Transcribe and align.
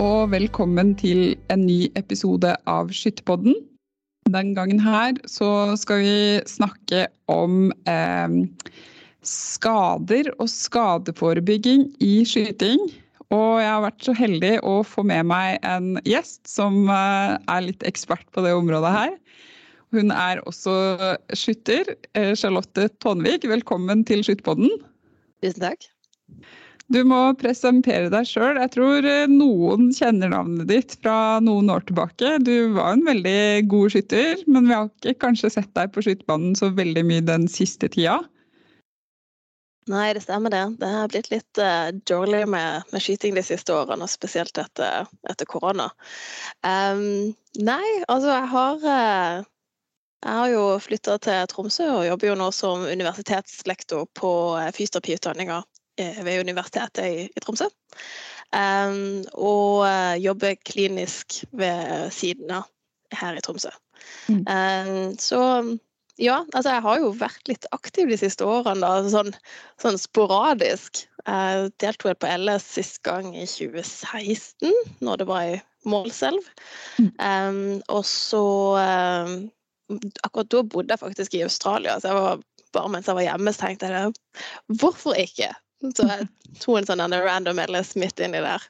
og 0.00 0.30
velkommen 0.32 0.94
til 0.96 1.34
en 1.52 1.66
ny 1.66 1.90
episode 1.98 2.54
av 2.70 2.88
Skytterpodden. 2.94 3.52
Den 4.32 4.54
gangen 4.56 4.80
her 4.80 5.18
så 5.28 5.76
skal 5.76 6.00
vi 6.00 6.14
snakke 6.48 7.02
om 7.28 7.68
eh, 7.90 8.36
skader 9.26 10.30
og 10.38 10.48
skadeforebygging 10.48 11.84
i 12.00 12.22
skyting. 12.24 12.80
Og 13.28 13.60
jeg 13.60 13.68
har 13.68 13.84
vært 13.84 14.06
så 14.06 14.16
heldig 14.16 14.54
å 14.64 14.78
få 14.88 15.04
med 15.10 15.28
meg 15.28 15.60
en 15.68 16.00
gjest 16.08 16.48
som 16.48 16.88
eh, 16.88 17.36
er 17.36 17.66
litt 17.68 17.84
ekspert 17.84 18.24
på 18.32 18.46
det 18.46 18.56
området 18.56 18.94
her. 18.96 19.14
Hun 19.92 20.14
er 20.16 20.40
også 20.48 20.78
skytter. 21.36 21.92
Eh, 22.16 22.32
Charlotte 22.40 22.88
Tonvik, 23.04 23.44
velkommen 23.52 24.06
til 24.08 24.24
Skytterpodden. 24.24 24.80
Tusen 25.44 25.68
takk. 25.68 25.90
Du 26.90 27.04
må 27.06 27.18
presentere 27.38 28.10
deg 28.10 28.26
sjøl. 28.26 28.58
Jeg 28.58 28.72
tror 28.74 29.06
eh, 29.06 29.30
noen 29.30 29.92
kjenner 29.94 30.32
navnet 30.32 30.66
ditt 30.66 30.96
fra 30.98 31.38
noen 31.44 31.70
år 31.70 31.84
tilbake. 31.86 32.32
Du 32.42 32.74
var 32.74 32.96
en 32.96 33.04
veldig 33.06 33.68
god 33.70 33.94
skytter, 33.94 34.42
men 34.50 34.66
vi 34.66 34.74
har 34.74 34.90
ikke 34.90 35.20
kanskje 35.28 35.52
sett 35.54 35.70
deg 35.78 35.92
på 35.94 36.02
skytebanen 36.02 36.58
så 36.58 36.72
veldig 36.74 37.06
mye 37.06 37.26
den 37.28 37.46
siste 37.50 37.92
tida. 37.94 38.18
Nei, 39.90 40.10
det 40.18 40.24
stemmer 40.26 40.50
det. 40.50 40.64
Det 40.82 40.90
har 40.90 41.14
blitt 41.14 41.30
litt 41.30 41.62
uh, 41.62 41.94
dårlig 42.10 42.42
med, 42.50 42.82
med, 42.90 43.02
skyting 43.02 43.38
de 43.38 43.46
siste 43.46 43.74
årene, 43.74 44.06
og 44.06 44.10
spesielt 44.10 44.58
etter, 44.58 45.06
etter 45.30 45.48
korona. 45.50 45.88
Um, 46.66 47.32
nei, 47.58 47.86
altså 48.10 48.34
jeg 48.34 48.50
har 48.52 48.84
uh, 48.84 49.48
Jeg 50.20 50.36
har 50.36 50.50
jo 50.52 50.64
flytta 50.84 51.16
til 51.24 51.46
Tromsø 51.48 51.86
og 51.94 52.06
jobber 52.10 52.28
jo 52.28 52.40
nå 52.42 52.50
som 52.52 52.82
universitetslektor 52.84 54.04
på 54.18 54.32
fysioterapiutdanninga 54.76 55.62
ved 56.24 56.42
Universitetet 56.44 57.04
i, 57.06 57.28
i 57.28 57.44
Tromsø. 57.44 57.68
Um, 58.50 59.22
og 59.38 59.84
uh, 59.86 60.16
jobber 60.18 60.58
klinisk 60.66 61.44
ved 61.54 62.10
siden 62.14 62.50
av 62.60 62.66
her 63.14 63.38
i 63.38 63.44
Tromsø. 63.44 63.70
Mm. 64.28 64.42
Um, 64.46 65.18
så 65.20 65.40
ja, 66.20 66.42
altså 66.52 66.74
jeg 66.74 66.84
har 66.84 66.98
jo 67.00 67.12
vært 67.16 67.48
litt 67.48 67.66
aktiv 67.72 68.10
de 68.10 68.18
siste 68.20 68.44
årene, 68.44 68.82
da, 68.84 69.08
sånn, 69.08 69.32
sånn 69.80 69.96
sporadisk. 70.00 71.04
Jeg 71.24 71.70
deltok 71.80 72.20
på 72.20 72.32
LS 72.34 72.66
sist 72.76 73.00
gang 73.06 73.30
i 73.32 73.46
2016, 73.48 74.74
når 75.00 75.22
det 75.22 75.28
var 75.30 75.54
i 75.54 75.56
Målselv. 75.88 76.44
Mm. 77.00 77.08
Um, 77.16 77.62
og 77.88 78.04
så 78.08 78.44
um, 78.76 79.40
Akkurat 80.22 80.46
da 80.52 80.60
bodde 80.62 80.94
jeg 80.94 81.00
faktisk 81.00 81.32
i 81.34 81.40
Australia, 81.42 81.96
så 81.98 82.12
jeg 82.12 82.18
var, 82.22 82.42
bare 82.76 82.90
mens 82.92 83.08
jeg 83.10 83.16
var 83.16 83.24
hjemme, 83.24 83.50
så 83.50 83.64
tenkte 83.64 83.88
jeg 83.90 84.12
hvorfor 84.78 85.16
ikke? 85.18 85.48
Så 85.80 86.04
jeg 86.04 86.28
tok 86.60 86.76
en 86.80 86.88
sånn 86.88 87.14
random 87.24 87.60
LS 87.64 87.94
midt 88.00 88.20
inni 88.20 88.40
der. 88.44 88.62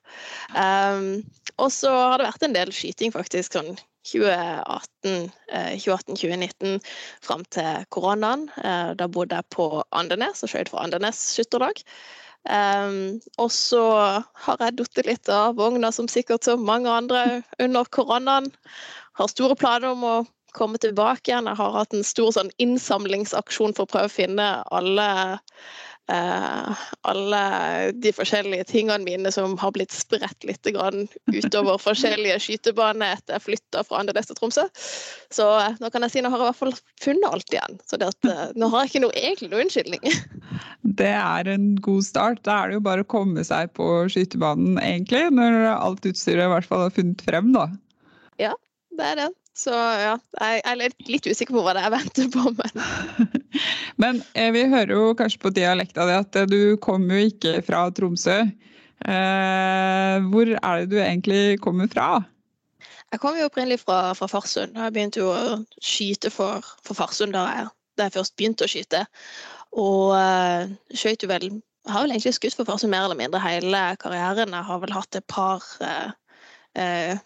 Um, 0.54 1.22
og 1.58 1.72
så 1.74 1.90
har 1.90 2.18
det 2.20 2.28
vært 2.28 2.44
en 2.46 2.56
del 2.56 2.70
skyting, 2.74 3.10
faktisk. 3.14 3.52
sånn 3.58 3.74
2018-2019 4.10 5.44
eh, 5.52 6.80
fram 7.20 7.44
til 7.52 7.84
koronaen. 7.92 8.48
Uh, 8.62 8.90
da 8.96 9.06
bodde 9.10 9.36
jeg 9.36 9.44
på 9.52 9.84
Andenes 9.90 10.42
og 10.44 10.48
skjøt 10.52 10.70
for 10.72 10.80
Andenes 10.82 11.18
skytterlag. 11.34 11.76
Um, 12.48 13.20
og 13.36 13.50
så 13.52 13.84
har 14.46 14.56
jeg 14.64 14.78
datt 14.78 15.02
litt 15.04 15.28
av 15.28 15.58
vogna, 15.58 15.92
som 15.92 16.08
sikkert 16.08 16.44
så 16.46 16.56
mange 16.56 16.88
andre 16.90 17.42
under 17.60 17.84
koronaen. 17.92 18.48
Har 19.20 19.28
store 19.28 19.56
planer 19.58 19.92
om 19.92 20.04
å 20.06 20.26
komme 20.56 20.78
tilbake 20.82 21.30
igjen. 21.30 21.46
Jeg 21.50 21.58
har 21.60 21.76
hatt 21.76 21.94
en 21.94 22.06
stor 22.06 22.32
sånn 22.34 22.50
innsamlingsaksjon 22.62 23.74
for 23.76 23.84
å 23.84 23.92
prøve 23.92 24.08
å 24.08 24.16
finne 24.16 24.48
alle 24.74 25.08
Eh, 26.10 26.70
alle 27.06 27.40
de 27.94 28.10
forskjellige 28.14 28.64
tingene 28.72 29.04
mine 29.04 29.30
som 29.30 29.52
har 29.60 29.70
blitt 29.76 29.92
spredt 29.94 30.46
litt 30.48 30.66
utover 30.66 31.78
forskjellige 31.86 32.38
skytebaner 32.42 33.14
etter 33.14 33.36
jeg 33.36 33.44
flytta 33.44 33.84
fra 33.86 34.00
Andenes 34.00 34.30
til 34.30 34.38
Tromsø. 34.38 34.64
Så 35.30 35.46
eh, 35.60 35.76
nå 35.78 35.90
kan 35.94 36.06
jeg 36.06 36.16
si 36.16 36.24
nå 36.24 36.32
har 36.32 36.40
jeg 36.40 36.48
i 36.48 36.50
hvert 36.50 36.60
fall 36.62 36.74
funnet 37.04 37.28
alt 37.30 37.54
igjen. 37.54 37.78
Så 37.86 38.00
at, 38.02 38.26
eh, 38.26 38.46
nå 38.58 38.70
har 38.72 38.84
jeg 38.84 38.92
ikke 38.92 39.04
noe, 39.06 39.14
egentlig 39.20 39.52
noen 39.52 39.68
unnskyldning. 39.68 40.08
Det 41.00 41.12
er 41.14 41.48
en 41.52 41.68
god 41.84 42.02
start. 42.04 42.42
Da 42.48 42.56
er 42.58 42.70
det 42.70 42.80
jo 42.80 42.86
bare 42.88 43.04
å 43.04 43.08
komme 43.08 43.44
seg 43.46 43.70
på 43.78 43.86
skytebanen, 44.10 44.80
egentlig. 44.82 45.28
Når 45.36 45.60
alt 45.76 46.08
utstyret 46.08 46.48
i 46.48 46.50
hvert 46.50 46.66
fall 46.66 46.88
har 46.88 46.96
funnet 46.96 47.22
frem, 47.24 47.52
da. 47.54 47.68
Ja, 48.42 48.56
det 48.98 49.12
er 49.12 49.20
det. 49.22 49.28
Så 49.56 49.74
ja, 49.74 50.14
jeg 50.38 50.62
er 50.64 50.78
litt 51.10 51.26
usikker 51.26 51.56
på 51.56 51.62
hva 51.64 51.74
det 51.74 51.82
er 51.82 51.88
jeg 51.88 51.96
venter 51.98 52.28
på, 52.32 52.52
men 52.56 52.84
Men 54.02 54.20
eh, 54.38 54.50
vi 54.54 54.64
hører 54.70 54.92
jo 54.94 55.14
kanskje 55.18 55.40
på 55.42 55.52
dialekta 55.54 56.06
di 56.08 56.16
at 56.16 56.36
eh, 56.38 56.48
du 56.48 56.76
kommer 56.82 57.18
jo 57.18 57.30
ikke 57.32 57.56
fra 57.66 57.82
Tromsø. 57.94 58.38
Eh, 59.00 60.28
hvor 60.30 60.52
er 60.54 60.84
det 60.84 60.90
du 60.92 60.98
egentlig 61.00 61.58
kommer 61.64 61.90
fra? 61.90 62.22
Jeg 63.10 63.20
kommer 63.20 63.40
jo 63.40 63.48
opprinnelig 63.50 63.80
fra, 63.82 64.12
fra 64.14 64.28
Farsund. 64.30 64.76
Jeg 64.78 64.94
begynte 64.94 65.22
jo 65.22 65.32
å 65.34 65.58
skyte 65.82 66.30
for, 66.30 66.64
for 66.86 66.98
Farsund 66.98 67.34
da 67.34 67.46
jeg, 67.48 67.70
da 67.98 68.06
jeg, 68.06 68.14
først 68.18 68.36
begynte 68.38 68.68
å 68.68 68.70
skyte. 68.70 69.02
Og 69.82 70.14
eh, 70.18 70.70
skjøt 70.94 71.26
jo 71.26 71.30
vel 71.30 71.50
Jeg 71.50 71.94
har 71.94 72.04
vel 72.04 72.12
egentlig 72.14 72.36
skutt 72.36 72.54
for 72.58 72.68
Farsund 72.68 72.92
mer 72.92 73.08
eller 73.08 73.18
mindre 73.18 73.40
hele 73.42 73.82
karrieren. 74.00 74.54
Jeg 74.54 74.68
har 74.68 74.80
vel 74.84 74.94
hatt 74.94 75.18
et 75.18 75.26
par 75.32 75.64
eh, 75.82 76.12
uh, 76.78 77.20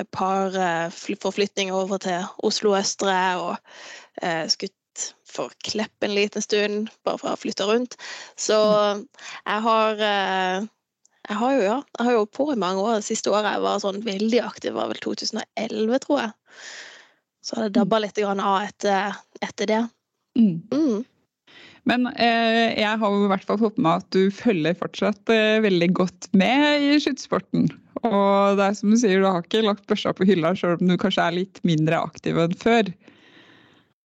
et 0.00 0.08
par 0.14 0.54
forflytninger 0.92 1.74
over 1.76 2.00
til 2.00 2.24
Oslo 2.46 2.76
østre 2.78 3.16
og 3.42 3.56
skutt 4.52 4.72
for 5.32 5.52
Klepp 5.64 6.04
en 6.04 6.14
liten 6.14 6.44
stund, 6.44 6.90
bare 7.06 7.20
for 7.20 7.32
å 7.32 7.40
flytte 7.40 7.66
rundt. 7.68 7.96
Så 8.40 8.56
jeg 8.58 9.60
har 9.66 10.06
eh, 10.08 10.68
jeg 11.28 11.38
har 11.38 11.54
jo 11.54 11.62
ja, 11.62 11.76
jeg 11.98 12.08
har 12.08 12.16
jo 12.16 12.24
på 12.26 12.48
i 12.52 12.58
mange 12.58 12.82
år. 12.82 12.98
Det 12.98 13.06
siste 13.12 13.30
året 13.30 13.52
jeg 13.52 13.64
var 13.64 13.82
sånn 13.82 14.02
veldig 14.04 14.42
aktiv, 14.42 14.74
var 14.74 14.90
vel 14.90 14.98
2011, 15.04 16.00
tror 16.02 16.18
jeg. 16.24 16.32
Så 17.42 17.56
har 17.56 17.68
det 17.68 17.76
dabba 17.78 18.00
litt 18.02 18.18
av 18.22 18.42
etter, 18.62 19.16
etter 19.42 19.70
det. 19.70 19.80
Mm. 20.38 20.58
Mm. 20.74 21.04
Men 21.90 22.06
eh, 22.14 22.74
jeg 22.78 22.98
har 22.98 23.14
jo 23.14 23.24
i 23.24 23.30
hvert 23.30 23.46
fall 23.46 23.58
fått 23.62 23.78
med 23.78 24.02
at 24.02 24.10
du 24.14 24.34
følger 24.34 24.76
fortsatt 24.78 25.32
eh, 25.34 25.62
veldig 25.62 25.88
godt 25.98 26.28
med 26.38 26.84
i 26.90 26.98
skytesporten. 27.02 27.70
Og 28.08 28.58
det 28.58 28.66
er 28.66 28.76
som 28.78 28.90
du 28.90 28.98
sier, 28.98 29.22
du 29.22 29.28
har 29.28 29.44
ikke 29.44 29.62
lagt 29.62 29.86
børsa 29.90 30.12
på 30.16 30.26
hylla 30.26 30.54
sjøl 30.58 30.78
om 30.80 30.90
du 30.90 30.98
kanskje 31.00 31.26
er 31.26 31.36
litt 31.36 31.60
mindre 31.66 32.00
aktiv 32.02 32.40
enn 32.42 32.56
før. 32.58 32.90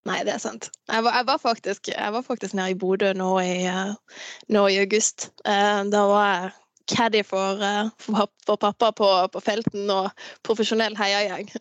Nei, 0.08 0.22
det 0.24 0.38
er 0.38 0.40
sant. 0.40 0.70
Jeg 0.88 1.04
var, 1.04 1.18
jeg 1.20 1.28
var, 1.28 1.40
faktisk, 1.42 1.90
jeg 1.92 2.14
var 2.16 2.24
faktisk, 2.24 2.56
nede 2.56 2.72
i 2.72 2.80
Bodø 2.80 3.12
nå 3.18 3.32
i, 3.42 3.66
eh, 3.68 4.22
nå 4.54 4.64
i 4.72 4.80
august. 4.80 5.30
Eh, 5.44 5.82
da 5.92 6.04
var 6.08 6.28
jeg 6.30 6.54
caddy 6.94 7.24
for, 7.28 7.60
eh, 7.64 7.90
for, 8.00 8.30
for 8.48 8.62
pappa 8.62 8.94
på, 8.96 9.10
på, 9.34 9.42
felten 9.44 9.92
og 9.92 10.08
profesjonell 10.48 10.96
heiagjeng. 11.00 11.52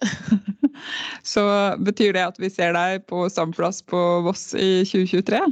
Så 1.32 1.42
betyr 1.82 2.14
det 2.14 2.26
at 2.28 2.38
vi 2.38 2.52
ser 2.52 2.76
deg 2.76 3.08
på 3.10 3.24
samme 3.32 3.56
plass 3.56 3.80
på 3.82 4.02
Voss 4.28 4.52
i 4.54 4.84
2023? 4.86 5.42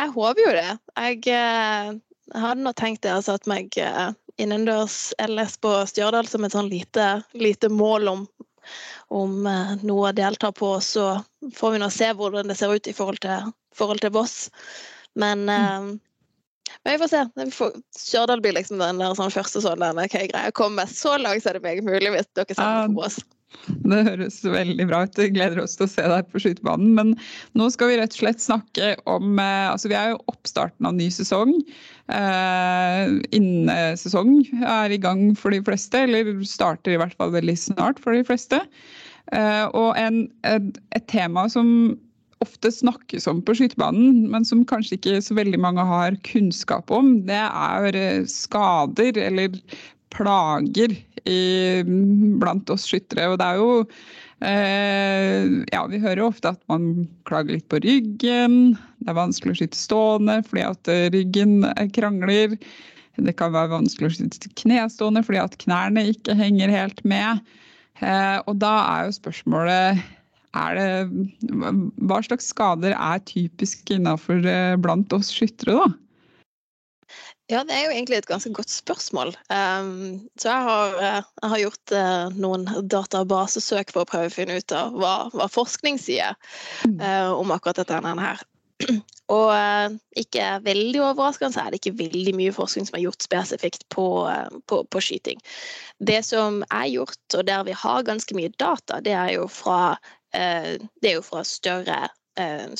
Jeg 0.00 0.14
håper 0.14 0.42
jo 0.46 0.56
det. 0.56 0.70
Jeg, 0.96 1.20
jeg 1.26 2.00
hadde 2.32 2.64
nå 2.64 2.72
tenkt 2.78 3.02
det, 3.04 3.12
altså 3.12 3.36
at 3.36 3.50
meg 3.50 3.68
innendørs 4.40 5.12
LS 5.20 5.58
på 5.62 5.74
Stjørdal 5.90 6.28
som 6.30 6.46
et 6.46 6.54
sånn 6.54 6.70
lite, 6.72 7.18
lite 7.36 7.68
mål 7.72 8.14
om 8.14 8.24
om 9.12 9.42
noe 9.82 10.08
å 10.08 10.14
delta 10.16 10.52
på, 10.54 10.68
så 10.80 11.18
får 11.56 11.74
vi 11.74 11.80
nå 11.82 11.88
se 11.92 12.12
hvordan 12.16 12.48
det 12.48 12.56
ser 12.56 12.72
ut 12.72 12.88
i 12.88 12.94
forhold 12.96 13.20
til, 13.24 13.50
forhold 13.76 14.00
til 14.04 14.12
Voss. 14.14 14.46
Men, 15.18 15.44
mm. 15.44 15.50
eh, 15.52 16.72
men 16.82 16.94
vi 16.94 17.00
får 17.02 17.12
se. 17.12 17.22
Stjørdal 17.98 18.42
blir 18.44 18.56
liksom 18.56 18.80
den 18.80 19.02
der 19.02 19.16
sånn 19.18 19.34
første 19.34 19.60
sånn 19.64 19.82
der, 19.82 19.98
OK, 20.00 20.16
greia. 20.32 20.54
Komme 20.56 20.86
så 20.88 21.18
langt 21.20 21.46
er 21.46 21.58
det 21.58 21.64
meg 21.66 21.82
mulig 21.84 22.14
hvis 22.14 22.30
dere 22.38 22.56
sender 22.56 22.88
på 22.88 23.02
Voss. 23.02 23.20
Det 23.86 24.00
høres 24.08 24.40
veldig 24.44 24.86
bra 24.90 25.02
ut. 25.06 25.18
Vi 25.18 25.28
gleder 25.34 25.62
oss 25.62 25.76
til 25.78 25.86
å 25.86 25.92
se 25.92 26.04
deg 26.12 26.28
på 26.32 26.42
skytebanen. 26.42 26.94
Men 26.98 27.14
nå 27.58 27.68
skal 27.72 27.92
vi 27.92 27.98
rett 28.00 28.14
og 28.16 28.22
slett 28.24 28.42
snakke 28.42 28.92
om 29.10 29.38
eh, 29.38 29.68
altså 29.70 29.92
Vi 29.92 29.98
er 29.98 30.12
jo 30.12 30.22
oppstarten 30.32 30.88
av 30.88 30.96
ny 30.98 31.08
sesong. 31.14 31.54
Eh, 32.12 33.14
Innesesong 33.38 34.40
er 34.60 34.94
i 34.94 35.00
gang 35.02 35.30
for 35.38 35.54
de 35.54 35.62
fleste, 35.64 36.04
eller 36.06 36.34
starter 36.48 36.96
i 36.96 37.00
hvert 37.02 37.16
fall 37.18 37.34
veldig 37.34 37.56
snart 37.58 38.02
for 38.02 38.16
de 38.16 38.24
fleste. 38.26 38.62
Eh, 39.32 39.66
og 39.70 39.94
en, 40.00 40.24
et, 40.48 40.82
et 40.96 41.06
tema 41.10 41.46
som 41.52 41.94
ofte 42.42 42.72
snakkes 42.74 43.28
om 43.30 43.40
på 43.46 43.54
skytebanen, 43.58 44.26
men 44.32 44.46
som 44.46 44.64
kanskje 44.68 44.98
ikke 44.98 45.20
så 45.22 45.36
veldig 45.38 45.60
mange 45.62 45.84
har 45.86 46.18
kunnskap 46.26 46.90
om, 46.94 47.14
det 47.28 47.38
er 47.38 47.98
eh, 47.98 48.24
skader 48.30 49.18
eller 49.28 49.60
plager 50.12 50.94
i, 51.28 51.82
blant 52.42 52.70
oss 52.72 52.86
skyttere. 52.88 53.28
Og 53.32 53.40
det 53.40 53.48
er 53.48 53.60
jo 53.60 53.72
eh, 54.44 55.58
Ja, 55.72 55.84
vi 55.90 56.00
hører 56.02 56.24
jo 56.24 56.30
ofte 56.30 56.54
at 56.54 56.62
man 56.72 57.08
klager 57.28 57.56
litt 57.56 57.68
på 57.72 57.82
ryggen. 57.84 58.74
Det 59.02 59.12
er 59.12 59.18
vanskelig 59.18 59.54
å 59.54 59.60
skyte 59.62 59.78
stående 59.78 60.40
fordi 60.48 60.66
at 60.68 60.94
ryggen 61.14 61.60
krangler. 61.96 62.56
Det 63.20 63.36
kan 63.36 63.52
være 63.52 63.74
vanskelig 63.74 64.08
å 64.08 64.16
skyte 64.16 64.54
knestående 64.62 65.22
fordi 65.26 65.42
at 65.42 65.58
knærne 65.62 66.08
ikke 66.14 66.36
henger 66.38 66.72
helt 66.72 67.04
med. 67.04 67.42
Eh, 68.00 68.38
og 68.48 68.58
da 68.62 68.72
er 68.96 69.08
jo 69.08 69.16
spørsmålet 69.20 70.02
er 70.52 70.76
det, 70.76 71.26
hva 72.04 72.20
slags 72.24 72.50
skader 72.52 72.92
er 72.92 73.20
typisk 73.28 73.88
innenfor 73.94 74.44
eh, 74.48 74.76
blant 74.80 75.12
oss 75.16 75.30
skyttere, 75.32 75.78
da? 75.78 75.86
Ja, 77.50 77.60
det 77.66 77.74
er 77.74 77.82
jo 77.84 77.92
egentlig 77.92 78.20
et 78.20 78.28
ganske 78.30 78.52
godt 78.54 78.70
spørsmål. 78.70 79.34
Um, 79.52 80.28
så 80.40 80.52
jeg 80.52 80.66
har, 80.68 80.94
eh, 80.96 81.24
jeg 81.42 81.50
har 81.52 81.62
gjort 81.64 81.94
uh, 81.96 82.36
noen 82.38 82.64
databasesøk 82.88 83.92
for 83.92 84.04
å 84.04 84.08
prøve 84.08 84.30
å 84.30 84.32
finne 84.32 84.56
ut 84.60 84.74
av 84.76 84.94
hva, 84.96 85.16
hva 85.34 85.48
forskning 85.50 85.98
sier 86.00 86.38
uh, 86.86 87.32
om 87.34 87.52
akkurat 87.52 87.82
dette 87.82 87.98
her. 88.22 88.40
Og 89.36 89.50
uh, 89.52 89.92
ikke 90.18 90.46
veldig 90.64 91.02
overraskende 91.02 91.56
så 91.56 91.66
er 91.66 91.74
det 91.74 91.82
ikke 91.82 91.98
veldig 92.00 92.34
mye 92.38 92.54
forskning 92.56 92.88
som 92.88 92.96
er 92.96 93.04
gjort 93.04 93.26
spesifikt 93.26 93.84
på, 93.92 94.06
på, 94.70 94.80
på, 94.88 95.04
skyting. 95.04 95.42
Det 95.98 96.22
som 96.24 96.62
er 96.70 96.88
gjort, 96.94 97.20
og 97.36 97.46
der 97.50 97.68
vi 97.68 97.76
har 97.84 98.08
ganske 98.08 98.38
mye 98.38 98.54
data, 98.56 99.02
det 99.04 99.16
er 99.18 99.34
jo 99.36 99.46
fra, 99.50 99.96
det 100.32 101.10
er 101.10 101.18
jo 101.18 101.24
fra 101.26 101.44
større 101.46 102.00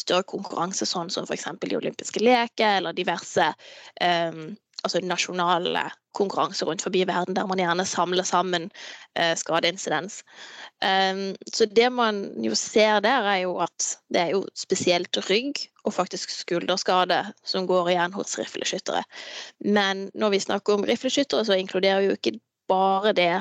større 0.00 0.24
konkurranse, 0.24 0.86
sånn 0.88 1.10
som 1.12 1.26
f.eks. 1.28 1.44
de 1.60 1.76
olympiske 1.76 2.22
leker 2.24 2.78
eller 2.78 2.96
diverse 2.96 3.50
um, 4.00 4.54
altså 4.82 5.00
nasjonale 5.04 5.84
konkurranser 6.16 6.66
rundt 6.68 6.82
forbi 6.84 7.04
verden, 7.08 7.36
der 7.36 7.46
man 7.48 7.60
gjerne 7.60 7.84
samler 7.88 8.26
sammen 8.26 8.68
uh, 9.18 9.34
skadeinsidens. 9.38 10.20
Um, 10.84 11.32
så 11.52 11.66
det 11.66 11.88
man 11.94 12.24
jo 12.42 12.54
ser 12.58 13.00
der, 13.04 13.26
er 13.28 13.44
jo 13.44 13.56
at 13.62 13.92
det 14.12 14.24
er 14.24 14.34
jo 14.34 14.42
spesielt 14.58 15.16
rygg 15.30 15.62
og 15.86 15.94
faktisk 15.94 16.34
skulderskade 16.34 17.22
som 17.46 17.66
går 17.70 17.94
igjen 17.94 18.16
hos 18.16 18.36
rifleskyttere. 18.38 19.04
Men 19.64 20.08
når 20.14 20.36
vi 20.36 20.44
snakker 20.46 20.78
om 20.78 20.86
rifleskyttere, 20.88 21.46
så 21.46 21.58
inkluderer 21.58 22.08
jo 22.08 22.18
ikke 22.18 22.36
bare 22.70 23.14
det 23.16 23.34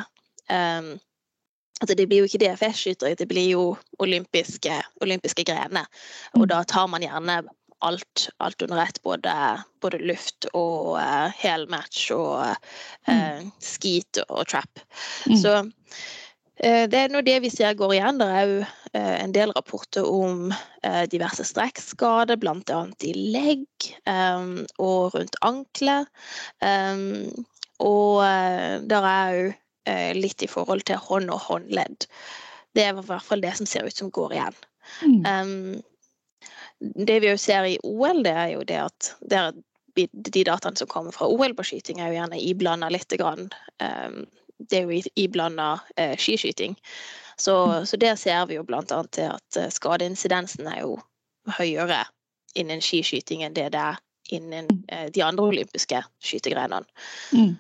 um, 0.50 0.96
Altså 1.82 1.96
det 1.98 2.06
blir 2.08 2.22
jo 2.22 2.30
ikke 2.30 2.44
DFS-skyttere, 2.44 3.18
det 3.18 3.26
blir 3.28 3.48
jo 3.56 3.64
olympiske, 4.00 4.76
olympiske 5.02 5.46
grener. 5.50 5.90
Og 6.38 6.46
da 6.52 6.62
tar 6.70 6.86
man 6.92 7.02
gjerne 7.02 7.42
alt, 7.82 8.30
alt 8.38 8.62
under 8.62 8.84
ett. 8.84 9.02
Både, 9.02 9.34
både, 9.82 9.98
luft 9.98 10.46
og 10.54 10.98
uh, 11.00 11.30
helmatch 11.42 12.12
og 12.16 12.54
uh, 13.10 13.42
skeet 13.62 14.22
og 14.28 14.46
trap. 14.52 14.84
Mm. 15.26 15.38
Så 15.42 15.56
uh, 15.62 16.86
det 16.92 17.00
er 17.00 17.10
nå 17.14 17.24
det 17.26 17.40
vi 17.46 17.50
ser 17.54 17.78
går 17.78 17.96
igjen. 17.98 18.22
Det 18.22 18.30
er 18.30 18.52
jo 18.52 18.62
en 19.02 19.32
del 19.32 19.54
rapporter 19.56 20.04
om 20.04 20.50
diverse 21.08 21.46
strekkskader, 21.48 22.36
bl.a. 22.36 22.80
i 23.08 23.12
legg 23.16 23.86
um, 24.04 24.66
og 24.84 25.16
rundt 25.16 25.38
ankler. 25.48 26.10
Um, 26.60 27.46
og 27.80 28.20
der 28.92 29.08
er 29.08 29.38
jo 29.38 29.46
litt 30.14 30.44
i 30.46 30.50
forhold 30.52 30.84
til 30.86 31.00
hånd 31.02 31.32
og 31.34 31.40
håndledd. 31.48 32.06
Det 32.78 32.84
er 32.86 32.94
i 32.94 33.06
hvert 33.08 33.26
fall 33.26 33.42
det 33.42 33.56
som 33.58 33.66
ser 33.68 33.88
ut 33.88 33.98
som 33.98 34.12
går 34.14 34.36
igjen. 34.38 34.60
Mm. 35.02 35.26
Um, 35.26 35.82
det 37.08 37.20
vi 37.24 37.32
jo 37.32 37.40
ser 37.42 37.66
i 37.66 37.80
OL, 37.84 38.22
det 38.24 38.36
er 38.36 38.54
jo 38.56 38.62
det 38.68 38.80
at 38.84 39.12
det 39.26 39.42
de 40.12 40.44
dataene 40.44 40.78
som 40.78 40.88
kommer 40.88 41.12
fra 41.12 41.28
OL 41.28 41.54
på 41.56 41.64
skyting, 41.64 42.00
er 42.00 42.12
jo 42.12 42.20
gjerne 42.20 42.40
iblanda 42.40 42.90
litt. 42.90 43.14
Ehm, 43.20 44.26
det 44.58 44.80
er 44.80 44.88
jo 44.88 45.02
iblanda 45.20 45.80
eh, 45.98 46.16
skiskyting. 46.18 46.78
Så, 47.36 47.86
så 47.86 47.98
det 47.98 48.18
ser 48.20 48.46
vi 48.48 48.60
jo 48.60 48.64
bl.a. 48.64 48.84
til 48.86 49.32
at 49.34 49.58
skadeinsidensen 49.74 49.74
skadeincidensen 49.76 50.68
er 50.68 50.82
jo 50.84 50.98
høyere 51.58 52.04
innen 52.56 52.84
skiskyting 52.84 53.42
enn 53.44 53.56
det 53.58 53.72
det 53.74 53.82
er 53.82 54.00
innen 54.32 54.68
eh, 54.88 55.10
de 55.12 55.24
andre 55.26 55.50
olympiske 55.50 56.04
skytegrenene. 56.24 56.86
Mm. 57.34 57.56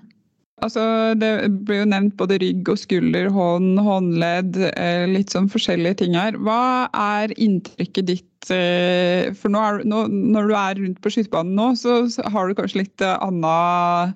Altså, 0.62 0.81
det 1.18 1.30
ble 1.66 1.80
jo 1.80 1.88
nevnt 1.90 2.13
både 2.19 2.38
rygg 2.42 2.68
og 2.69 2.78
skulder, 2.78 3.31
hånd, 3.34 3.80
håndledd, 3.81 4.60
eh, 4.69 5.08
litt 5.10 5.34
sånn 5.34 5.50
forskjellige 5.50 6.04
ting 6.04 6.18
her. 6.18 6.38
Hva 6.38 6.86
er 6.94 7.34
inntrykket 7.34 8.10
ditt? 8.12 8.28
Eh, 8.54 9.31
for 9.38 9.54
nå 9.54 9.62
er, 9.62 9.81
nå, 9.90 10.04
når 10.12 10.52
du 10.52 10.56
er 10.58 10.78
rundt 10.84 11.02
på 11.02 11.13
skytebanen 11.13 11.58
nå, 11.58 11.72
så 11.81 12.04
har 12.34 12.46
du 12.46 12.58
kanskje 12.58 12.84
litt 12.84 13.06
eh, 13.06 13.18
annen 13.25 14.13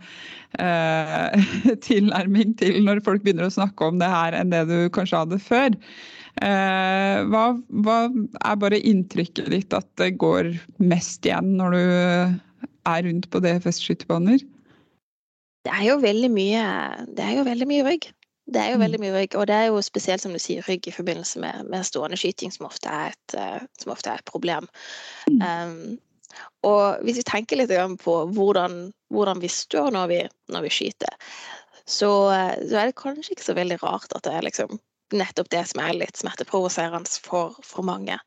eh, 0.62 1.50
tilnærming 1.88 2.54
til 2.62 2.78
når 2.86 3.02
folk 3.06 3.26
begynner 3.26 3.50
å 3.50 3.58
snakke 3.58 3.90
om 3.90 3.98
det 4.02 4.14
her, 4.14 4.38
enn 4.38 4.54
det 4.54 4.68
du 4.70 4.78
kanskje 4.94 5.26
hadde 5.26 5.42
før. 5.42 5.82
Eh, 6.46 7.26
hva, 7.32 7.46
hva 7.86 8.00
er 8.46 8.62
bare 8.62 8.86
inntrykket 8.86 9.50
ditt 9.50 9.74
at 9.74 9.90
det 9.98 10.14
går 10.22 10.54
mest 10.78 11.26
igjen 11.26 11.56
når 11.58 11.74
du 11.74 11.86
er 12.86 13.08
rundt 13.10 13.32
på 13.34 13.42
DFS-skytebaner? 13.42 14.46
Det 15.66 15.74
er 15.74 15.88
jo 15.88 15.98
veldig 16.04 16.30
mye, 16.30 16.62
det 17.18 17.26
er 17.26 17.40
jo 17.40 17.48
veldig 17.48 17.68
mye 17.70 17.86
rygg. 17.88 18.08
Det 18.46 18.62
er 18.62 18.76
jo 18.76 18.78
veldig 18.78 19.00
mm. 19.00 19.04
mye 19.08 19.14
rygg, 19.16 19.36
og 19.40 19.48
det 19.50 19.56
er 19.58 19.68
jo 19.72 19.82
spesielt 19.82 20.22
som 20.22 20.34
du 20.36 20.40
sier, 20.42 20.66
rygg 20.70 20.86
i 20.86 20.94
forbindelse 20.94 21.42
med, 21.42 21.66
med 21.72 21.86
stående 21.88 22.18
skyting, 22.22 22.54
som 22.54 22.68
ofte 22.68 22.92
er 22.94 23.16
et, 23.16 23.38
eh, 23.42 23.90
ofte 23.90 24.12
er 24.12 24.22
et 24.22 24.30
problem. 24.30 24.68
Um, 25.42 25.96
og 26.68 27.02
hvis 27.06 27.18
vi 27.18 27.26
tenker 27.26 27.58
litt 27.58 27.74
på 28.04 28.16
hvordan, 28.38 28.92
hvordan 29.14 29.42
vi 29.42 29.50
står 29.50 29.90
når 29.96 30.12
vi, 30.12 30.20
når 30.54 30.68
vi 30.68 30.74
skyter, 30.78 31.18
så, 31.86 32.12
eh, 32.34 32.54
så, 32.66 32.78
er 32.78 32.92
det 32.92 33.00
kanskje 33.02 33.34
ikke 33.34 33.48
så 33.48 33.58
veldig 33.58 33.80
rart 33.82 34.14
at 34.14 34.26
det 34.26 34.34
er 34.34 34.46
liksom 34.46 34.78
nettopp 35.18 35.50
det 35.54 35.64
som 35.72 35.82
er 35.84 35.96
litt 35.98 36.20
smerteprovoserende 36.20 37.10
for, 37.24 37.56
for 37.64 37.88
mange. 37.88 38.18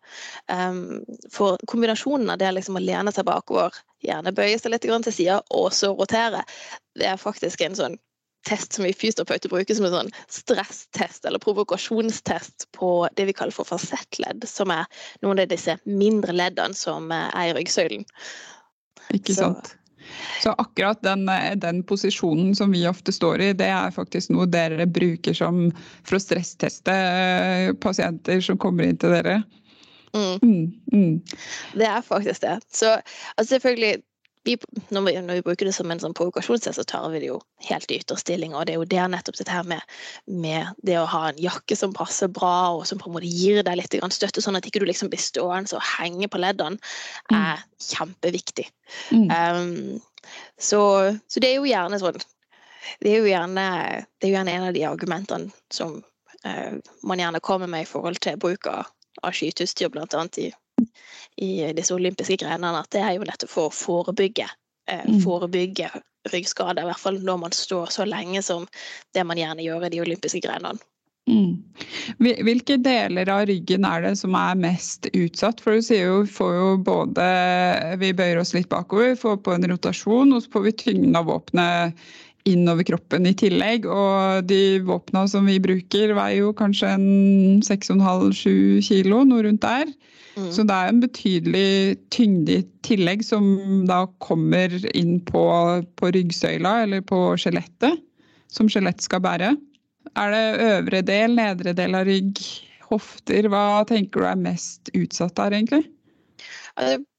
Um, 0.50 1.04
for 1.32 1.60
kombinasjonen 1.70 2.30
av 2.34 2.40
det 2.42 2.50
liksom 2.56 2.78
å 2.78 2.84
lene 2.84 3.14
seg 3.14 3.28
bakover, 3.28 3.76
gjerne 4.04 4.34
bøye 4.34 4.58
seg 4.58 4.74
litt 4.74 4.86
til 4.86 5.14
sida, 5.14 5.40
og 5.50 5.72
så 5.74 5.92
rotere, 5.94 6.44
det 6.98 7.08
er 7.12 7.20
faktisk 7.20 7.64
en 7.66 7.78
sånn 7.78 7.98
test 8.48 8.72
som 8.72 8.86
vi 8.86 8.92
fysioterapeuter 8.94 9.50
bruker 9.52 9.76
som 9.76 9.88
en 9.88 9.94
sånn 9.94 10.12
stresstest 10.32 11.26
eller 11.28 11.42
provokasjonstest 11.42 12.68
på 12.76 12.92
det 13.18 13.26
vi 13.28 13.34
kaller 13.36 13.54
for 13.54 13.68
fasettledd, 13.68 14.46
som 14.48 14.72
er 14.72 14.86
noen 15.24 15.42
av 15.42 15.50
disse 15.50 15.76
mindre 15.84 16.36
leddene 16.36 16.78
som 16.78 17.10
er 17.12 17.50
i 17.50 17.56
ryggsøylen. 17.58 18.06
Ikke 19.16 19.36
sant. 19.36 19.74
Så, 20.42 20.54
akkurat 20.58 21.02
den, 21.02 21.26
den, 21.60 21.82
posisjonen 21.88 22.54
som 22.56 22.72
vi 22.72 22.86
ofte 22.88 23.12
står 23.12 23.42
i, 23.42 23.52
det 23.58 23.68
er 23.74 23.94
faktisk 23.94 24.32
noe 24.34 24.48
dere 24.50 24.86
bruker 24.86 25.36
som 25.36 25.68
for 26.06 26.18
å 26.18 26.22
stressteste 26.22 26.94
eh, 26.94 27.70
pasienter 27.82 28.42
som 28.44 28.60
kommer 28.60 28.88
inn 28.88 29.00
til 29.00 29.14
dere? 29.16 29.40
Mm. 30.16 30.38
Mm, 30.42 30.66
mm. 30.92 31.20
Det 31.78 31.88
er 31.88 32.02
faktisk 32.02 32.42
det. 32.42 32.58
Så 32.72 32.94
altså 33.36 33.50
selvfølgelig 33.54 34.02
vi, 34.48 34.56
når, 34.94 35.02
vi, 35.04 35.12
når, 35.20 35.38
vi, 35.38 35.44
bruker 35.44 35.68
det 35.68 35.74
som 35.76 35.90
en 35.92 36.00
sånn 36.00 36.14
provokasjonstest, 36.16 36.80
så 36.80 36.84
tar 36.88 37.08
vi 37.12 37.20
det 37.22 37.30
jo 37.30 37.38
helt 37.68 37.90
i 37.92 37.98
ytterstilling. 38.00 38.54
Og 38.56 38.66
det 38.66 38.74
er 38.74 38.80
jo 38.80 38.88
der 38.88 39.10
nettopp 39.12 39.36
dette 39.36 39.52
her 39.52 39.66
med, 39.68 39.84
med, 40.24 40.72
det 40.88 40.96
å 41.00 41.06
ha 41.08 41.22
en 41.28 41.40
jakke 41.42 41.76
som 41.76 41.94
passer 41.96 42.30
bra, 42.32 42.70
og 42.78 42.86
som 42.88 43.00
på 43.00 43.10
en 43.10 43.16
måte 43.18 43.28
gir 43.28 43.60
deg 43.66 43.80
litt 43.80 43.96
støtte, 44.16 44.44
sånn 44.44 44.56
at 44.58 44.68
ikke 44.68 44.82
du 44.82 44.88
liksom 44.88 45.12
blir 45.12 45.22
stående 45.22 45.76
og 45.76 45.84
henge 45.98 46.30
på 46.32 46.40
leddene, 46.40 46.80
mm. 47.28 47.36
er 47.36 47.60
mm. 47.60 47.64
kjempeviktig. 47.90 48.68
Mm. 49.12 49.28
Um, 49.28 50.28
så, 50.56 50.82
så, 51.28 51.40
det 51.40 51.52
er 51.52 51.58
jo 51.58 51.68
gjerne 51.68 52.00
sånn 52.00 52.20
det 53.04 53.10
er 53.12 53.26
gjerne, 53.28 53.64
det 54.16 54.26
er 54.26 54.30
jo 54.30 54.36
gjerne 54.38 54.54
en 54.54 54.68
av 54.70 54.76
de 54.76 54.84
argumentene 54.88 55.50
som 55.74 55.98
uh, 56.46 56.78
man 57.04 57.20
gjerne 57.20 57.42
kommer 57.44 57.68
med 57.68 57.84
i 57.84 57.90
forhold 57.90 58.20
til 58.24 58.38
bruk 58.40 58.68
av, 58.70 58.88
av 59.20 59.36
skyteutstyr, 59.36 59.92
bl.a. 59.92 60.24
i 60.40 60.48
i 61.38 61.72
disse 61.76 61.94
olympiske 61.94 62.38
grenene, 62.42 62.82
at 62.82 62.90
det 62.94 63.02
er 63.04 63.16
jo 63.16 63.26
nettopp 63.26 63.52
for 63.52 63.70
å 63.70 63.74
forebygge, 63.74 64.48
eh, 64.90 65.06
mm. 65.06 65.20
forebygge 65.24 65.90
ryggskader. 66.32 66.82
I 66.82 66.90
hvert 66.90 67.02
fall 67.02 67.20
når 67.24 67.42
man 67.46 67.54
står 67.54 67.94
så 67.94 68.06
lenge 68.08 68.42
som 68.42 68.66
det 69.14 69.24
man 69.26 69.38
gjerne 69.38 69.64
gjør 69.64 69.86
i 69.86 69.92
de 69.94 70.04
olympiske 70.04 70.42
grenene. 70.44 70.80
Mm. 71.28 71.58
Hvilke 72.46 72.78
deler 72.80 73.28
av 73.28 73.42
ryggen 73.50 73.84
er 73.84 74.06
det 74.06 74.14
som 74.16 74.36
er 74.38 74.56
mest 74.56 75.10
utsatt? 75.12 75.60
For 75.60 75.76
du 75.76 75.84
sier 75.84 76.06
jo 76.08 76.22
vi 76.22 76.32
får 76.32 76.54
jo 76.56 76.70
både 76.86 77.26
Vi 78.00 78.14
bøyer 78.16 78.40
oss 78.40 78.54
litt 78.56 78.70
bakover, 78.72 79.12
får 79.18 79.36
på 79.44 79.52
en 79.52 79.68
rotasjon, 79.68 80.32
og 80.32 80.40
så 80.42 80.54
får 80.54 80.64
vi 80.70 80.78
tyngden 80.84 81.20
av 81.20 81.28
våpenet 81.28 82.08
innover 82.48 82.86
kroppen 82.88 83.28
i 83.28 83.34
tillegg. 83.36 83.86
Og 83.92 84.48
de 84.48 84.80
våpna 84.88 85.26
som 85.28 85.48
vi 85.48 85.58
bruker, 85.60 86.16
veier 86.16 86.46
jo 86.46 86.54
kanskje 86.56 86.94
en 86.96 87.08
6,5-7 87.66 88.80
kilo, 88.88 89.20
noe 89.28 89.44
rundt 89.44 89.66
der. 89.66 89.92
Mm. 90.38 90.50
Så 90.54 90.64
det 90.68 90.74
er 90.76 90.92
en 90.92 91.00
betydelig 91.02 91.70
tyngde 92.14 92.60
i 92.60 92.66
tillegg 92.86 93.24
som 93.26 93.48
da 93.88 94.04
kommer 94.22 94.74
inn 94.94 95.18
på, 95.26 95.42
på 95.98 96.12
ryggsøyla 96.14 96.74
eller 96.84 97.02
på 97.06 97.18
skjelettet, 97.40 97.98
som 98.52 98.70
skjelett 98.70 99.02
skal 99.04 99.24
bære. 99.24 99.52
Er 100.16 100.32
det 100.32 100.70
øvre 100.70 101.02
del, 101.04 101.36
nedre 101.36 101.74
del 101.76 101.98
av 101.98 102.08
rygg, 102.08 102.40
hofter? 102.88 103.50
Hva 103.50 103.84
tenker 103.88 104.22
du 104.22 104.30
er 104.30 104.40
mest 104.40 104.92
utsatt 104.96 105.36
der, 105.40 105.58
egentlig? 105.58 105.84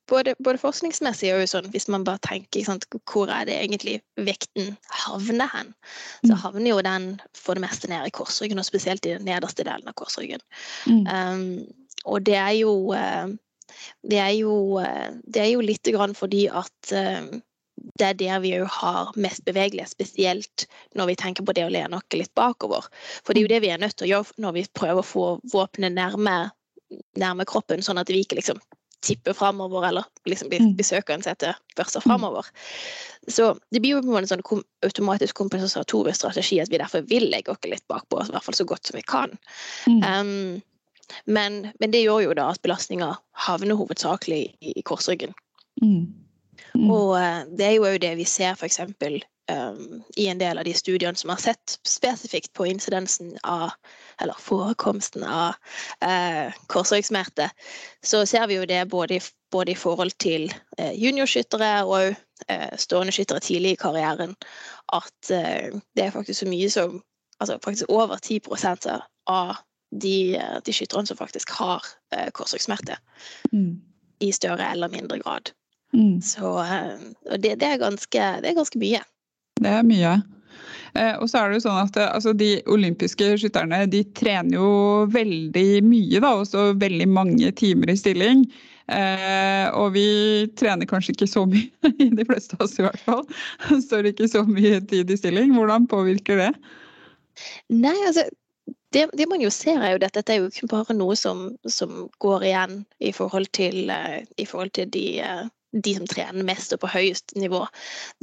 Både, 0.10 0.34
både, 0.42 0.58
forskningsmessig 0.58 1.30
og 1.36 1.44
sånn, 1.52 1.68
hvis 1.74 1.86
man 1.92 2.06
bare 2.08 2.22
tenker 2.26 2.66
sant, 2.66 2.88
hvor 3.12 3.30
er 3.30 3.46
det 3.46 3.58
egentlig 3.60 4.00
vekten 4.18 4.72
havner 5.04 5.52
hen, 5.54 5.74
så 6.24 6.32
mm. 6.32 6.40
havner 6.44 6.70
jo 6.72 6.80
den 6.86 7.10
for 7.38 7.60
det 7.60 7.66
meste 7.68 7.92
nede 7.92 8.10
i 8.10 8.16
korsryggen, 8.16 8.62
og 8.62 8.66
spesielt 8.66 9.06
i 9.06 9.14
den 9.18 9.28
nederste 9.30 9.66
delen 9.68 9.92
av 9.92 9.98
korsryggen. 10.00 10.42
Mm. 10.90 11.04
Um, 11.06 11.44
og 12.06 12.26
det 12.28 12.38
er 12.40 12.56
jo 12.62 12.74
eh, 12.96 13.36
det 14.02 14.20
er 14.20 14.34
jo, 14.40 14.80
eh, 14.80 15.12
det 15.24 15.44
er 15.44 15.52
jo 15.54 15.62
litt 15.66 15.88
grann 15.94 16.16
fordi 16.18 16.48
at 16.50 16.94
eh, 16.96 17.30
det 18.00 18.08
er 18.10 18.18
der 18.20 18.42
vi 18.44 18.52
har 18.60 19.12
mest 19.16 19.46
bevegelighet, 19.48 19.94
spesielt 19.94 20.66
når 21.00 21.12
vi 21.12 21.20
tenker 21.22 21.46
på 21.48 21.56
det 21.56 21.64
å 21.68 21.72
lene 21.72 22.00
oss 22.00 22.18
litt 22.18 22.34
bakover. 22.36 22.90
For 23.24 23.34
det 23.34 23.42
er 23.42 23.48
jo 23.48 23.54
det 23.54 23.62
vi 23.64 23.72
er 23.72 23.80
nødt 23.80 23.96
til 24.00 24.10
å 24.10 24.12
gjøre 24.14 24.44
når 24.44 24.58
vi 24.58 24.66
prøver 24.76 25.00
å 25.00 25.08
få 25.08 25.28
våpenet 25.54 25.96
nærme, 25.96 26.36
nærme 27.20 27.48
kroppen, 27.48 27.84
sånn 27.86 28.02
at 28.02 28.12
vi 28.12 28.24
ikke 28.26 28.40
liksom 28.40 28.60
tipper 29.06 29.32
framover, 29.32 29.86
eller 29.88 30.04
liksom 30.28 30.50
Mm. 30.52 30.74
bli 30.76 30.84
søkeren 30.84 31.24
setter 31.24 31.56
børsa 31.78 32.02
framover. 32.04 32.46
Så 33.28 33.54
det 33.72 33.80
blir 33.80 33.96
jo 33.96 34.02
på 34.02 34.08
en 34.08 34.12
måte 34.12 34.28
en 34.28 34.44
sånn 34.44 34.64
automatisk 34.84 35.36
kompensatorisk 35.36 36.20
strategi 36.20 36.60
at 36.60 36.70
vi 36.70 36.82
derfor 36.82 37.08
vil 37.08 37.30
legge 37.32 37.52
oss 37.52 37.64
litt 37.64 37.88
bakpå, 37.88 38.20
i 38.28 38.32
hvert 38.34 38.44
fall 38.44 38.56
så 38.56 38.68
godt 38.68 38.86
som 38.88 38.98
vi 38.98 39.06
kan. 39.08 39.38
Um, 39.88 40.62
men, 41.26 41.62
men 41.80 41.94
det 41.94 42.04
gjør 42.04 42.24
jo 42.28 42.38
da 42.38 42.50
at 42.54 42.62
belastninga 42.66 43.14
havner 43.48 43.80
hovedsakelig 43.80 44.44
i, 44.60 44.74
i 44.80 44.86
korsryggen. 44.86 45.36
Mm. 45.82 46.08
Mm. 46.76 46.90
Og 46.92 47.18
eh, 47.20 47.44
det 47.58 47.68
er 47.68 47.76
jo 47.78 47.90
òg 47.90 48.00
det 48.04 48.16
vi 48.20 48.28
ser 48.30 48.56
f.eks. 48.56 48.82
Um, 49.50 50.04
i 50.14 50.28
en 50.30 50.38
del 50.38 50.60
av 50.62 50.66
de 50.68 50.76
studiene 50.78 51.18
som 51.18 51.32
har 51.34 51.40
sett 51.42 51.80
spesifikt 51.88 52.52
på 52.54 52.68
incidensen 52.70 53.32
av, 53.42 53.72
eller 54.22 54.38
forekomsten 54.38 55.24
av 55.26 55.58
uh, 56.06 56.54
korsryggsmerter, 56.70 57.50
så 58.06 58.22
ser 58.30 58.46
vi 58.52 58.60
jo 58.60 58.68
det 58.70 58.84
både 58.92 59.18
i, 59.18 59.24
både 59.50 59.74
i 59.74 59.80
forhold 59.80 60.14
til 60.22 60.52
uh, 60.78 60.94
juniorskyttere 60.94 61.72
og 61.82 62.14
uh, 62.14 62.76
stående 62.78 63.16
skyttere 63.16 63.42
tidlig 63.42 63.74
i 63.74 63.82
karrieren, 63.82 64.38
at 64.94 65.34
uh, 65.34 65.82
det 65.98 66.06
er 66.06 66.14
faktisk 66.14 66.44
så 66.44 66.52
mye 66.52 66.70
som 66.70 67.00
altså 67.40 67.58
faktisk 67.64 67.90
over 67.90 68.22
10% 68.22 68.86
av 69.34 69.58
de, 69.92 70.36
eh, 70.38 70.58
de 70.66 70.76
skytterne 70.76 71.10
som 71.10 71.18
faktisk 71.18 71.54
har 71.60 71.86
eh, 72.16 72.30
korsryggsmerter. 72.34 73.00
Mm. 73.54 73.82
i 74.20 74.34
større 74.36 74.66
eller 74.68 74.90
mindre 74.92 75.20
grad. 75.20 75.52
Mm. 75.94 76.22
Så 76.22 76.50
eh, 76.60 76.98
og 77.32 77.40
det, 77.40 77.56
det, 77.62 77.68
er 77.68 77.78
ganske, 77.80 78.26
det 78.44 78.50
er 78.50 78.58
ganske 78.58 78.80
mye. 78.82 79.00
Det 79.60 79.72
er 79.72 79.86
mye. 79.88 80.18
Eh, 80.98 81.16
og 81.22 81.30
så 81.30 81.40
er 81.40 81.50
det 81.50 81.60
jo 81.60 81.66
sånn 81.68 81.84
at 81.84 82.00
eh, 82.00 82.10
altså, 82.10 82.34
De 82.38 82.50
olympiske 82.72 83.30
skytterne 83.40 83.84
de 83.92 84.04
trener 84.18 84.58
jo 84.58 84.72
veldig 85.14 85.70
mye, 85.86 86.20
da, 86.20 86.34
også 86.42 86.74
veldig 86.82 87.08
mange 87.12 87.54
timer 87.60 87.94
i 87.94 87.98
stilling. 88.00 88.44
Eh, 88.90 89.68
og 89.78 89.94
vi 89.94 90.10
trener 90.58 90.90
kanskje 90.90 91.14
ikke 91.14 91.30
så 91.30 91.46
mye, 91.50 91.70
de 92.20 92.26
fleste 92.26 92.58
av 92.58 92.66
oss 92.66 92.78
i 92.80 92.86
hvert 92.86 93.04
fall. 93.06 93.24
Står 93.86 94.12
ikke 94.12 94.30
så 94.32 94.44
mye 94.50 94.82
tid 94.90 95.12
i 95.14 95.20
stilling. 95.20 95.54
Hvordan 95.58 95.88
påvirker 95.90 96.42
det? 96.42 96.52
Nei, 97.72 97.96
altså 98.10 98.26
det, 98.94 99.10
det 99.14 99.28
man 99.30 99.42
jo 99.42 99.52
ser, 99.54 99.82
er 99.82 99.94
jo 99.94 100.02
at 100.02 100.16
dette 100.18 100.34
er 100.34 100.42
jo 100.42 100.50
ikke 100.50 100.70
bare 100.72 100.96
noe 100.98 101.16
som, 101.20 101.50
som 101.70 102.08
går 102.24 102.46
igjen 102.50 102.76
i 103.00 103.12
forhold 103.16 103.52
til, 103.56 103.90
eh, 103.94 104.24
i 104.42 104.46
forhold 104.50 104.74
til 104.78 104.90
de, 104.94 105.06
eh, 105.26 105.44
de 105.86 105.96
som 105.98 106.08
trener 106.10 106.48
mest 106.48 106.74
og 106.74 106.82
på 106.84 106.92
høyest 106.94 107.36
nivå. 107.38 107.62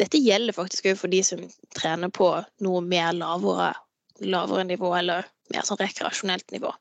Dette 0.03 0.21
gjelder 0.21 0.57
faktisk 0.57 0.91
òg 0.91 0.99
for 1.03 1.13
de 1.13 1.23
som 1.27 1.45
trener 1.79 2.11
på 2.11 2.33
noe 2.67 2.83
mer 2.83 3.13
lavere, 3.15 3.73
lavere 4.25 4.67
nivå, 4.67 4.91
eller 4.99 5.29
mer 5.55 5.67
sånn 5.67 5.81
rekreasjonelt 5.81 6.51
nivå. 6.55 6.73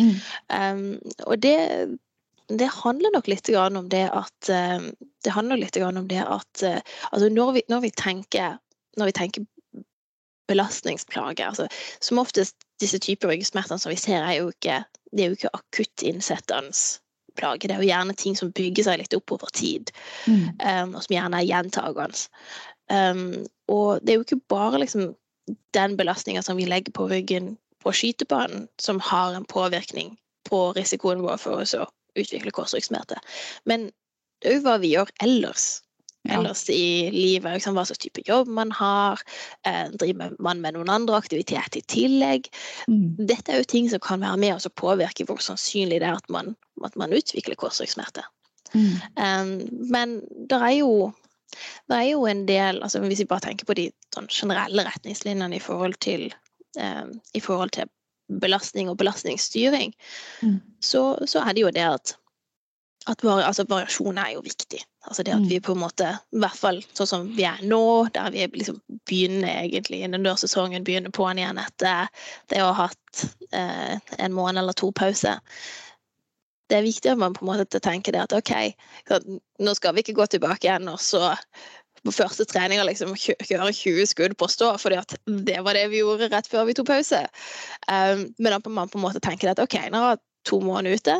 Mm. 0.00 0.14
Um, 0.50 0.86
og 1.28 1.38
det, 1.44 1.58
det 2.50 2.70
handler 2.80 3.12
nok 3.14 3.28
litt 3.30 3.46
grann 3.46 3.78
om 3.78 3.86
det 3.92 4.08
at 4.10 4.48
um, 4.50 4.88
Det 5.22 5.30
handler 5.30 5.60
litt 5.60 5.76
grann 5.78 6.00
om 6.00 6.08
det 6.10 6.18
at 6.18 6.64
uh, 6.66 6.80
altså 7.12 7.28
når, 7.30 7.52
vi, 7.54 7.62
når, 7.70 7.84
vi 7.84 7.90
tenker, 7.94 8.56
når 8.98 9.12
vi 9.12 9.14
tenker 9.14 9.46
belastningsplager 10.50 11.46
altså, 11.46 11.68
Som 12.02 12.18
oftest 12.18 12.63
disse 12.82 12.98
typer 12.98 13.30
ryggsmertene 13.30 13.78
som 13.80 13.92
vi 13.92 13.98
ser, 14.00 14.22
er 14.22 14.40
jo 14.40 14.50
ikke, 14.52 14.82
det 15.12 15.24
er 15.24 15.32
jo 15.32 15.38
ikke 15.38 15.54
akutt 15.54 16.04
innsettende 16.06 16.74
plage. 17.38 17.66
Det 17.68 17.74
er 17.74 17.82
jo 17.82 17.90
gjerne 17.90 18.14
ting 18.18 18.36
som 18.38 18.52
bygger 18.54 18.86
seg 18.86 19.00
litt 19.02 19.14
opp 19.16 19.34
over 19.36 19.50
tid, 19.54 19.90
Mm. 20.26 20.54
um, 20.60 20.94
og 20.94 21.02
som 21.02 21.14
gjerne 21.16 21.40
er 21.40 21.48
gjentagende. 21.48 22.26
Um, 22.90 23.46
og 23.68 24.00
det 24.02 24.12
er 24.12 24.18
jo 24.18 24.26
ikke 24.26 24.42
bare 24.48 24.78
liksom 24.82 25.14
den 25.74 25.96
belastninga 25.96 26.42
som 26.42 26.56
vi 26.56 26.66
legger 26.68 26.92
på 26.92 27.08
ryggen 27.10 27.56
på 27.84 27.92
skytebanen, 27.92 28.68
som 28.80 29.00
har 29.00 29.34
en 29.34 29.44
påvirkning 29.44 30.16
på 30.48 30.72
risikoen 30.76 31.22
vår 31.22 31.36
for 31.40 31.60
å 31.60 31.86
utvikle 32.16 32.52
korsryggsmerte. 32.54 33.18
Men 33.64 33.90
det 34.42 34.50
er 34.50 34.58
jo 34.58 34.64
hva 34.66 34.78
vi 34.80 34.94
gjør 34.94 35.10
ellers. 35.24 35.82
Ja. 36.24 36.38
Ellers 36.38 36.62
i 36.72 37.10
livet, 37.12 37.52
liksom, 37.52 37.74
hva 37.76 37.84
slags 37.84 38.00
type 38.00 38.22
jobb 38.24 38.48
man 38.48 38.70
har, 38.72 39.20
eh, 39.68 39.90
driver 39.92 40.32
man 40.40 40.62
med 40.64 40.72
noen 40.72 40.88
andre 40.88 41.18
aktiviteter 41.20 41.82
i 41.82 41.88
tillegg. 41.90 42.48
Mm. 42.88 43.26
Dette 43.28 43.52
er 43.52 43.60
jo 43.60 43.68
ting 43.68 43.90
som 43.92 44.00
kan 44.00 44.24
være 44.24 44.40
med 44.40 44.54
oss 44.54 44.64
og 44.64 44.72
påvirke 44.80 45.26
hvor 45.28 45.42
sannsynlig 45.44 46.00
det 46.00 46.08
er 46.08 46.16
at 46.16 46.30
man, 46.32 46.54
at 46.84 46.96
man 46.96 47.12
utvikler 47.12 47.58
korsryggsmerter. 47.60 48.24
Mm. 48.72 48.94
Um, 49.20 49.52
men 49.92 50.16
det 50.48 50.58
er 50.58 50.78
jo 50.80 51.12
det 51.88 51.98
er 51.98 52.08
jo 52.08 52.24
en 52.26 52.40
del 52.48 52.80
altså 52.82 52.98
Hvis 53.04 53.20
vi 53.22 53.28
bare 53.30 53.44
tenker 53.44 53.68
på 53.68 53.76
de 53.78 53.84
sånn, 54.14 54.26
generelle 54.32 54.82
retningslinjene 54.88 55.60
i 55.60 55.62
forhold 55.62 55.94
til, 56.02 56.32
um, 56.80 57.12
i 57.34 57.40
forhold 57.40 57.70
til 57.76 57.90
belastning 58.40 58.88
og 58.88 58.96
belastningsstyring, 58.98 59.92
Mm. 60.42 60.60
så, 60.80 61.18
så 61.26 61.44
er 61.44 61.52
det 61.52 61.60
jo 61.62 61.70
det 61.70 61.84
at, 61.84 62.16
at 63.06 63.22
var, 63.22 63.42
altså, 63.42 63.64
variasjon 63.68 64.18
er 64.18 64.32
jo 64.34 64.40
viktig. 64.40 64.80
Altså 65.04 65.22
det 65.22 65.34
at 65.34 65.40
Mm. 65.42 65.48
vi 65.48 65.60
på 65.60 65.72
en 65.72 65.82
måte, 65.82 66.18
i 66.32 66.38
hvert 66.40 66.56
fall 66.56 66.78
sånn 66.96 67.06
som 67.06 67.26
vi 67.36 67.44
er 67.44 67.60
nå, 67.62 68.08
der 68.14 68.30
vi 68.32 68.46
liksom 68.54 68.80
begynner 69.04 69.64
egentlig 69.66 70.00
innendørssesongen, 70.04 70.84
begynner 70.84 71.12
på'n 71.12 71.38
igjen 71.38 71.60
etter 71.60 72.08
det 72.48 72.62
å 72.64 72.72
ha 72.72 72.86
hatt 72.88 73.24
eh, 73.52 73.98
en 74.18 74.32
måned 74.32 74.62
eller 74.62 74.72
to 74.72 74.90
pause. 74.92 75.36
Det 76.68 76.78
er 76.78 76.86
viktig 76.86 77.10
at 77.12 77.18
man 77.20 77.34
på 77.36 77.44
en 77.44 77.50
måte 77.52 77.80
tenker 77.80 78.12
det 78.16 78.22
at 78.24 78.32
OK, 78.32 78.52
nå 79.60 79.74
skal 79.76 79.94
vi 79.94 80.00
ikke 80.00 80.16
gå 80.16 80.26
tilbake 80.32 80.64
igjen 80.64 80.88
og 80.88 81.00
så 81.04 81.34
på 82.04 82.12
første 82.12 82.44
trening 82.48 82.80
liksom 82.84 83.14
kjø- 83.16 83.36
kjøre 83.44 83.72
20 83.72 84.06
skudd 84.08 84.36
på 84.40 84.48
stå, 84.48 84.74
fordi 84.80 84.96
at 85.00 85.14
det 85.26 85.60
var 85.64 85.76
det 85.76 85.86
vi 85.92 86.00
gjorde 86.02 86.28
rett 86.32 86.48
før 86.48 86.66
vi 86.68 86.74
tok 86.76 86.88
pause. 86.90 87.20
Um, 87.88 88.26
men 88.38 88.56
at 88.56 88.66
man 88.66 88.88
på 88.88 88.98
en 88.98 89.04
måte 89.04 89.20
tenker 89.24 89.52
at 89.52 89.60
OK, 89.60 89.76
nå 89.92 90.02
jeg 90.10 90.20
to 90.44 90.60
måneder 90.60 90.96
ute, 91.00 91.14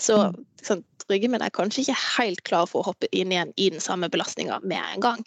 så 0.00 0.16
liksom, 0.60 0.82
ryggen 1.10 1.32
min 1.34 1.42
er 1.44 1.52
kanskje 1.52 1.82
ikke 1.82 1.96
helt 2.16 2.42
klar 2.48 2.68
for 2.70 2.82
å 2.82 2.90
hoppe 2.90 3.08
inn 3.16 3.32
igjen 3.34 3.52
i 3.60 3.68
den 3.74 3.82
samme 3.82 4.08
belastninga 4.12 4.60
med 4.62 4.80
en 4.80 5.04
gang. 5.04 5.20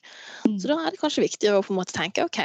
Mm. 0.48 0.58
Så 0.62 0.72
da 0.72 0.78
er 0.80 0.96
det 0.96 1.02
kanskje 1.02 1.26
viktigere 1.26 1.60
å 1.60 1.66
på 1.66 1.74
en 1.76 1.80
måte 1.82 1.96
tenke 1.96 2.26
OK, 2.26 2.40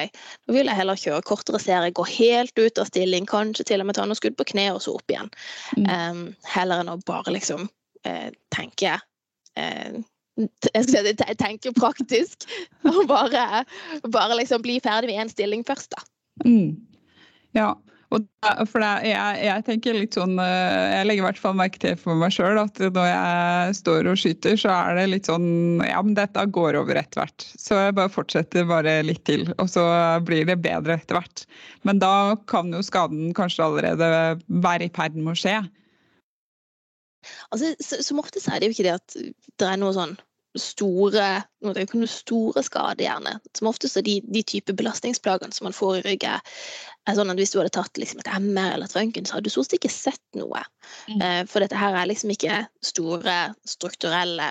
nå 0.48 0.56
vil 0.56 0.68
jeg 0.70 0.80
heller 0.80 1.00
kjøre 1.00 1.24
kortere 1.28 1.62
serie, 1.62 1.94
gå 1.94 2.04
helt 2.10 2.60
ut 2.60 2.82
av 2.82 2.90
stilling, 2.90 3.28
kanskje 3.30 3.68
til 3.72 3.84
og 3.84 3.88
med 3.88 3.98
ta 3.98 4.06
noen 4.06 4.18
skudd 4.18 4.38
på 4.38 4.48
kne 4.52 4.68
og 4.74 4.82
så 4.84 4.96
opp 4.98 5.14
igjen. 5.14 5.32
Um, 5.88 6.22
heller 6.48 6.84
enn 6.84 6.92
å 6.92 6.98
bare 7.08 7.34
liksom 7.34 7.68
eh, 8.08 8.30
tenke 8.54 8.98
eh, 9.58 9.98
jeg 10.38 10.84
skal 10.86 11.06
si, 11.06 11.14
te- 11.18 11.34
tenke 11.38 11.72
praktisk 11.74 12.44
og 12.86 13.00
bare, 13.10 13.64
bare 14.06 14.36
liksom 14.38 14.62
bli 14.62 14.78
ferdig 14.84 15.10
med 15.10 15.24
én 15.24 15.32
stilling 15.32 15.64
først, 15.66 15.90
da. 15.96 16.04
Mm. 16.46 16.76
Ja, 17.56 17.72
da, 18.08 18.52
for 18.64 18.80
jeg, 18.80 19.32
jeg 19.44 19.64
tenker 19.66 19.96
litt 19.96 20.16
sånn 20.16 20.38
eh, 20.40 20.94
Jeg 20.94 21.08
legger 21.08 21.22
i 21.22 21.26
hvert 21.26 21.40
fall 21.40 21.56
merke 21.58 21.80
til 21.82 21.96
for 22.00 22.16
meg 22.16 22.32
sjøl 22.32 22.56
at 22.60 22.80
når 22.80 23.08
jeg 23.10 23.74
står 23.82 24.08
og 24.08 24.20
skyter, 24.20 24.56
så 24.60 24.72
er 24.72 24.96
det 24.96 25.06
litt 25.12 25.28
sånn 25.28 25.82
Ja, 25.84 26.00
men 26.04 26.16
dette 26.16 26.46
går 26.56 26.78
over 26.80 26.96
etter 26.96 27.20
hvert. 27.20 27.44
Så 27.60 27.76
jeg 27.76 27.96
bare 27.98 28.12
fortsetter 28.12 28.68
bare 28.68 29.00
litt 29.04 29.24
til, 29.28 29.44
og 29.60 29.68
så 29.72 29.84
blir 30.24 30.48
det 30.48 30.60
bedre 30.64 30.96
etter 30.96 31.18
hvert. 31.18 31.44
Men 31.84 32.00
da 32.00 32.38
kan 32.48 32.72
jo 32.72 32.80
skaden 32.86 33.34
kanskje 33.36 33.66
allerede 33.66 34.08
være 34.48 34.88
i 34.88 34.94
ferd 34.94 35.18
med 35.18 35.34
å 35.34 35.38
skje. 35.42 35.58
Altså, 37.52 37.74
som 37.82 38.22
oftest 38.22 38.48
er 38.48 38.60
det 38.60 38.70
jo 38.70 38.78
ikke 38.78 38.88
det 38.88 38.96
at 38.96 39.18
det 39.60 39.68
er 39.68 39.80
noe 39.80 39.92
sånn 39.96 40.16
store 40.62 41.42
store 42.08 42.62
skader, 42.62 43.04
gjerne. 43.04 43.34
Som 43.56 43.70
oftest 43.70 43.96
er 43.96 44.06
de, 44.06 44.18
de 44.24 44.42
type 44.42 44.74
belastningsplagene 44.76 45.54
som 45.54 45.68
man 45.68 45.76
får 45.76 45.98
i 45.98 46.04
ryggen, 46.06 46.40
er 47.08 47.16
sånn 47.16 47.32
at 47.32 47.40
hvis 47.40 47.54
du 47.54 47.58
hadde 47.60 47.74
tatt 47.76 48.00
liksom 48.00 48.22
et 48.22 48.30
MR 48.36 48.74
eller 48.74 48.88
et 48.88 48.96
røntgen, 48.96 49.26
så 49.26 49.36
hadde 49.36 49.48
du 49.48 49.54
stort 49.54 49.68
sett 49.68 49.78
ikke 49.80 49.92
sett 49.92 50.24
noe. 50.38 50.62
Mm. 51.08 51.20
Eh, 51.20 51.42
for 51.48 51.64
dette 51.64 51.78
her 51.78 51.96
er 51.96 52.10
liksom 52.10 52.32
ikke 52.34 52.62
store 52.84 53.38
strukturelle 53.68 54.50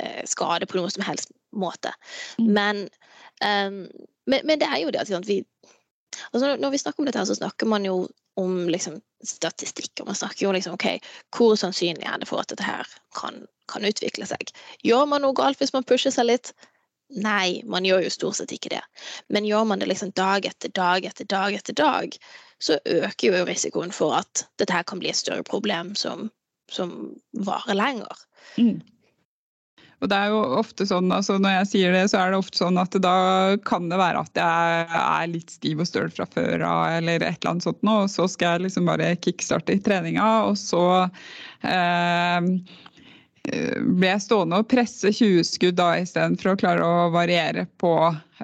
eh, 0.00 0.22
skader 0.28 0.68
på 0.70 0.78
noen 0.80 0.92
som 0.92 1.06
helst 1.06 1.32
måte. 1.56 1.94
Mm. 2.38 2.50
Men, 2.58 2.84
ehm, 3.44 3.80
men, 4.26 4.44
men 4.44 4.60
det 4.60 4.68
er 4.68 4.82
jo 4.84 4.92
det 4.94 5.04
at 5.04 5.12
sant, 5.12 5.28
vi 5.30 5.42
altså 6.30 6.56
Når 6.56 6.70
vi 6.70 6.78
snakker 6.78 7.02
om 7.02 7.06
dette, 7.08 7.18
her, 7.18 7.26
så 7.26 7.34
snakker 7.34 7.66
man 7.66 7.86
jo 7.86 8.04
om 8.40 8.68
liksom, 8.68 9.00
statistikk. 9.24 9.92
og 10.00 10.10
Man 10.10 10.18
snakker 10.18 10.46
jo 10.46 10.52
liksom 10.54 10.76
OK, 10.76 10.86
hvor 11.36 11.56
sannsynlig 11.58 12.06
er 12.06 12.20
det 12.20 12.28
for 12.30 12.42
at 12.42 12.50
dette 12.52 12.66
her 12.66 12.88
kan, 13.16 13.44
kan 13.72 13.86
utvikle 13.86 14.28
seg? 14.28 14.52
Gjør 14.86 15.08
man 15.10 15.24
noe 15.24 15.36
galt 15.36 15.60
hvis 15.60 15.74
man 15.76 15.86
pusher 15.86 16.14
seg 16.14 16.28
litt? 16.30 16.54
Nei, 17.14 17.62
man 17.68 17.84
gjør 17.86 18.06
jo 18.06 18.12
stort 18.12 18.38
sett 18.40 18.54
ikke 18.54 18.72
det. 18.72 18.82
Men 19.28 19.46
gjør 19.46 19.66
man 19.68 19.82
det 19.82 19.90
liksom 19.90 20.14
dag 20.16 20.46
etter 20.48 20.72
dag 20.74 21.04
etter 21.06 21.28
dag 21.30 21.54
etter 21.54 21.76
dag, 21.78 22.16
så 22.58 22.78
øker 22.84 23.28
jo 23.28 23.44
risikoen 23.44 23.92
for 23.92 24.16
at 24.16 24.46
dette 24.58 24.72
her 24.72 24.86
kan 24.88 25.02
bli 25.02 25.12
et 25.12 25.20
større 25.20 25.44
problem 25.46 25.92
som, 25.98 26.30
som 26.72 27.14
varer 27.46 27.76
lenger. 27.76 28.24
Mm. 28.56 28.80
Og 30.04 30.10
det 30.12 30.18
er 30.20 30.32
jo 30.34 30.40
ofte 30.60 30.84
sånn, 30.84 31.08
altså 31.14 31.38
Når 31.40 31.54
jeg 31.58 31.68
sier 31.70 31.94
det, 31.96 32.04
så 32.12 32.20
er 32.20 32.32
det 32.34 32.40
ofte 32.42 32.60
sånn 32.60 32.76
at 32.80 32.92
da 33.00 33.16
kan 33.64 33.88
det 33.88 33.96
være 34.00 34.20
at 34.26 34.40
jeg 34.40 35.00
er 35.00 35.30
litt 35.32 35.54
stiv 35.56 35.80
og 35.80 35.88
støl 35.88 36.10
fra 36.12 36.28
før 36.28 36.64
av, 36.68 36.82
eller 36.98 37.24
et 37.24 37.38
eller 37.38 37.54
annet 37.54 37.64
sånt 37.64 37.80
nå, 37.86 38.02
og 38.04 38.12
så 38.12 38.28
skal 38.28 38.58
jeg 38.58 38.66
liksom 38.66 38.90
bare 38.90 39.14
kickstarte 39.24 39.78
i 39.78 39.80
treninga, 39.84 40.28
og 40.50 40.58
så 40.60 40.84
eh, 41.64 42.50
blir 43.44 44.08
jeg 44.08 44.24
stående 44.24 44.60
og 44.60 44.68
presse 44.68 45.12
20 45.12 45.44
skudd 45.48 45.80
da 45.80 45.90
istedenfor 46.00 46.52
å 46.52 46.60
klare 46.60 46.84
å 46.84 47.10
variere 47.14 47.66
på, 47.80 47.94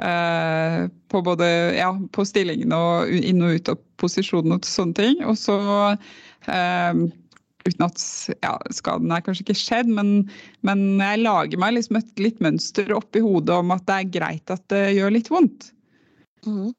eh, 0.01 0.83
på 1.13 1.23
både 1.25 1.49
ja, 1.77 1.93
på 2.13 2.27
stillingen 2.29 2.73
og 2.77 3.13
inn 3.21 3.45
og 3.45 3.57
ut 3.61 3.73
av 3.73 3.81
posisjonen 4.01 4.57
og 4.57 4.69
sånne 4.69 4.97
ting. 4.97 5.25
Og 5.29 5.37
så 5.41 5.57
eh, 6.49 7.05
uten 7.67 7.87
at 7.87 8.03
ja, 8.41 8.55
skaden 8.75 9.13
er 9.15 9.25
kanskje 9.25 9.45
ikke 9.47 9.59
skjedd, 9.59 9.91
men, 9.97 10.13
men 10.67 10.85
jeg 11.01 11.23
lager 11.25 11.61
meg 11.61 11.77
liksom 11.77 12.01
et 12.01 12.23
litt 12.23 12.41
mønster 12.45 12.93
oppi 12.97 13.23
hodet 13.25 13.59
om 13.61 13.75
at 13.75 13.87
det 13.89 13.99
er 13.99 14.13
greit 14.19 14.55
at 14.55 14.65
det 14.73 14.85
gjør 14.97 15.17
litt 15.17 15.33
vondt. 15.33 15.71
Mm. 16.47 16.71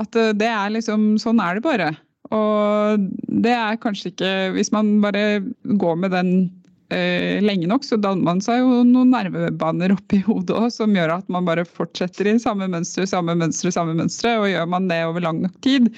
At 0.00 0.16
eh, 0.16 0.32
det 0.38 0.48
er 0.48 0.70
liksom 0.72 1.18
Sånn 1.20 1.42
er 1.42 1.58
det 1.58 1.64
bare. 1.66 1.90
Og 2.30 3.08
det 3.42 3.52
er 3.52 3.78
kanskje 3.82 4.12
ikke 4.12 4.30
Hvis 4.54 4.70
man 4.70 5.00
bare 5.02 5.42
går 5.82 5.96
med 5.98 6.14
den 6.14 6.30
eh, 6.94 7.38
lenge 7.42 7.68
nok, 7.70 7.84
så 7.86 7.98
danner 8.00 8.26
man 8.26 8.42
seg 8.44 8.60
jo 8.62 8.80
noen 8.86 9.12
nervebaner 9.14 9.94
oppi 9.94 10.20
hodet 10.26 10.56
òg 10.56 10.68
som 10.74 10.94
gjør 10.96 11.14
at 11.16 11.30
man 11.32 11.46
bare 11.48 11.64
fortsetter 11.68 12.28
i 12.30 12.36
samme 12.42 12.68
mønster, 12.70 13.06
samme 13.08 13.36
mønstre, 13.38 13.72
samme 13.74 13.94
mønstre. 13.98 14.36
Og 14.42 14.50
gjør 14.52 14.68
man 14.70 14.90
det 14.90 15.00
over 15.08 15.24
lang 15.24 15.42
nok 15.44 15.56
tid, 15.64 15.90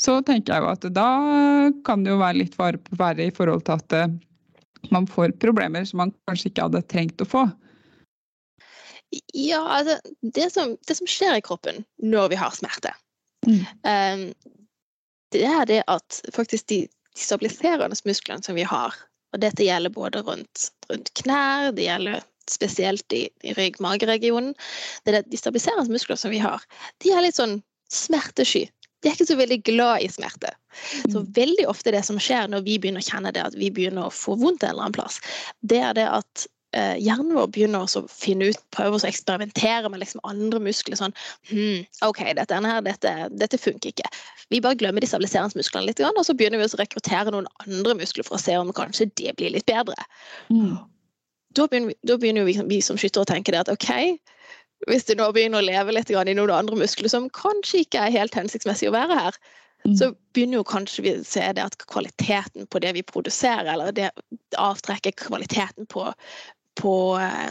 så 0.00 0.18
tenker 0.26 0.56
jeg 0.56 0.64
jo 0.64 0.72
at 0.72 0.88
da 0.96 1.10
kan 1.86 2.04
det 2.04 2.14
jo 2.14 2.20
være 2.22 2.42
litt 2.42 2.58
verre 2.60 3.26
i 3.26 3.34
forhold 3.34 3.66
til 3.68 3.78
at 3.78 3.98
eh, 3.98 4.12
man 4.94 5.08
får 5.10 5.36
problemer 5.42 5.84
som 5.84 6.04
man 6.04 6.14
kanskje 6.28 6.50
ikke 6.50 6.68
hadde 6.68 6.86
trengt 6.88 7.24
å 7.24 7.28
få. 7.28 7.44
Ja, 9.34 9.60
altså 9.66 9.98
det 10.22 10.52
som, 10.54 10.76
det 10.86 10.96
som 10.96 11.08
skjer 11.10 11.36
i 11.38 11.44
kroppen 11.44 11.82
når 11.98 12.30
vi 12.30 12.38
har 12.38 12.54
smerte, 12.54 12.92
mm. 13.46 13.62
um, 13.82 14.24
det 15.34 15.44
er 15.46 15.64
det 15.66 15.80
at 15.90 16.20
faktisk 16.34 16.68
de, 16.70 16.84
de 16.86 17.24
stabiliserende 17.24 17.98
musklene 18.06 18.46
som 18.46 18.58
vi 18.58 18.66
har, 18.66 18.94
og 19.34 19.42
dette 19.42 19.66
gjelder 19.66 19.94
både 19.94 20.22
rundt, 20.26 20.68
rundt 20.90 21.12
knær, 21.22 21.70
det 21.76 21.86
gjelder 21.86 22.20
spesielt 22.50 23.14
i, 23.14 23.24
i 23.46 23.54
rygg-mageregionen. 23.54 24.54
Det 25.06 25.14
er 25.14 25.26
de 25.26 25.38
stabiliserende 25.38 25.92
muskler 25.92 26.18
som 26.18 26.34
vi 26.34 26.42
har, 26.42 26.64
de 27.04 27.14
er 27.14 27.24
litt 27.24 27.38
sånn 27.38 27.60
smertesky. 27.94 28.66
De 29.00 29.08
er 29.08 29.16
ikke 29.16 29.30
så 29.30 29.38
veldig 29.38 29.60
glad 29.64 30.04
i 30.04 30.10
smerte. 30.12 30.50
Så 31.06 31.22
mm. 31.22 31.28
veldig 31.36 31.66
ofte 31.70 31.92
det 31.94 32.02
som 32.06 32.18
skjer 32.20 32.50
når 32.52 32.66
vi 32.66 32.76
begynner 32.82 33.00
å 33.00 33.06
kjenne 33.06 33.32
det 33.32 33.46
at 33.46 33.56
vi 33.56 33.70
begynner 33.72 34.08
å 34.08 34.14
få 34.14 34.36
vondt 34.40 34.64
en 34.64 34.74
eller 34.74 34.88
annen 34.88 34.98
plass, 34.98 35.20
det 35.64 35.80
er 35.80 35.96
det 35.96 36.08
at 36.10 36.44
eh, 36.76 36.96
hjernen 37.02 37.34
vår 37.36 37.48
begynner 37.54 37.86
å 37.86 38.02
finne 38.10 38.50
ut, 38.50 38.60
prøve 38.74 38.98
å 38.98 39.08
eksperimentere 39.08 39.90
med 39.90 40.02
liksom 40.02 40.22
andre 40.28 40.60
muskler. 40.62 40.98
sånn, 40.98 41.14
hm, 41.50 41.86
OK, 42.06 42.22
dette, 42.36 42.60
her, 42.66 42.80
dette, 42.86 43.14
dette 43.30 43.58
funker 43.58 43.92
ikke. 43.92 44.08
Vi 44.50 44.60
bare 44.60 44.78
glemmer 44.78 45.00
de 45.00 45.10
stabiliseringsmusklene 45.10 45.86
litt, 45.86 46.00
og 46.00 46.24
så 46.26 46.34
begynner 46.34 46.58
vi 46.58 46.68
å 46.68 46.80
rekruttere 46.80 47.30
noen 47.30 47.48
andre 47.66 47.94
muskler 48.02 48.26
for 48.26 48.38
å 48.38 48.42
se 48.42 48.56
om 48.58 48.72
kanskje 48.74 49.10
det 49.20 49.36
blir 49.38 49.54
litt 49.54 49.68
bedre. 49.70 49.96
Mm. 50.50 50.78
Da 51.54 51.66
begynner, 51.66 51.92
vi, 51.92 51.98
da 52.06 52.16
begynner 52.18 52.46
vi, 52.46 52.58
vi, 52.70 52.82
som 52.82 52.98
skyttere 52.98 53.26
å 53.26 53.30
tenke 53.30 53.54
det 53.54 53.64
at 53.64 53.72
OK, 53.72 53.90
hvis 54.88 55.08
du 55.08 55.16
nå 55.18 55.28
begynner 55.36 55.60
å 55.60 55.66
leve 55.66 55.92
litt 55.92 56.10
i 56.10 56.34
noen 56.34 56.52
andre 56.54 56.78
muskler 56.78 57.10
som 57.12 57.28
kanskje 57.36 57.84
ikke 57.84 58.06
er 58.06 58.14
helt 58.14 58.36
hensiktsmessig 58.38 58.88
å 58.88 58.94
være 58.94 59.18
her, 59.18 59.38
mm. 59.84 59.96
så 59.98 60.12
begynner 60.34 60.60
jo 60.60 60.68
kanskje 60.68 61.04
vi 61.04 61.14
å 61.18 61.24
se 61.26 61.44
det 61.56 61.64
at 61.64 61.76
kvaliteten 61.90 62.68
på 62.70 62.80
det 62.82 62.94
vi 62.96 63.04
produserer, 63.06 63.68
eller 63.74 63.92
det 63.96 64.10
avtrekker 64.56 65.16
kvaliteten 65.20 65.88
på, 65.90 66.06
på 66.78 66.94
eh, 67.20 67.48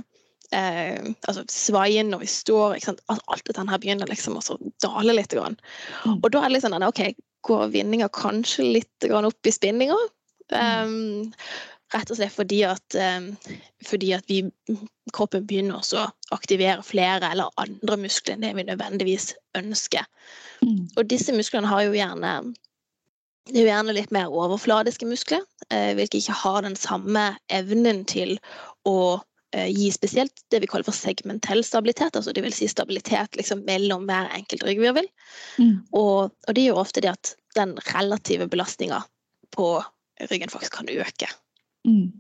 eh, 0.55 1.09
altså 1.27 1.45
svaien 1.51 2.11
når 2.11 2.23
vi 2.23 2.29
står. 2.33 2.77
Alt 3.09 3.47
dette 3.47 3.65
her 3.69 3.81
begynner 3.81 4.09
liksom 4.09 4.39
å 4.39 4.59
dale 4.83 5.15
litt. 5.15 5.33
Grann. 5.33 5.57
Mm. 6.05 6.19
Og 6.19 6.29
da 6.31 6.43
er 6.43 6.49
det 6.49 6.59
liksom 6.59 6.75
denne 6.75 6.91
OK, 6.91 7.03
går 7.47 7.67
vinninga 7.75 8.09
kanskje 8.15 8.69
litt 8.79 9.09
opp 9.09 9.47
i 9.47 9.53
spinninga? 9.53 9.97
Um, 10.49 11.29
rett 11.93 12.09
og 12.09 12.17
slett 12.17 12.33
fordi 12.33 12.63
at, 12.65 12.95
um, 12.97 13.31
fordi 13.85 14.13
at 14.17 14.25
vi, 14.29 14.41
kroppen 15.13 15.45
begynner 15.49 15.81
å 15.81 16.07
aktivere 16.33 16.81
flere 16.85 17.29
eller 17.31 17.53
andre 17.61 17.99
muskler 18.01 18.35
enn 18.35 18.45
det 18.45 18.55
vi 18.57 18.65
nødvendigvis 18.67 19.31
ønsker. 19.57 20.09
Mm. 20.65 20.89
Og 20.97 21.05
disse 21.09 21.33
musklene 21.35 21.69
har 21.69 21.85
jo 21.85 21.95
gjerne 21.97 22.39
det 23.49 23.57
er 23.57 23.65
jo 23.65 23.69
gjerne 23.71 23.93
litt 23.97 24.11
mer 24.13 24.29
overfladiske 24.29 25.07
muskler, 25.09 25.41
eh, 25.73 25.95
hvilke 25.97 26.19
ikke 26.19 26.35
har 26.37 26.61
den 26.61 26.75
samme 26.77 27.31
evnen 27.49 28.03
til 28.05 28.35
å 28.87 28.99
Eh, 29.51 29.69
gi 29.73 29.91
spesielt 29.91 30.43
det 30.53 30.59
vi 30.61 30.67
kaller 30.69 30.85
for 30.85 30.93
segmentell 30.93 31.63
stabilitet, 31.65 32.13
altså 32.13 32.33
det 32.35 32.43
vil 32.45 32.53
si 32.53 32.67
stabilitet 32.69 33.33
liksom 33.37 33.63
mellom 33.65 34.05
hver 34.05 34.29
enkelt 34.37 34.61
ryggvirvel. 34.67 35.07
Mm. 35.57 35.71
Og, 35.97 36.29
og, 36.29 36.51
det 36.53 36.67
gjør 36.67 36.81
ofte 36.83 37.01
det 37.01 37.15
at 37.15 37.33
den 37.57 37.73
relative 37.89 38.45
belastninga 38.51 39.01
på 39.55 39.71
ryggen 40.29 40.53
faktisk 40.53 40.77
kan 40.77 40.93
øke. 40.93 41.31
Mm. 41.87 42.11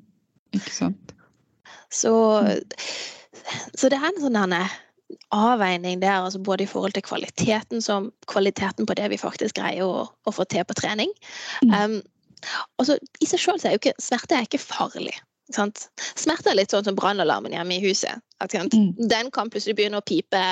Ikke 0.57 0.73
sant. 0.73 1.13
Så, 1.93 2.15
så, 3.75 3.91
det 3.91 3.99
er 3.99 4.09
en 4.09 4.21
sånn 4.23 4.41
avveining 5.29 6.01
der, 6.01 6.23
altså 6.23 6.41
både 6.41 6.65
i 6.65 6.71
forhold 6.71 6.97
til 6.97 7.05
kvaliteten, 7.05 7.85
som, 7.85 8.09
kvaliteten 8.25 8.89
på 8.89 8.97
det 8.97 9.05
vi 9.13 9.21
faktisk 9.21 9.61
greier 9.61 9.85
å, 9.85 10.07
å 10.09 10.33
få 10.33 10.49
til 10.49 10.65
på 10.65 10.81
trening. 10.81 11.13
Mm. 11.61 11.77
Um, 11.77 11.97
altså, 12.81 12.97
I 13.21 13.29
seg 13.29 13.45
sjøl 13.45 13.61
er 13.61 13.77
jo 13.77 13.83
ikke 13.83 13.99
smerte 14.01 14.39
er 14.39 14.49
ikke 14.49 14.65
farlig. 14.65 15.19
Sant? 15.55 15.87
Smerte 16.19 16.51
er 16.51 16.59
litt 16.59 16.73
sånn 16.73 16.85
som 16.85 16.97
brannalarmen 16.97 17.55
hjemme 17.55 17.77
i 17.77 17.83
huset. 17.83 18.21
Mm. 18.39 18.93
Den 19.09 19.31
kan 19.35 19.49
plutselig 19.51 19.77
begynne 19.79 19.99
å 19.99 20.05
pipe 20.05 20.43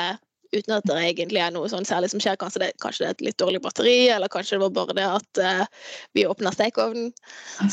uten 0.51 0.75
at 0.77 0.85
det 0.87 0.97
egentlig 1.01 1.41
er 1.43 1.53
noe 1.53 1.69
sånn 1.71 1.87
særlig 1.87 2.11
som 2.13 2.21
skjer. 2.23 2.37
Kanskje 2.39 2.63
det, 2.63 2.71
kanskje 2.83 3.03
det 3.03 3.09
er 3.09 3.15
et 3.15 3.25
litt 3.29 3.39
dårlig 3.41 3.61
batteri, 3.63 3.97
eller 4.13 4.31
kanskje 4.31 4.57
det 4.57 4.63
var 4.65 4.75
bare 4.75 4.97
det 4.97 5.07
at 5.07 5.41
uh, 5.43 5.89
vi 6.17 6.27
åpna 6.27 6.53
stekeovnen. 6.55 7.11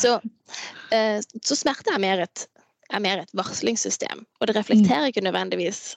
Så, 0.00 0.16
uh, 0.20 1.18
så, 1.20 1.58
smerte 1.58 1.94
er 1.94 2.02
mer, 2.02 2.24
et, 2.26 2.46
er 2.90 3.04
mer, 3.04 3.24
et, 3.24 3.36
varslingssystem, 3.36 4.24
og 4.40 4.50
det 4.50 4.58
reflekterer 4.58 5.10
ikke 5.10 5.24
nødvendigvis 5.24 5.94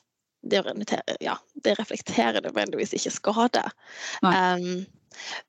det, 0.47 0.61
ja, 1.19 1.33
det 1.65 1.73
reflekterer 1.79 2.45
nødvendigvis 2.45 2.93
ikke 2.95 3.11
skade. 3.11 3.63
Um, 4.21 4.85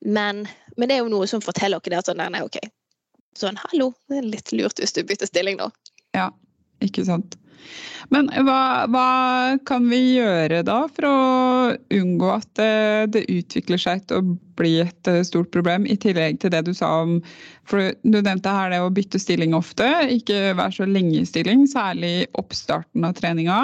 men, 0.01 0.47
men, 0.75 0.89
det 0.89 0.97
er 0.97 1.03
jo 1.03 1.11
noe 1.13 1.27
som 1.29 1.43
forteller 1.45 1.79
oss 1.79 1.93
at 2.01 2.09
sånn, 2.09 2.23
nei, 2.33 2.41
OK, 2.43 2.57
sånn 3.41 3.59
hallo, 3.67 3.91
det 4.09 4.21
er 4.21 4.31
litt 4.35 4.53
lurt 4.55 4.81
hvis 4.81 4.95
du 4.95 5.03
bytter 5.07 5.29
stilling 5.29 5.59
nå. 5.61 5.69
Ja, 6.17 6.29
ikke 6.83 7.05
sant. 7.07 7.37
Men 8.13 8.29
hva, 8.47 8.87
hva, 8.89 9.07
kan 9.67 9.85
vi 9.91 9.99
gjøre 10.15 10.61
da 10.65 10.79
for 10.89 11.05
å 11.05 11.17
unngå 11.93 12.29
at 12.33 12.47
det, 12.57 13.11
det, 13.13 13.25
utvikler 13.29 13.81
seg 13.81 14.05
til 14.09 14.21
å 14.21 14.37
bli 14.59 14.79
et 14.81 15.09
eh, 15.11 15.21
stort 15.27 15.51
problem, 15.53 15.85
i 15.85 15.97
tillegg 15.99 16.39
til 16.41 16.53
det 16.53 16.63
du 16.67 16.73
sa 16.75 16.89
om 17.03 17.19
for 17.69 17.91
Du 18.01 18.17
nevnte 18.17 18.53
her 18.55 18.73
det 18.73 18.81
å 18.81 18.89
bytte 18.93 19.21
stilling 19.21 19.53
ofte, 19.57 19.85
ikke 20.15 20.55
være 20.57 20.79
så 20.79 20.89
lenge 20.89 21.19
i 21.19 21.27
stilling, 21.29 21.67
særlig 21.69 22.13
i 22.23 22.27
oppstarten 22.41 23.05
av 23.05 23.13
treninga. 23.19 23.59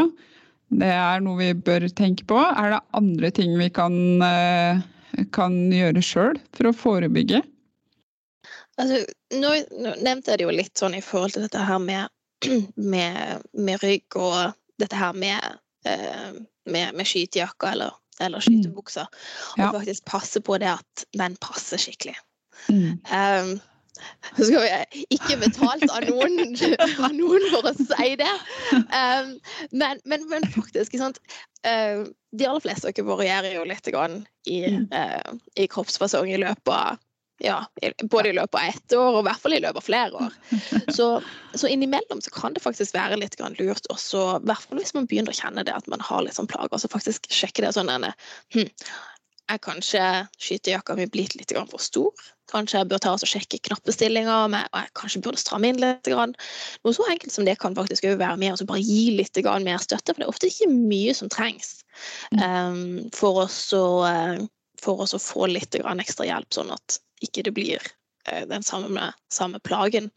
Det 0.76 0.92
er 0.92 1.24
noe 1.26 1.40
vi 1.40 1.50
bør 1.66 1.88
tenke 1.98 2.26
på. 2.30 2.38
Er 2.38 2.76
det 2.76 2.84
andre 2.98 3.32
ting 3.34 3.58
vi 3.58 3.72
kan, 3.74 3.96
eh, 4.26 4.86
kan 5.34 5.58
gjøre 5.74 6.06
sjøl 6.06 6.40
for 6.54 6.70
å 6.70 6.78
forebygge? 6.78 7.42
Altså, 8.76 9.06
nå, 9.42 9.52
nå, 9.76 9.94
nevnte 10.06 10.34
jeg 10.34 10.42
det 10.42 10.48
jo 10.48 10.56
litt 10.56 10.80
sånn 10.80 10.98
i 10.98 11.04
forhold 11.04 11.36
til 11.36 11.46
dette 11.46 11.62
her 11.68 11.82
med, 11.84 12.12
med, 12.94 13.46
med 13.54 13.84
rygg 13.84 14.18
og 14.20 14.56
dette 14.82 15.00
her 15.00 15.16
med, 15.18 15.60
uh, 15.88 16.34
med, 16.72 16.98
med 16.98 17.08
skytejakke 17.08 17.72
eller, 17.76 17.96
eller 18.20 18.42
mm. 18.42 18.48
skytebukser. 18.48 19.08
Mm. 19.12 19.62
Ja. 19.62 19.70
Og 19.70 19.80
faktisk 19.80 20.10
passe 20.10 20.42
på 20.44 20.60
det 20.62 20.74
at 20.76 21.08
den 21.18 21.38
passer 21.44 21.82
skikkelig. 21.82 22.18
Mm. 22.72 23.00
Um, 23.12 23.56
så 24.36 24.46
skal 24.48 24.64
vi 24.66 25.06
ikke 25.16 25.38
betalt 25.40 25.86
av 25.88 26.06
noen, 26.10 26.56
av 27.06 27.14
noen 27.16 27.48
for 27.54 27.70
å 27.70 27.74
si 27.78 28.12
det. 28.20 28.32
Um, 28.74 29.36
men, 29.72 30.02
men, 30.04 30.26
men, 30.32 30.48
faktisk 30.56 30.98
sant? 31.00 31.22
Uh, 31.66 32.06
De 32.36 32.48
aller 32.48 32.64
fleste 32.64 32.90
av 32.90 32.96
dere 32.96 33.08
varierer 33.08 33.56
jo 33.56 33.64
litt 33.68 33.88
i, 33.88 34.60
uh, 34.92 35.32
i 35.56 35.68
kroppsfasong 35.72 36.34
i 36.34 36.42
løpet 36.42 36.74
av 36.76 37.00
ja, 37.44 37.58
både 38.02 38.30
i 38.30 38.36
løpet 38.36 38.56
av 38.60 38.68
ett 38.70 38.94
år 38.96 39.18
og 39.18 39.20
i 39.22 39.26
hvert 39.28 39.42
fall 39.44 39.56
i 39.58 39.62
løpet 39.64 39.82
av 39.82 39.86
flere 39.86 40.22
år. 40.28 40.36
Så, 40.96 41.08
så 41.56 41.68
innimellom 41.72 42.22
så 42.24 42.32
kan 42.32 42.54
det 42.56 42.62
faktisk 42.64 42.94
være 42.96 43.18
litt 43.20 43.36
lurt 43.60 43.88
også, 43.92 44.22
i 44.38 44.48
hvert 44.48 44.64
fall 44.64 44.80
hvis 44.80 44.94
man 44.96 45.08
begynner 45.10 45.34
å 45.34 45.40
kjenne 45.40 45.66
det 45.68 45.74
at 45.76 45.88
man 45.92 46.04
har 46.04 46.24
litt 46.24 46.38
sånn 46.38 46.48
plager, 46.48 46.80
så 46.80 46.92
faktisk 46.92 47.28
sjekke 47.34 47.66
det 47.66 47.74
sånn 47.76 47.92
denne, 47.92 48.14
hm, 48.56 48.70
er 49.52 49.60
kanskje 49.62 50.02
skytejakka 50.42 50.96
mi 50.98 51.06
blitt 51.12 51.36
litt 51.38 51.54
for 51.70 51.82
stor? 51.82 52.26
Kanskje 52.50 52.80
jeg 52.80 52.90
bør 52.90 53.02
ta 53.02 53.14
og 53.14 53.30
sjekke 53.30 53.60
knappestillinger, 53.68 54.48
og 54.48 54.56
jeg 54.56 54.94
kanskje 54.98 55.22
burde 55.26 55.42
stramme 55.42 55.70
inn 55.70 55.82
litt. 55.82 56.10
Noe 56.10 56.96
så 56.96 57.06
enkelt 57.12 57.34
som 57.34 57.46
det 57.46 57.58
kan 57.62 57.78
faktisk 57.78 58.08
være 58.08 58.38
med 58.42 58.56
å 58.62 58.70
bare 58.70 58.82
gi 58.86 59.16
litt 59.18 59.38
mer 59.66 59.82
støtte, 59.82 60.14
for 60.14 60.22
det 60.22 60.28
er 60.28 60.34
ofte 60.34 60.50
ikke 60.50 60.70
mye 60.72 61.14
som 61.18 61.30
trengs 61.30 61.80
um, 62.42 63.06
for, 63.14 63.46
oss 63.46 63.60
å, 63.74 63.86
eh, 64.10 64.46
for 64.82 65.06
oss 65.06 65.14
å 65.18 65.22
få 65.22 65.50
litt 65.52 65.78
ekstra 65.78 66.30
hjelp, 66.30 66.54
sånn 66.54 66.74
at 66.74 67.00
ikke 67.24 67.46
det 67.48 67.56
blir 67.56 67.82
eh, 68.28 68.46
den 68.50 68.64
samme, 68.64 69.12
samme 69.32 69.60
plagen. 69.60 70.12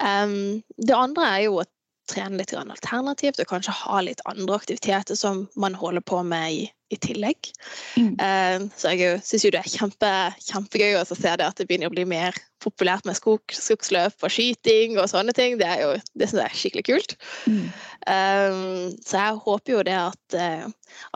Um, 0.00 0.62
det 0.76 0.96
andre 0.96 1.30
er 1.36 1.46
jo 1.48 1.60
å 1.62 1.68
trene 2.10 2.40
litt 2.40 2.52
alternativt 2.56 3.40
og 3.40 3.48
kanskje 3.48 3.74
ha 3.78 4.00
litt 4.04 4.22
andre 4.28 4.58
aktiviteter 4.58 5.16
som 5.16 5.46
man 5.56 5.76
holder 5.78 6.04
på 6.04 6.20
med 6.26 6.52
i, 6.52 6.64
i 6.92 6.98
tillegg. 7.00 7.48
Mm. 7.96 8.10
Uh, 8.20 8.66
så 8.76 8.92
jeg 8.92 9.22
syns 9.24 9.46
jo 9.46 9.52
det 9.54 9.62
er 9.62 9.72
kjempe, 9.72 10.10
kjempegøy 10.44 10.98
å 11.00 11.06
se 11.08 11.22
det 11.24 11.46
at 11.46 11.60
det 11.60 11.68
begynner 11.70 11.92
å 11.92 11.94
bli 11.94 12.04
mer 12.08 12.36
populært 12.64 13.08
med 13.08 13.16
skog, 13.16 13.42
skogsløp 13.52 14.24
og 14.24 14.32
skyting 14.32 14.98
og 14.98 15.08
sånne 15.12 15.34
ting. 15.36 15.58
Det 15.60 15.68
er 15.68 15.84
jo 15.84 15.90
det 15.96 16.28
synes 16.30 16.40
jeg 16.40 16.46
er 16.46 16.60
skikkelig 16.60 16.86
kult. 16.88 17.16
Mm. 17.48 17.66
Um, 18.04 18.92
så 19.04 19.20
jeg 19.20 19.42
håper 19.46 19.76
jo 19.76 19.84
det 19.88 19.98
at, 20.00 20.38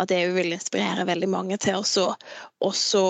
at 0.01 0.12
det 0.12 0.23
vil 0.37 0.57
inspirere 0.57 1.09
veldig 1.09 1.31
mange 1.33 1.61
til 1.61 1.81
å 1.81 2.09
også 2.64 3.05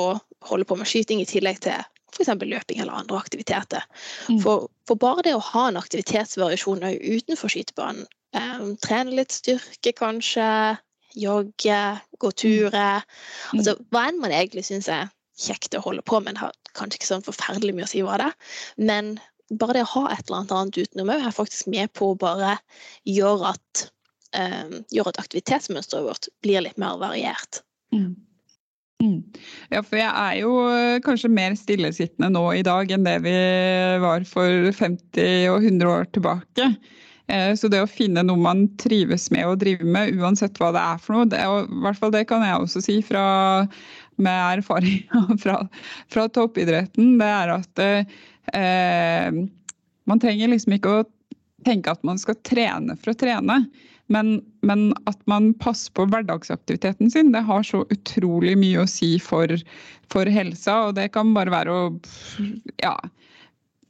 holde 0.46 0.66
på 0.68 0.76
med 0.78 0.88
skyting 0.88 1.22
i 1.22 1.28
tillegg 1.28 1.62
til 1.64 1.78
f.eks. 2.14 2.30
løping 2.40 2.80
eller 2.80 2.92
andre 3.02 3.18
aktiviteter. 3.18 3.84
Mm. 4.28 4.40
For, 4.42 4.68
for, 4.88 5.00
bare 5.00 5.24
det 5.26 5.34
å 5.36 5.44
ha 5.50 5.68
en 5.68 5.80
aktivitetsvariasjon 5.80 6.84
utenfor 6.86 7.52
skytebanen, 7.52 8.06
eh, 8.36 8.66
trene 8.84 9.16
litt 9.18 9.34
styrke 9.34 9.92
kanskje, 9.98 10.78
jogge, 11.18 11.78
gå 12.20 12.30
turer 12.36 13.00
mm. 13.00 13.56
altså 13.56 13.72
Hva 13.90 14.04
enn 14.10 14.20
man 14.20 14.34
egentlig 14.34 14.66
syns 14.68 14.90
er 14.92 15.08
kjekt 15.40 15.74
å 15.74 15.82
holde 15.82 16.04
på 16.06 16.20
med, 16.20 16.38
har 16.38 16.52
kanskje 16.76 17.00
ikke 17.00 17.08
sånn 17.08 17.24
forferdelig 17.26 17.74
mye 17.74 17.86
å 17.86 17.90
si 17.90 18.02
hva 18.04 18.18
det 18.20 18.28
men 18.76 19.16
bare 19.48 19.78
det 19.78 19.84
å 19.86 19.92
ha 19.94 20.04
et 20.12 20.26
eller 20.26 20.40
annet 20.42 20.54
annet 20.54 20.80
utenom 20.82 21.12
òg 21.14 21.24
er 21.24 21.34
faktisk 21.34 21.70
med 21.72 21.92
på 21.96 22.12
å 22.12 22.18
bare 22.20 22.58
gjøre 23.08 23.54
at, 23.54 23.84
um, 24.36 24.74
gjør 24.92 25.12
at 25.12 25.20
aktivitetsmønsteret 25.24 26.04
vårt 26.04 26.28
blir 26.44 26.64
litt 26.66 26.80
mer 26.80 26.98
variert. 27.00 27.62
Mm. 27.94 28.12
Mm. 28.98 29.20
Ja, 29.70 29.82
for 29.86 30.00
jeg 30.00 30.10
er 30.10 30.38
jo 30.40 30.54
eh, 30.72 31.00
kanskje 31.04 31.30
mer 31.30 31.54
stillesittende 31.58 32.32
nå 32.34 32.42
i 32.58 32.64
dag 32.66 32.90
enn 32.90 33.04
det 33.06 33.20
vi 33.22 33.34
var 34.02 34.24
for 34.26 34.72
50 34.74 35.52
og 35.52 35.62
100 35.62 35.92
år 35.92 36.08
tilbake. 36.16 36.72
Eh, 37.30 37.52
så 37.60 37.70
det 37.70 37.82
å 37.84 37.90
finne 37.90 38.24
noe 38.26 38.40
man 38.40 38.64
trives 38.80 39.28
med 39.34 39.46
å 39.46 39.56
drive 39.60 39.86
med, 39.86 40.16
uansett 40.18 40.58
hva 40.58 40.72
det 40.74 40.82
er 40.82 41.02
for 41.04 41.14
noe, 41.14 41.28
det, 41.30 41.44
og, 41.46 41.68
hvert 41.84 42.00
fall 42.00 42.14
det 42.14 42.24
kan 42.30 42.42
jeg 42.42 42.58
også 42.58 42.82
si 42.84 42.98
fra, 43.04 43.26
med 44.18 44.58
erfaring 44.58 45.04
fra, 45.44 45.60
fra 46.10 46.26
toppidretten, 46.34 47.18
det 47.20 47.28
er 47.36 47.54
at 47.58 47.84
eh, 47.84 49.44
man 50.08 50.24
trenger 50.24 50.50
liksom 50.50 50.74
ikke 50.78 50.96
å 50.96 51.06
tenke 51.66 51.92
at 51.92 52.02
man 52.06 52.18
skal 52.18 52.38
trene 52.46 52.96
for 52.98 53.12
å 53.12 53.18
trene. 53.18 53.62
Men, 54.08 54.38
men, 54.64 54.88
at 55.10 55.20
man 55.28 55.50
passer 55.60 55.92
på 55.92 56.06
hverdagsaktiviteten 56.08 57.10
sin, 57.12 57.32
det 57.34 57.44
har 57.44 57.64
så 57.66 57.82
utrolig 57.92 58.54
mye 58.56 58.82
å 58.82 58.88
si 58.88 59.16
for, 59.20 59.52
for 60.12 60.30
helsa. 60.32 60.78
Og 60.88 60.96
det 60.96 61.10
kan 61.16 61.34
bare 61.36 61.52
være 61.52 61.74
å 61.74 61.82
ja, 62.80 62.94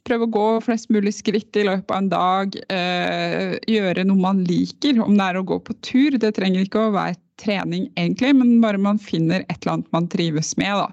prøve 0.07 0.27
å 0.27 0.33
gå 0.33 0.47
flest 0.65 0.91
mulig 0.91 1.13
skritt 1.15 1.55
i 1.59 1.65
løpet 1.67 1.93
av 1.93 2.03
en 2.03 2.11
dag. 2.11 2.59
Eh, 2.75 3.55
gjøre 3.71 4.05
noe 4.09 4.19
man 4.19 4.43
liker, 4.47 4.99
om 5.05 5.15
det 5.15 5.29
er 5.29 5.39
å 5.39 5.47
gå 5.47 5.59
på 5.63 5.75
tur. 5.85 6.17
Det 6.19 6.33
trenger 6.35 6.67
ikke 6.67 6.87
å 6.89 6.95
være 6.95 7.19
trening 7.39 7.87
egentlig, 7.95 8.33
men 8.35 8.57
bare 8.63 8.81
man 8.81 8.99
finner 8.99 9.45
et 9.47 9.61
eller 9.61 9.77
annet 9.77 9.93
man 9.95 10.09
trives 10.11 10.55
med. 10.59 10.81
da. 10.83 10.89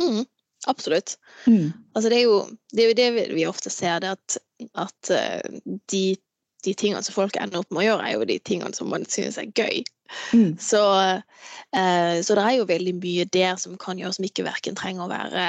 Mm, 0.00 0.24
absolutt. 0.72 1.14
Mm. 1.46 1.70
Altså 1.94 2.10
det, 2.10 2.18
er 2.18 2.26
jo, 2.26 2.40
det, 2.72 2.82
er 2.82 2.90
jo, 2.90 2.98
det 2.98 3.36
vi 3.36 3.46
ofte 3.46 3.70
ser, 3.70 4.02
det 4.02 4.16
at, 4.16 4.40
at 4.74 5.14
eh, 5.14 5.60
de 5.92 6.04
de 6.64 6.74
tingene 6.76 7.02
som 7.04 7.16
folk 7.16 7.36
ender 7.40 7.62
opp 7.62 7.70
med 7.72 7.82
å 7.82 7.86
gjøre, 7.88 8.06
er 8.06 8.16
jo 8.16 8.28
de 8.28 8.38
tingene 8.46 8.76
som 8.76 8.90
man 8.92 9.06
synes 9.08 9.38
er 9.40 9.50
gøy. 9.56 9.82
Mm. 10.34 10.56
Så, 10.60 10.82
eh, 11.76 12.16
så, 12.22 12.36
det 12.36 12.44
er 12.44 12.56
jo 12.58 12.70
veldig 12.70 12.94
mye 12.98 13.26
der 13.32 13.60
som 13.62 13.78
kan 13.80 14.00
gjøre 14.00 14.16
som 14.18 14.26
ikke 14.26 14.46
verken 14.48 14.78
trenger 14.78 15.06
å 15.06 15.12
være 15.12 15.46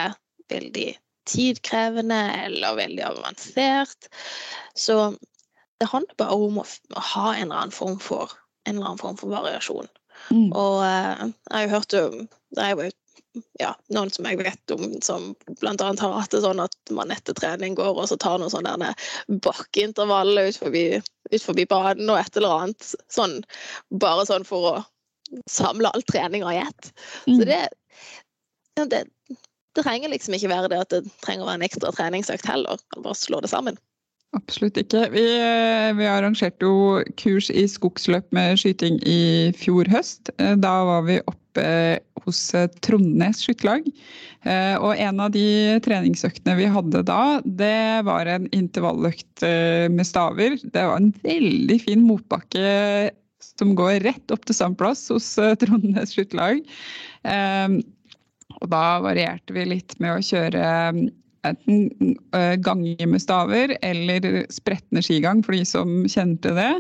veldig 0.51 0.89
tidkrevende 1.29 2.21
eller 2.45 2.77
veldig 2.79 3.03
avansert. 3.07 4.09
Så 4.77 5.13
det 5.81 5.89
handler 5.89 6.17
bare 6.19 6.37
om 6.37 6.61
å, 6.61 6.65
å 6.65 7.05
ha 7.13 7.27
en 7.35 7.49
eller 7.49 7.63
annen 7.65 7.75
form 7.75 7.99
for, 8.01 8.33
en 8.67 8.77
eller 8.77 8.91
annen 8.91 9.01
form 9.01 9.17
for 9.19 9.33
variasjon. 9.33 9.89
Mm. 10.29 10.49
Og 10.53 10.81
eh, 10.85 11.27
jeg 11.27 11.55
har 11.55 11.63
jo 11.65 11.71
hørt 11.71 11.93
om 11.97 12.17
Det 12.51 12.61
er 12.61 12.73
jo 12.75 12.89
ja, 13.59 13.71
noen 13.95 14.11
som 14.11 14.27
jeg 14.27 14.39
vet 14.41 14.73
om 14.75 14.97
som 15.03 15.29
bl.a. 15.61 15.73
har 15.79 16.15
hatt 16.17 16.33
det 16.33 16.41
sånn 16.43 16.61
at 16.63 16.93
man 16.95 17.13
etter 17.13 17.35
trening 17.37 17.77
går 17.79 17.95
og 17.95 18.09
så 18.11 18.17
tar 18.19 18.41
noen 18.41 18.51
sånne 18.51 18.91
bakkeintervaller 19.45 20.51
ut 20.51 20.59
forbi, 20.59 20.85
ut 21.31 21.45
forbi 21.45 21.67
banen 21.69 22.11
og 22.11 22.19
et 22.19 22.39
eller 22.39 22.57
annet. 22.57 22.89
Sånn, 23.13 23.39
bare 24.03 24.27
sånn 24.27 24.47
for 24.47 24.71
å 24.71 24.73
samle 25.49 25.91
all 25.91 26.03
treninga 26.03 26.51
i 26.55 26.59
ett. 26.63 26.91
Mm. 27.27 27.37
Så 27.37 27.47
det, 27.47 27.61
det, 28.91 29.03
det 29.75 29.85
trenger 29.85 30.11
liksom 30.11 30.35
ikke 30.35 30.51
være 30.51 30.73
det 30.73 30.81
at 30.83 30.95
det 30.97 31.05
trenger 31.23 31.45
å 31.45 31.51
være 31.51 31.61
en 31.61 31.69
ekstra 31.69 31.93
treningsøkt 31.95 32.49
heller. 32.51 32.83
Bare 32.97 33.15
slå 33.17 33.39
det 33.43 33.51
sammen. 33.53 33.79
Absolutt 34.31 34.77
ikke. 34.79 35.09
Vi, 35.11 35.25
vi 35.97 36.07
arrangerte 36.07 36.63
jo 36.63 37.01
kurs 37.19 37.49
i 37.51 37.65
skogsløp 37.67 38.29
med 38.35 38.55
skyting 38.61 39.01
i 39.03 39.51
fjor 39.59 39.89
høst. 39.91 40.31
Da 40.39 40.73
var 40.87 41.03
vi 41.09 41.17
oppe 41.27 41.65
hos 42.23 42.39
Trondnes 42.79 43.41
skytterlag. 43.43 43.89
Og 44.79 44.93
en 44.95 45.19
av 45.19 45.33
de 45.35 45.43
treningsøktene 45.83 46.55
vi 46.61 46.69
hadde 46.71 47.03
da, 47.09 47.41
det 47.43 48.07
var 48.07 48.31
en 48.31 48.47
intervalløkt 48.55 49.43
med 49.91 50.07
staver. 50.07 50.55
Det 50.63 50.85
var 50.87 51.01
en 51.01 51.11
veldig 51.25 51.81
fin 51.83 52.07
motbakke 52.07 53.11
som 53.43 53.75
går 53.75 53.99
rett 54.05 54.31
opp 54.31 54.47
til 54.47 54.55
samme 54.55 54.79
plass 54.79 55.09
hos 55.11 55.33
Trondnes 55.59 56.15
skytterlag. 56.15 56.63
Og 58.61 58.69
da 58.71 58.85
varierte 59.03 59.59
vi 59.59 59.73
litt 59.73 59.99
med 59.99 60.15
å 60.15 60.23
kjøre 60.23 60.63
enten 61.47 61.89
gange 62.31 62.61
ganger 62.61 63.07
med 63.09 63.21
staver 63.23 63.75
eller 63.81 64.45
spretne 64.53 65.01
skigang 65.01 65.41
for 65.45 65.57
de 65.57 65.65
som 65.65 66.03
kjente 66.09 66.53
det. 66.57 66.73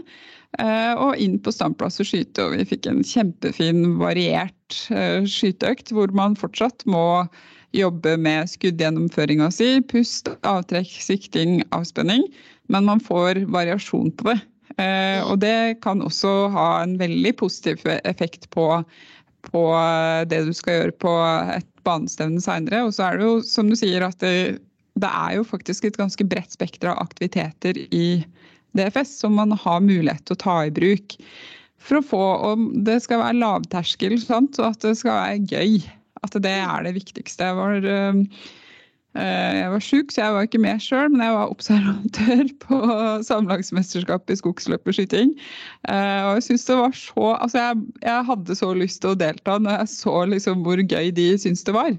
Eh, 0.59 0.93
og 0.99 1.15
inn 1.21 1.37
på 1.39 1.53
standplass 1.53 2.01
og 2.03 2.09
skyte. 2.09 2.43
Og 2.43 2.57
vi 2.57 2.67
fikk 2.73 2.89
en 2.89 3.03
kjempefin, 3.07 3.95
variert 4.01 4.79
eh, 4.91 5.23
skyteøkt 5.23 5.93
hvor 5.95 6.11
man 6.17 6.35
fortsatt 6.39 6.83
må 6.89 7.23
jobbe 7.77 8.17
med 8.19 8.51
skuddgjennomføringa 8.51 9.47
si. 9.55 9.77
Pust, 9.91 10.27
avtrekk, 10.47 10.91
sikting, 10.99 11.61
avspenning. 11.71 12.25
Men 12.71 12.87
man 12.89 13.03
får 13.03 13.45
variasjon 13.51 14.11
på 14.19 14.31
det. 14.31 14.41
Og 15.27 15.35
det 15.43 15.81
kan 15.83 15.99
også 16.01 16.47
ha 16.49 16.67
en 16.81 16.93
veldig 16.97 17.33
positiv 17.37 17.83
effekt 18.07 18.47
på, 18.55 18.63
på 19.47 19.61
det 20.29 20.43
du 20.47 20.51
skal 20.55 20.77
gjøre 20.77 20.97
på 21.01 21.13
et 21.55 21.67
banestevne 21.87 22.41
seinere. 22.43 22.83
Og 22.87 22.95
så 22.95 23.07
er 23.07 23.17
det 23.19 23.27
jo, 23.27 23.39
som 23.45 23.71
du 23.71 23.77
sier, 23.79 24.05
at 24.05 24.19
det, 24.23 24.59
det 25.01 25.09
er 25.09 25.37
jo 25.37 25.47
faktisk 25.47 25.87
et 25.87 25.99
ganske 25.99 26.27
bredt 26.29 26.53
spekter 26.53 26.91
av 26.91 27.01
aktiviteter 27.03 27.79
i 27.89 28.21
DFS 28.77 29.17
som 29.23 29.35
man 29.35 29.55
har 29.57 29.83
mulighet 29.83 30.23
til 30.27 30.37
å 30.37 30.43
ta 30.45 30.57
i 30.67 30.73
bruk. 30.73 31.17
For 31.81 31.97
å 31.97 32.05
få 32.05 32.23
Og 32.51 32.65
det 32.85 32.99
skal 33.03 33.23
være 33.23 33.39
lavterskel, 33.41 34.19
sant? 34.21 34.59
og 34.61 34.75
at 34.75 34.85
det 34.85 34.95
skal 34.99 35.17
være 35.17 35.45
gøy. 35.49 35.79
At 36.21 36.37
det 36.37 36.57
er 36.61 36.85
det 36.85 36.97
viktigste. 36.99 37.49
Jeg 37.49 37.57
var, 37.57 37.81
øh, 37.81 38.21
jeg 39.19 39.71
var 39.73 39.83
sjuk, 39.83 40.11
så 40.13 40.21
jeg 40.21 40.35
var 40.35 40.45
ikke 40.47 40.61
med 40.63 40.79
sjøl, 40.79 41.09
men 41.11 41.23
jeg 41.25 41.35
var 41.35 41.51
observatør 41.51 42.51
på 42.63 42.77
samlagsmesterskapet 43.27 44.35
i 44.35 44.39
skogsløperskyting. 44.39 45.33
Uh, 45.89 46.29
og 46.29 46.37
jeg 46.39 46.45
syns 46.47 46.67
det 46.69 46.77
var 46.79 46.95
så 46.95 47.25
Altså, 47.33 47.57
jeg, 47.59 47.81
jeg, 48.05 48.27
hadde 48.29 48.55
så 48.55 48.73
lyst 48.77 49.01
til 49.03 49.11
å 49.11 49.19
delta 49.19 49.57
når 49.59 49.81
jeg 49.81 49.93
så 49.97 50.15
liksom 50.31 50.63
hvor 50.63 50.79
gøy 50.79 51.11
de 51.17 51.27
syntes 51.43 51.65
det 51.67 51.75
var. 51.75 51.91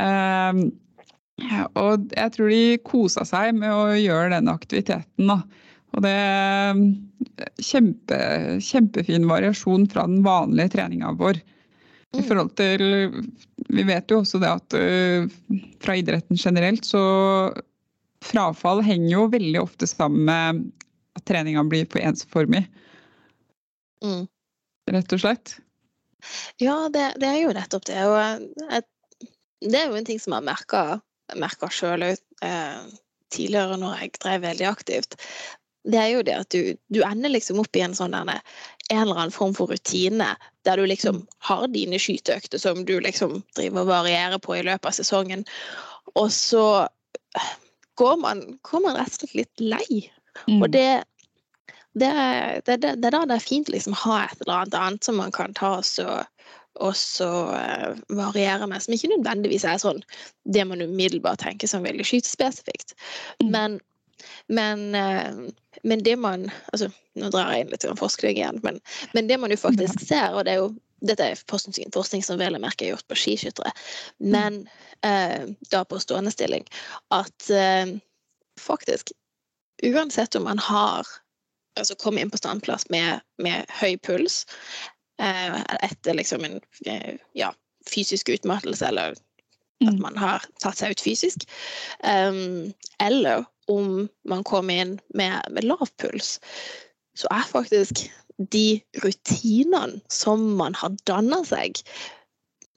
Uh, 0.00 0.70
og 1.80 2.08
jeg 2.16 2.32
tror 2.34 2.52
de 2.52 2.64
kosa 2.88 3.24
seg 3.28 3.54
med 3.56 3.72
å 3.72 3.96
gjøre 3.96 4.32
den 4.34 4.50
aktiviteten. 4.52 5.28
Da. 5.30 5.40
Og 5.96 6.04
det 6.04 6.12
er 6.16 6.82
kjempe, 7.64 8.18
kjempefin 8.62 9.28
variasjon 9.28 9.88
fra 9.90 10.06
den 10.08 10.22
vanlige 10.26 10.76
treninga 10.76 11.14
vår. 11.20 11.40
I 12.16 12.22
forhold 12.26 12.54
til 12.58 12.82
Vi 13.70 13.82
vet 13.86 14.10
jo 14.10 14.20
også 14.24 14.40
det 14.42 14.48
at 14.50 14.74
fra 15.82 15.94
idretten 15.94 16.38
generelt 16.40 16.88
så 16.88 17.02
frafall 18.24 18.82
henger 18.84 19.12
jo 19.12 19.28
veldig 19.32 19.60
ofte 19.62 19.86
sammen 19.86 20.26
med 20.26 20.64
at 21.16 21.24
treninga 21.28 21.62
blir 21.70 21.86
for 21.90 22.02
ensformig. 22.02 22.64
Mm. 24.04 24.26
Rett 24.90 25.14
og 25.14 25.22
slett. 25.22 25.54
Ja, 26.60 26.88
det, 26.92 27.06
det, 27.22 27.28
er 27.28 27.38
jo 27.44 27.54
nettopp 27.56 27.86
det. 27.88 28.00
Og 28.04 28.82
det 29.64 29.78
er 29.78 29.88
jo 29.88 30.00
en 30.00 30.08
ting 30.08 30.20
som 30.20 30.36
jeg 30.36 30.58
har 30.72 31.00
merka 31.38 31.70
sjøl 31.72 32.10
òg 32.10 32.20
tidligere 33.30 33.78
når 33.78 34.02
jeg 34.02 34.14
drev 34.18 34.44
veldig 34.44 34.68
aktivt. 34.70 35.16
Det 35.88 35.96
er 35.96 36.08
jo 36.12 36.22
det 36.26 36.36
at 36.36 36.52
du, 36.52 36.74
du 36.92 37.00
ender 37.06 37.32
liksom 37.32 37.60
opp 37.62 37.76
i 37.76 37.84
en 37.84 37.96
sånn 37.96 38.12
derne, 38.12 38.38
en 38.90 39.02
eller 39.04 39.16
annen 39.16 39.34
form 39.34 39.54
for 39.56 39.70
rutine 39.70 40.34
der 40.68 40.76
du 40.76 40.84
liksom 40.88 41.22
har 41.46 41.68
dine 41.72 42.00
skyteøkter 42.00 42.60
som 42.60 42.82
du 42.84 42.98
liksom 43.00 43.38
driver 43.56 43.86
og 43.86 43.92
varierer 43.92 44.42
på 44.42 44.58
i 44.58 44.64
løpet 44.66 44.90
av 44.90 44.96
sesongen. 44.98 45.46
Og 46.18 46.28
så 46.34 46.64
går 48.00 48.18
man, 48.20 48.42
går 48.66 48.84
man 48.84 48.98
rett 48.98 49.14
og 49.14 49.22
slett 49.22 49.38
litt 49.40 49.64
lei. 49.72 50.02
Mm. 50.48 50.60
Og 50.60 50.68
det, 50.74 50.88
det, 51.94 52.12
det, 52.66 52.76
det, 52.82 52.92
er 52.92 53.16
da 53.16 53.24
det 53.28 53.38
er 53.38 53.46
fint 53.46 53.70
å 53.70 53.76
liksom 53.76 53.96
ha 54.04 54.24
et 54.26 54.44
eller 54.44 54.62
annet 54.62 54.78
annet 54.82 55.08
som 55.08 55.20
man 55.20 55.32
kan 55.34 55.56
ta 55.56 55.78
og 55.80 56.26
og 56.80 56.94
så 56.96 57.28
uh, 57.50 57.98
variere 58.14 58.66
med, 58.70 58.82
som 58.82 58.94
ikke 58.94 59.10
nødvendigvis 59.10 59.66
er 59.68 59.80
sånn 59.82 59.98
det 60.54 60.62
man 60.68 60.80
umiddelbart 60.80 61.42
tenker 61.42 61.68
som 61.68 61.84
veldig 61.84 62.06
skytespesifikt. 62.06 62.94
Mm. 63.42 63.50
Men, 63.50 63.78
men, 64.48 64.94
uh, 64.94 65.48
men, 65.82 66.04
det 66.06 66.16
man 66.20 66.48
altså, 66.72 66.90
Nå 67.18 67.30
drar 67.34 67.50
jeg 67.52 67.64
inn 67.64 67.72
litt 67.72 67.84
forskning 67.98 68.38
igjen, 68.38 68.60
men, 68.62 68.78
men, 69.16 69.26
det 69.26 69.40
man 69.42 69.50
jo 69.50 69.58
faktisk 69.58 70.02
ser, 70.04 70.30
og 70.34 70.44
det 70.46 70.54
er 70.54 70.60
jo 70.62 70.70
dette 71.00 71.24
er 71.24 71.40
forskning, 71.50 71.88
forskning 71.94 72.22
som 72.22 72.38
vel 72.38 72.54
å 72.54 72.60
merke 72.60 72.84
er 72.84 72.92
gjort 72.92 73.06
på 73.08 73.16
skiskyttere, 73.16 73.72
mm. 74.20 74.28
men 74.30 74.58
eh, 75.06 75.48
da 75.72 75.80
på 75.88 75.98
stående 75.98 76.30
stilling, 76.30 76.66
at 77.16 77.48
faktisk 78.60 79.10
uansett 79.88 80.36
om 80.36 80.44
man 80.44 80.60
har 80.60 81.08
altså 81.80 81.96
kommet 81.98 82.22
inn 82.22 82.32
på 82.32 82.38
standplass 82.38 82.86
med, 82.92 83.24
med 83.40 83.64
høy 83.80 83.96
puls, 84.04 84.44
Eh, 85.20 85.60
etter 85.80 86.14
liksom 86.14 86.44
en 86.44 86.60
eh, 86.86 87.14
ja, 87.32 87.54
fysisk 87.94 88.28
utmattelse 88.28 88.86
eller 88.88 89.14
at 89.88 89.98
man 90.00 90.16
har 90.16 90.44
tatt 90.60 90.78
seg 90.80 90.94
ut 90.94 91.02
fysisk. 91.04 91.44
Um, 92.04 92.72
eller 93.00 93.44
om 93.70 94.08
man 94.28 94.44
kommer 94.46 94.82
inn 94.82 94.96
med, 95.16 95.46
med 95.54 95.66
lav 95.68 95.88
puls, 96.02 96.38
så 97.18 97.30
er 97.34 97.46
faktisk 97.48 98.04
de 98.52 98.80
rutinene 99.04 100.00
som 100.12 100.42
man 100.56 100.74
har 100.80 100.96
danna 101.08 101.42
seg 101.44 101.82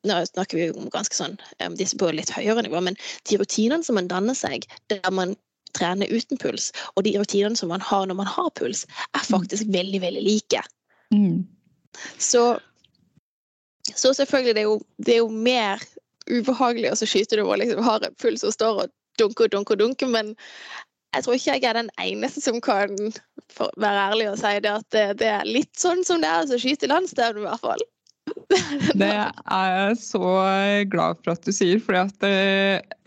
Nå 0.03 0.17
snakker 0.27 0.59
vi 0.59 0.65
om 0.75 0.89
ganske 0.91 1.15
sånn 1.15 1.37
disse 1.79 1.95
på 1.95 2.09
litt 2.11 2.33
høyere 2.35 2.65
nivå, 2.65 2.81
men 2.83 2.97
de 3.29 3.37
rutinene 3.39 3.87
som 3.87 3.95
man 3.95 4.09
danner 4.11 4.35
seg 4.35 4.65
der 4.91 5.13
man 5.15 5.31
trener 5.77 6.11
uten 6.11 6.37
puls, 6.37 6.73
og 6.97 7.05
de 7.07 7.13
rutinene 7.15 7.55
som 7.55 7.71
man 7.71 7.81
har 7.81 8.03
når 8.09 8.19
man 8.19 8.27
har 8.27 8.49
puls, 8.59 8.83
er 9.15 9.23
faktisk 9.23 9.71
veldig, 9.71 10.01
veldig 10.03 10.23
like. 10.25 10.59
Mm. 11.15 11.45
Så, 12.19 12.43
så 13.95 14.11
selvfølgelig, 14.13 14.57
det 14.57 14.65
er, 14.65 14.67
jo, 14.67 14.81
det 14.99 15.15
er 15.15 15.21
jo 15.23 15.31
mer 15.31 15.87
ubehagelig 16.27 16.91
å 16.91 16.99
skyte 16.99 17.39
når 17.39 17.49
man 17.49 17.63
liksom 17.63 17.87
har 17.87 18.05
en 18.05 18.19
puls 18.21 18.43
og 18.43 18.55
står 18.55 18.83
og 18.83 18.93
dunker 19.21 19.47
og 19.47 19.55
dunke 19.55 19.75
og 19.75 19.81
dunke, 19.83 20.09
men 20.09 20.33
jeg 21.13 21.25
tror 21.25 21.37
ikke 21.37 21.55
jeg 21.55 21.69
er 21.69 21.77
den 21.77 21.89
eneste 22.01 22.41
som 22.41 22.61
kan 22.63 22.93
være 23.77 24.05
ærlig 24.09 24.29
og 24.31 24.39
si 24.41 24.53
det 24.65 24.71
at 24.71 24.87
det, 24.95 25.07
det 25.21 25.29
er 25.29 25.49
litt 25.49 25.73
sånn 25.77 26.01
som 26.07 26.23
det 26.23 26.29
er 26.29 26.47
å 26.47 26.61
skyte 26.61 26.87
i 26.87 26.93
landsstevne, 26.93 27.43
i 27.43 27.47
hvert 27.47 27.65
fall. 27.65 27.83
Det 29.01 29.09
er 29.09 29.67
jeg 29.73 29.97
så 29.99 30.21
glad 30.89 31.19
for 31.21 31.33
at 31.33 31.43
du 31.45 31.51
sier, 31.53 31.79
for 31.83 31.97
det, 32.21 32.31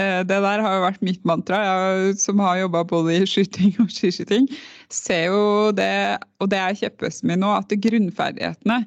eh, 0.03 0.21
det 0.27 0.39
der 0.45 0.63
har 0.63 0.75
jo 0.77 0.85
vært 0.85 1.05
mitt 1.07 1.23
mantra. 1.29 1.61
Jeg 1.65 2.19
som 2.21 2.43
har 2.43 2.59
jobba 2.61 2.83
både 2.91 3.15
i 3.17 3.29
skyting 3.29 3.73
og 3.83 3.91
skiskyting, 3.95 4.49
ser 4.93 5.31
jo 5.31 5.73
det, 5.77 6.19
og 6.43 6.51
det 6.53 6.61
er 6.61 6.79
kjepphesten 6.79 7.31
min 7.31 7.43
nå, 7.43 7.55
at 7.57 7.73
grunnferdighetene 7.87 8.83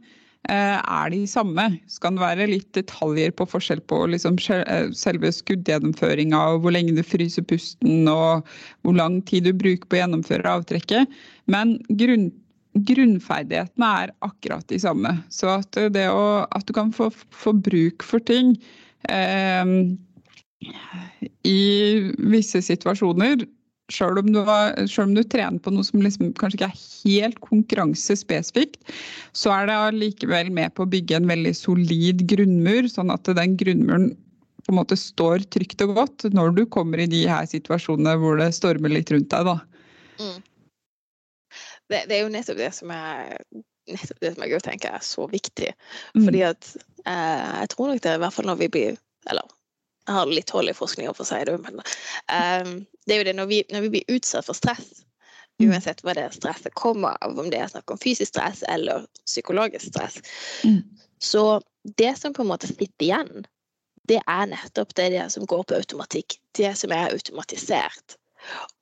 er 0.47 1.10
de 1.12 1.25
samme. 1.28 1.65
Så 1.91 1.99
kan 2.04 2.15
det 2.15 2.23
være 2.23 2.49
litt 2.49 2.69
detaljer 2.73 3.34
på 3.36 3.47
forskjell 3.49 3.82
på 3.91 4.06
liksom 4.13 4.38
eh, 4.56 4.88
selve 4.95 5.32
skuddgjennomføringa 5.36 6.39
hvor 6.63 6.73
lenge 6.73 6.95
du 6.95 7.04
fryser 7.04 7.43
pusten 7.43 8.08
og 8.08 8.47
hvor 8.84 8.95
lang 8.95 9.19
tid 9.28 9.49
du 9.49 9.54
bruker 9.54 9.86
på 9.86 9.99
å 9.99 10.02
gjennomføre 10.04 10.56
avtrekket. 10.60 11.19
Men 11.52 11.78
grunn 11.89 12.32
grunnferdighetene 12.86 13.88
er 14.04 14.12
akkurat 14.23 14.67
de 14.69 14.78
samme. 14.80 15.15
Så 15.34 15.49
at, 15.52 15.75
å, 15.75 16.25
at 16.45 16.67
du 16.69 16.73
kan 16.78 16.93
få, 16.95 17.10
få, 17.34 17.54
bruk 17.58 18.06
for 18.06 18.21
ting 18.23 18.54
eh, 19.10 19.73
i 21.49 21.62
visse 22.32 22.62
situasjoner 22.63 23.43
Sjøl 23.89 24.21
om, 24.21 24.30
om, 24.38 25.13
du 25.17 25.23
trener 25.25 25.60
på 25.63 25.73
noe 25.73 25.86
som 25.88 26.04
liksom 26.04 26.34
kanskje 26.38 26.60
ikke 26.60 26.69
er 26.69 26.82
helt 26.82 27.39
konkurransespesifikt, 27.45 28.78
så 29.34 29.54
er 29.56 29.69
det 29.69 29.78
allikevel 29.89 30.52
med 30.54 30.75
på 30.78 30.86
å 30.86 30.91
bygge 30.91 31.17
en 31.17 31.30
veldig 31.30 31.56
solid 31.58 32.25
grunnmur, 32.30 32.89
sånn 32.91 33.13
at 33.13 33.32
den 33.39 33.58
grunnmuren 33.60 34.12
på 34.65 34.73
en 34.73 34.78
måte 34.78 34.99
står 34.99 35.47
trygt 35.49 35.82
og 35.82 35.95
godt 35.97 36.28
når 36.36 36.54
du 36.60 36.63
kommer 36.69 37.02
i 37.02 37.10
de 37.10 37.23
her 37.25 37.47
situasjonene 37.49 38.13
hvor 38.21 38.38
det 38.38 38.52
stormer 38.54 38.93
litt 38.93 39.10
rundt 39.13 39.32
deg. 39.34 39.49
da. 39.49 39.58
Mm 40.21 40.38
det, 41.89 42.06
det, 42.08 42.17
er 42.17 42.23
jo 42.23 42.34
nettopp 42.34 42.60
det 42.60 42.71
som 42.78 42.91
er 42.93 43.38
nettopp 43.89 44.21
det 44.21 44.34
som 44.36 44.45
jeg 44.45 44.65
tenker 44.65 44.97
er 44.97 45.06
så 45.06 45.28
viktig. 45.30 45.71
Mm. 46.15 46.25
Fordi 46.28 46.43
at 46.45 46.73
eh, 47.06 47.47
jeg 47.63 47.71
tror 47.73 47.91
nok 47.91 48.04
det, 48.06 48.15
i 48.15 48.23
hvert 48.23 48.36
fall 48.36 48.49
når 48.52 48.60
vi 48.63 48.73
blir 48.75 48.99
Eller 49.30 49.45
jeg 50.10 50.17
har 50.17 50.32
litt 50.32 50.54
hull 50.56 50.72
i 50.72 50.76
forskninga 50.76 51.13
for 51.13 51.26
å 51.26 51.30
si 51.30 51.43
det, 51.45 51.58
men 51.62 51.78
um, 51.80 52.74
det 53.06 53.15
er 53.15 53.22
jo 53.22 53.28
det 53.30 53.36
når 53.38 53.52
vi, 53.52 53.62
når 53.74 53.86
vi 53.86 53.93
blir 53.98 54.15
utsatt 54.17 54.48
for 54.50 54.58
stress, 54.58 55.04
mm. 55.62 55.69
uansett 55.69 56.02
hva 56.06 56.17
det 56.17 56.30
stresset 56.34 56.74
kommer 56.80 57.19
av, 57.22 57.38
om 57.38 57.52
det 57.54 57.62
er 57.62 57.69
snakk 57.72 57.93
om 57.93 58.02
fysisk 58.02 58.34
stress 58.34 58.63
eller 58.67 59.06
psykologisk 59.24 59.91
stress, 59.91 60.17
mm. 60.65 60.82
så 61.22 61.45
det 61.98 62.15
som 62.19 62.34
på 62.34 62.43
en 62.43 62.52
måte 62.52 62.69
sitter 62.69 63.06
igjen, 63.06 63.45
det 64.10 64.22
er 64.26 64.50
nettopp 64.50 64.95
det, 64.98 65.12
det 65.13 65.28
som 65.30 65.45
går 65.45 65.67
på 65.69 65.78
automatikk. 65.78 66.39
Det 66.58 66.72
som 66.78 66.91
er 66.91 67.13
automatisert. 67.13 68.17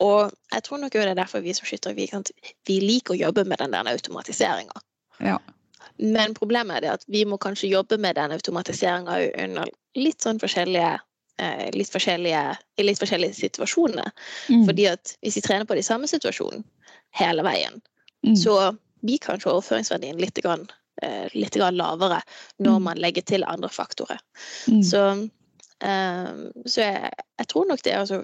Og 0.04 0.32
jeg 0.54 0.64
tror 0.64 0.80
nok 0.80 0.94
det 0.94 1.04
er 1.04 1.18
derfor 1.18 1.44
vi 1.44 1.56
som 1.58 1.68
skyttere 1.68 1.98
vi, 1.98 2.08
vi 2.70 2.80
liker 2.84 3.16
å 3.16 3.22
jobbe 3.26 3.44
med 3.44 3.60
den 3.60 3.76
der 3.76 3.90
automatiseringa. 3.92 4.80
Ja. 5.20 5.36
Men 5.98 6.36
problemet 6.38 6.78
er 6.78 6.86
det 6.86 6.94
at 6.94 7.06
vi 7.12 7.26
må 7.26 7.40
kanskje 7.42 7.72
jobbe 7.72 7.98
med 7.98 8.16
den 8.16 8.36
automatiseringa 8.36 9.18
under 9.44 9.72
litt 9.98 10.22
sånn 10.24 10.40
forskjellige 10.40 10.94
eh, 11.42 11.70
litt 11.74 11.92
forskjellige, 11.94 12.42
i 12.78 12.86
litt 12.86 13.00
forskjellige 13.02 13.38
situasjoner. 13.38 14.12
Mm. 14.50 14.66
Fordi 14.70 14.90
at 14.92 15.16
hvis 15.22 15.40
vi 15.40 15.46
trener 15.46 15.70
på 15.70 15.78
de 15.78 15.86
samme 15.86 16.10
situasjonene 16.10 16.66
hele 17.18 17.46
veien, 17.48 17.80
mm. 18.26 18.36
så 18.40 18.58
blir 19.06 19.22
kanskje 19.24 19.52
overføringsverdien 19.54 20.20
litt, 20.22 20.40
grann, 20.44 20.68
eh, 21.02 21.28
litt 21.34 21.56
grann 21.56 21.78
lavere 21.80 22.22
når 22.58 22.80
mm. 22.80 22.88
man 22.90 23.02
legger 23.02 23.26
til 23.28 23.48
andre 23.48 23.70
faktorer. 23.74 24.22
Mm. 24.68 24.84
Så, 24.84 25.04
eh, 25.86 26.32
så 26.66 26.86
jeg, 26.86 27.12
jeg, 27.38 27.50
tror 27.54 27.70
nok 27.70 27.84
det 27.86 27.94
er 27.94 28.04
altså 28.04 28.24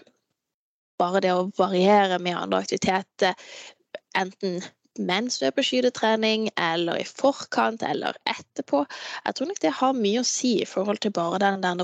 bare 1.02 1.23
det 1.26 1.34
å 1.34 1.49
variere 1.58 2.19
med 2.21 2.38
andre 2.38 2.63
aktiviteter, 2.63 3.38
enten 4.17 4.62
mens 5.02 5.39
du 5.39 5.47
er 5.47 5.54
på 5.56 5.63
skytetrening, 5.65 6.49
eller 6.60 6.99
i 7.02 7.06
forkant, 7.08 7.82
eller 7.82 8.17
etterpå. 8.30 8.84
Jeg 9.26 9.36
tror 9.36 9.49
nok 9.49 9.62
det 9.63 9.71
har 9.80 9.95
mye 9.97 10.21
å 10.21 10.28
si 10.28 10.60
i 10.62 10.67
forhold 10.69 11.02
til 11.02 11.13
bare 11.15 11.41
den 11.41 11.63
der 11.63 11.80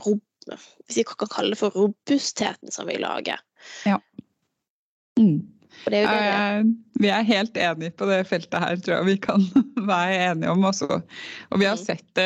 hvis 0.87 0.99
vi 1.01 1.05
kan 1.07 1.29
kalle 1.31 1.53
det 1.53 1.61
for 1.61 1.75
robustheten 1.75 2.73
som 2.73 2.89
vi 2.89 2.97
lager. 3.01 3.41
Ja. 3.85 3.99
Mm. 5.19 5.39
Det 5.85 5.91
det 5.91 6.01
ja. 6.01 6.63
Vi 6.99 7.09
er 7.09 7.23
helt 7.23 7.57
enige 7.57 7.91
på 7.95 8.07
det 8.09 8.23
feltet 8.27 8.59
her, 8.59 8.79
tror 8.83 8.97
jeg 8.97 9.07
vi 9.07 9.17
kan 9.23 9.45
være 9.91 10.17
enige 10.31 10.51
om 10.51 10.65
også. 10.67 10.89
Og, 10.91 11.59
vi 11.59 11.67
har 11.67 11.77
mm. 11.77 11.83
sett 11.85 12.23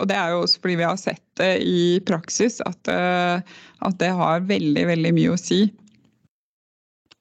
og 0.00 0.08
det 0.10 0.18
er 0.18 0.34
jo 0.34 0.42
også 0.42 0.60
fordi 0.60 0.76
vi 0.80 0.88
har 0.88 0.98
sett 1.00 1.24
det 1.40 1.52
i 1.64 2.00
praksis, 2.06 2.60
at, 2.66 2.92
eh, 2.92 3.40
at 3.86 3.98
det 4.02 4.10
har 4.18 4.44
veldig, 4.50 4.84
veldig 4.90 5.14
mye 5.16 5.32
å 5.32 5.40
si. 5.40 5.62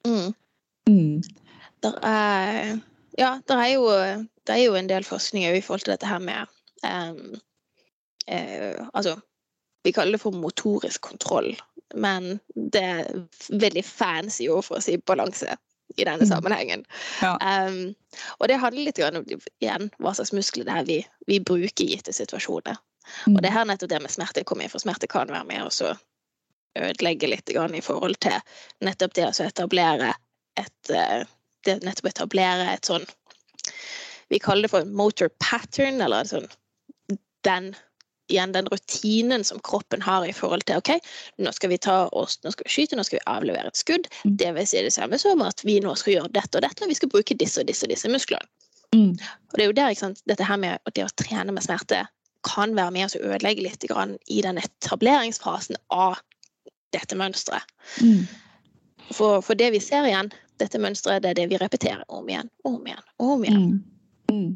Mm. 0.08 0.34
Mm. 0.90 1.22
Der 1.86 1.98
er, 2.06 2.78
ja, 3.18 3.32
der 3.48 3.64
er, 3.64 3.72
jo, 3.78 3.88
det 4.48 4.58
er 4.58 4.64
jo 4.66 4.76
en 4.78 4.90
del 4.90 5.08
forskning 5.08 5.48
i 5.48 5.64
forhold 5.64 5.86
til 5.86 5.96
dette 5.96 6.10
her 6.10 6.22
med 6.22 6.50
um, 6.84 7.38
uh, 8.28 8.88
Altså, 8.94 9.16
vi 9.84 9.94
kaller 9.96 10.18
det 10.18 10.24
for 10.24 10.36
motorisk 10.38 11.02
kontroll, 11.02 11.54
men 11.96 12.40
det 12.56 12.82
er 12.82 13.10
veldig 13.50 13.84
fancy 13.86 14.48
ord 14.50 14.66
for 14.68 14.80
å 14.80 14.84
si 14.84 14.98
balanse 14.98 15.58
i 15.98 16.06
denne 16.06 16.24
mm. 16.24 16.30
sammenhengen. 16.30 16.86
Ja. 17.22 17.34
Um, 17.42 17.96
og 18.40 18.48
det 18.48 18.62
handler 18.62 18.88
litt 18.88 19.02
om 19.04 19.26
igjen, 19.60 19.90
hva 20.00 20.14
slags 20.16 20.32
muskler 20.36 20.68
det 20.68 20.78
er 20.78 20.88
vi, 20.88 21.00
vi 21.28 21.42
bruker 21.44 21.84
i 21.84 21.96
gitte 21.96 22.14
situasjoner. 22.16 22.80
Mm. 23.26 23.36
Og 23.36 23.42
det 23.42 23.50
er 23.50 23.58
her 23.58 23.68
nettopp 23.68 23.92
det 23.92 24.02
med 24.06 24.14
smerte 24.14 24.46
kommer 24.48 24.66
inn, 24.66 24.72
for 24.72 24.84
smerte 24.84 25.10
kan 25.12 25.32
være 25.34 25.50
med 25.50 25.68
og 25.68 26.00
ødelegge 26.80 27.28
litt 27.28 27.52
i 27.52 27.84
forhold 27.84 28.16
til 28.24 28.38
nettopp 28.86 29.18
det 29.18 29.28
å 29.28 29.34
etablere 29.44 30.14
et 30.60 30.94
eh, 30.96 31.26
det 31.66 31.82
nettopp 31.86 32.10
etablere 32.12 32.70
et 32.74 32.88
sånn 32.88 33.06
Vi 34.32 34.40
kaller 34.40 34.64
det 34.64 34.72
for 34.72 34.88
motor 34.88 35.30
pattern, 35.44 36.00
eller 36.02 36.24
sånn 36.24 36.48
den 37.44 37.74
igjen 38.32 38.56
den 38.56 38.70
rutinen 38.72 39.44
som 39.48 39.60
kroppen 39.68 40.02
har 40.06 40.26
i 40.28 40.34
forhold 40.36 40.66
til 40.68 40.82
OK, 40.82 40.94
nå 41.44 41.54
skal 41.56 41.74
vi 41.74 41.80
ta 41.82 41.98
oss, 42.18 42.40
nå 42.46 42.54
skal 42.56 42.68
vi 42.68 42.74
skyte, 42.76 42.98
nå 42.98 43.06
skal 43.08 43.20
vi 43.20 43.28
avlevere 43.32 43.72
et 43.72 43.80
skudd. 43.80 44.10
Mm. 44.24 44.38
Det 44.42 44.54
vil 44.58 44.70
si 44.72 44.84
det 44.86 44.96
samme 44.96 45.20
som 45.22 45.44
at 45.46 45.64
vi 45.68 45.80
nå 45.84 45.94
skal 46.00 46.18
gjøre 46.18 46.34
dette 46.38 46.60
og 46.60 46.66
dette, 46.66 46.86
og 46.86 46.92
vi 46.92 46.98
skal 46.98 47.12
bruke 47.14 47.38
disse 47.38 47.62
og 47.62 47.70
disse 47.70 47.88
og 47.88 47.94
disse 47.94 48.12
musklene. 48.12 48.48
Mm. 48.96 49.14
Og 49.16 49.56
det 49.56 49.64
er 49.64 49.70
jo 49.70 49.78
der, 49.78 49.94
ikke 49.94 50.06
sant, 50.08 50.26
dette 50.28 50.48
her 50.48 50.60
med 50.60 50.96
det 50.96 51.06
å 51.06 51.14
trene 51.20 51.54
med 51.56 51.64
smerte 51.64 52.06
kan 52.48 52.74
være 52.76 52.92
med 52.96 53.06
oss 53.06 53.16
å 53.18 53.24
ødelegge 53.24 53.64
litt 53.66 53.86
i 53.86 54.42
den 54.42 54.58
etableringsfasen 54.58 55.78
av 55.94 56.20
dette 56.96 57.16
mønsteret. 57.16 57.68
Mm. 58.02 58.26
For, 59.12 59.42
for, 59.44 59.58
det 59.60 59.72
vi 59.76 59.82
ser 59.84 60.08
igjen, 60.08 60.32
dette 60.62 60.80
mønsteret, 60.82 61.24
det 61.24 61.32
er 61.32 61.40
det 61.42 61.48
vi 61.52 61.60
repeterer 61.62 62.04
om 62.08 62.28
igjen 62.30 62.50
om 62.68 62.80
igjen. 62.88 63.06
om 63.18 63.46
igjen. 63.46 63.66
Mm. 63.66 63.91
Mm. 64.32 64.56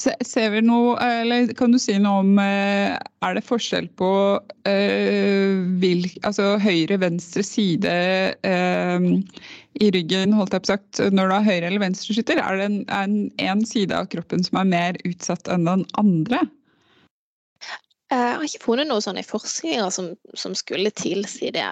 Ser 0.00 0.48
vi 0.54 0.62
noe, 0.64 0.96
eller 0.98 1.52
Kan 1.58 1.74
du 1.74 1.78
si 1.78 1.94
noe 2.02 2.22
om 2.24 2.38
eh, 2.42 2.96
Er 2.96 3.36
det 3.36 3.44
forskjell 3.46 3.86
på 4.00 4.08
uh, 4.40 5.52
vil, 5.82 6.08
altså 6.26 6.54
høyre-venstre 6.62 7.44
side 7.46 7.92
uh, 8.42 9.06
i 9.82 9.90
ryggen, 9.94 10.34
holdt 10.38 10.54
jeg 10.54 10.64
på 10.64 10.70
sagt, 10.70 11.00
når 11.14 11.30
du 11.30 11.34
har 11.34 11.46
høyre- 11.46 11.68
eller 11.70 11.82
venstreskytter? 11.82 12.38
Er 12.38 12.60
det 12.60 12.66
en, 12.68 12.76
en, 12.94 13.16
en 13.42 13.64
side 13.66 13.94
av 13.94 14.06
kroppen 14.12 14.44
som 14.46 14.60
er 14.60 14.68
mer 14.70 14.98
utsatt 15.06 15.50
enn 15.50 15.66
den 15.66 15.82
andre? 16.00 16.44
Eh, 18.14 18.18
jeg 18.18 18.36
har 18.36 18.44
ikke 18.46 18.66
funnet 18.66 18.88
noe 18.90 19.02
sånn 19.02 19.18
i 19.18 19.26
forskninga 19.26 19.88
som, 19.94 20.12
som, 20.38 20.54
skulle 20.58 20.92
tilsi 20.94 21.50
det. 21.54 21.70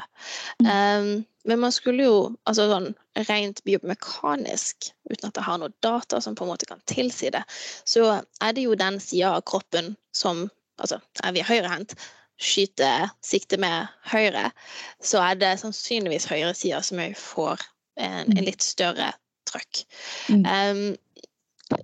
Um, 0.65 1.23
men 1.49 1.61
man 1.61 1.73
skulle 1.75 2.07
jo 2.07 2.17
altså 2.47 2.69
sånn 2.71 2.89
rent 3.29 3.63
biomekanisk, 3.67 4.93
uten 5.11 5.29
at 5.29 5.39
jeg 5.39 5.47
har 5.47 5.61
noe 5.61 5.75
data 5.85 6.21
som 6.23 6.37
på 6.39 6.47
en 6.47 6.53
måte 6.53 6.69
kan 6.71 6.83
tilsi 6.91 7.33
det, 7.35 7.43
så 7.89 8.23
er 8.43 8.55
det 8.55 8.67
jo 8.67 8.79
den 8.79 9.01
sida 9.03 9.37
av 9.37 9.47
kroppen 9.49 9.95
som 10.17 10.49
Altså, 10.81 10.97
er 11.23 11.35
vi 11.37 11.43
høyrehendt, 11.47 11.93
skyter 12.43 13.11
sikte 13.23 13.59
med 13.61 13.91
høyre, 14.09 14.49
så 15.05 15.21
er 15.23 15.37
det 15.39 15.51
sannsynligvis 15.61 16.27
høyresida 16.31 16.81
som 16.83 16.99
òg 17.05 17.13
får 17.21 17.61
en, 18.01 18.25
en, 18.25 18.33
mm. 18.33 18.41
litt 18.49 18.65
større 18.65 19.13
trøkk. 19.47 19.83
Um, 20.33 20.97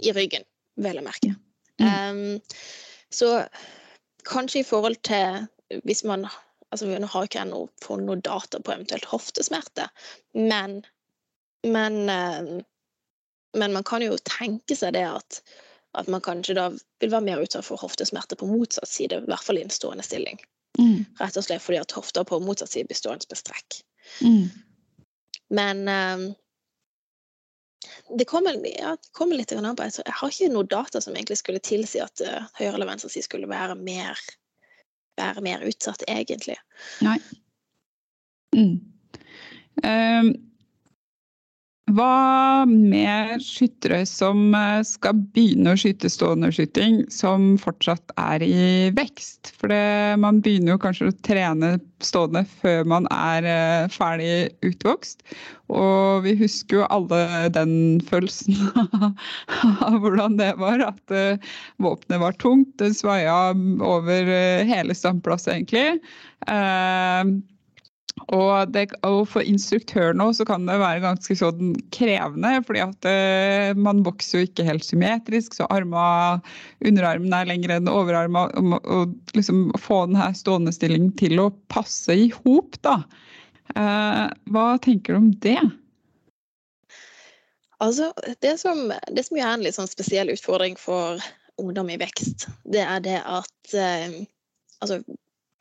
I 0.00 0.14
ryggen, 0.16 0.48
vel 0.80 0.98
å 0.98 1.04
merke. 1.04 1.34
Um, 1.78 2.40
så 3.12 3.44
kanskje 4.26 4.64
i 4.64 4.66
forhold 4.66 4.98
til 5.06 5.46
hvis 5.84 6.02
man 6.08 6.26
altså 6.70 6.88
Nå 6.88 7.08
har 7.08 7.28
ikke 7.28 7.40
jeg 7.40 7.50
noe, 7.50 7.70
fått 7.84 8.04
noe 8.04 8.20
data 8.24 8.60
på 8.60 8.74
eventuelt 8.74 9.08
hoftesmerte, 9.08 9.88
men, 10.36 10.82
men, 11.66 11.98
eh, 12.12 12.50
men 13.56 13.76
man 13.76 13.86
kan 13.88 14.04
jo 14.04 14.18
tenke 14.28 14.76
seg 14.76 14.94
det 14.98 15.06
at, 15.08 15.40
at 15.98 16.10
man 16.12 16.24
kanskje 16.24 16.58
da 16.58 16.68
vil 16.74 17.12
være 17.14 17.24
mer 17.24 17.44
utsatt 17.44 17.66
for 17.66 17.80
hoftesmerte 17.80 18.36
på 18.38 18.50
motsatt 18.50 18.90
side, 18.90 19.22
i 19.22 19.30
hvert 19.30 19.44
fall 19.44 19.60
i 19.60 19.64
en 19.64 19.72
stående 19.72 20.04
stilling. 20.06 20.40
Mm. 20.78 21.06
Rett 21.18 21.38
og 21.40 21.46
slett 21.46 21.64
fordi 21.64 21.80
at 21.80 21.94
hofta 21.96 22.24
på 22.28 22.40
motsatt 22.44 22.70
side 22.74 22.90
blir 22.90 22.98
stående 22.98 23.26
med 23.30 23.40
strekk. 23.40 23.80
Mm. 24.22 24.44
Men 25.48 25.88
um, 25.88 26.26
det 28.18 28.24
kommer, 28.28 28.60
ja, 28.68 28.96
kom 29.12 29.32
litt 29.32 29.52
an 29.52 29.76
på. 29.76 29.88
Jeg 29.88 30.18
har 30.20 30.34
ikke 30.34 30.52
noe 30.52 30.68
data 30.68 31.00
som 31.00 31.16
egentlig 31.16 31.40
skulle 31.40 31.62
tilsi 31.64 32.02
at 32.04 32.22
uh, 32.24 32.44
høyre 32.60 32.76
eller 32.76 32.90
venstre 32.90 33.10
side 33.12 33.26
skulle 33.26 33.50
være 33.50 33.78
mer, 33.80 34.20
være 35.18 35.44
mer 35.44 35.64
utsatt, 35.68 36.04
egentlig. 36.08 36.56
Nei. 37.04 37.18
Mm. 38.56 38.78
Um, 39.84 40.30
hva 41.96 42.64
med 42.68 43.40
skyttere 43.44 44.02
som 44.08 44.54
eh, 44.56 44.80
skal 44.86 45.20
begynne 45.34 45.72
å 45.72 45.78
skyte 45.78 46.10
stående 46.12 46.50
skyting, 46.54 47.00
som 47.12 47.54
fortsatt 47.60 48.12
er 48.20 48.44
i 48.44 48.90
vekst? 48.96 49.52
For 49.58 49.72
det, 49.72 50.18
man 50.20 50.42
begynner 50.44 50.74
jo 50.74 50.82
kanskje 50.82 51.10
å 51.10 51.16
trene 51.26 51.76
stående 52.04 52.44
før 52.60 52.88
man 52.88 53.08
er 53.14 53.48
eh, 53.48 53.90
ferdig 53.94 54.50
utvokst. 54.68 55.24
Og 55.72 56.24
vi 56.24 56.36
husker 56.40 56.80
jo 56.80 56.88
alle 56.92 57.48
den 57.54 57.74
følelsen 58.08 58.56
av 59.88 59.98
hvordan 60.04 60.38
det 60.40 60.54
var. 60.60 60.80
At 60.88 61.12
uh, 61.12 61.52
våpenet 61.82 62.22
var 62.22 62.38
tungt, 62.40 62.72
det 62.80 62.94
svaia 62.96 63.52
over 63.84 64.32
hele 64.68 64.96
standplassen 64.96 65.58
egentlig. 65.58 66.00
Og, 68.26 68.72
det, 68.74 68.88
og, 69.06 69.22
for 69.30 69.46
instruktør 69.46 70.12
nå 70.16 70.28
så 70.36 70.44
kan 70.48 70.66
det 70.68 70.78
være 70.80 71.02
ganske 71.04 71.36
sånn 71.38 71.72
krevende, 71.94 72.58
fordi 72.66 72.82
at 72.84 73.08
uh, 73.08 73.78
man 73.78 74.02
vokser 74.06 74.42
jo 74.42 74.48
ikke 74.48 74.66
helt 74.68 74.86
symmetrisk, 74.86 75.56
så 75.56 75.68
arma, 75.72 76.04
underarmen 76.84 77.34
er 77.34 77.48
lengre 77.48 77.78
enn 77.78 77.90
overarmen, 77.90 78.52
Og, 78.58 78.78
og, 78.84 79.16
liksom 79.38 79.68
få 79.80 80.04
den 80.10 80.20
her 80.20 80.36
stående 80.36 80.74
stillingen 80.74 81.12
til 81.20 81.40
å 81.42 81.50
passe 81.72 82.14
i 82.14 82.28
hop, 82.42 82.78
da. 82.84 83.00
Uh, 83.76 84.26
hva 84.52 84.70
tenker 84.82 85.14
du 85.14 85.22
om 85.22 85.30
det? 85.44 85.60
Altså, 87.84 88.10
det 88.42 88.56
som, 88.58 88.88
det 89.14 89.24
som 89.28 89.38
er 89.38 89.52
en 89.52 89.62
litt 89.62 89.76
sånn 89.76 89.90
spesiell 89.90 90.32
utfordring 90.34 90.74
for 90.80 91.22
ungdom 91.58 91.90
i 91.94 91.98
vekst, 92.00 92.48
det 92.66 92.82
er 92.82 93.02
det 93.04 93.20
at 93.22 93.76
uh, 93.76 94.18
altså, 94.82 95.02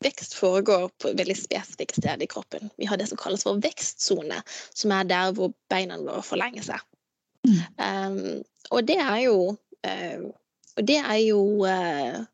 vekst 0.04 0.34
foregår 0.38 0.88
på 0.98 1.10
et 1.10 1.18
veldig 1.18 1.36
spesifikt 1.36 1.98
sted 1.98 2.22
i 2.22 2.28
kroppen. 2.30 2.70
Vi 2.78 2.86
har 2.86 3.00
det 3.00 3.08
som 3.10 3.18
kalles 3.18 3.44
for 3.46 3.60
vekstsone, 3.62 4.42
som 4.74 4.94
er 4.94 5.08
der 5.08 5.32
hvor 5.36 5.52
beina 5.72 5.98
våre 5.98 6.22
forlenger 6.26 6.66
seg. 6.70 6.84
Mm. 7.46 7.60
Um, 7.78 8.42
og 8.74 8.84
det 8.86 8.98
er 8.98 9.16
jo 9.22 9.36
uh, 9.54 10.22
Og 10.76 10.86
det 10.86 10.96
er 10.98 11.18
jo 11.22 11.38
uh, 11.64 12.24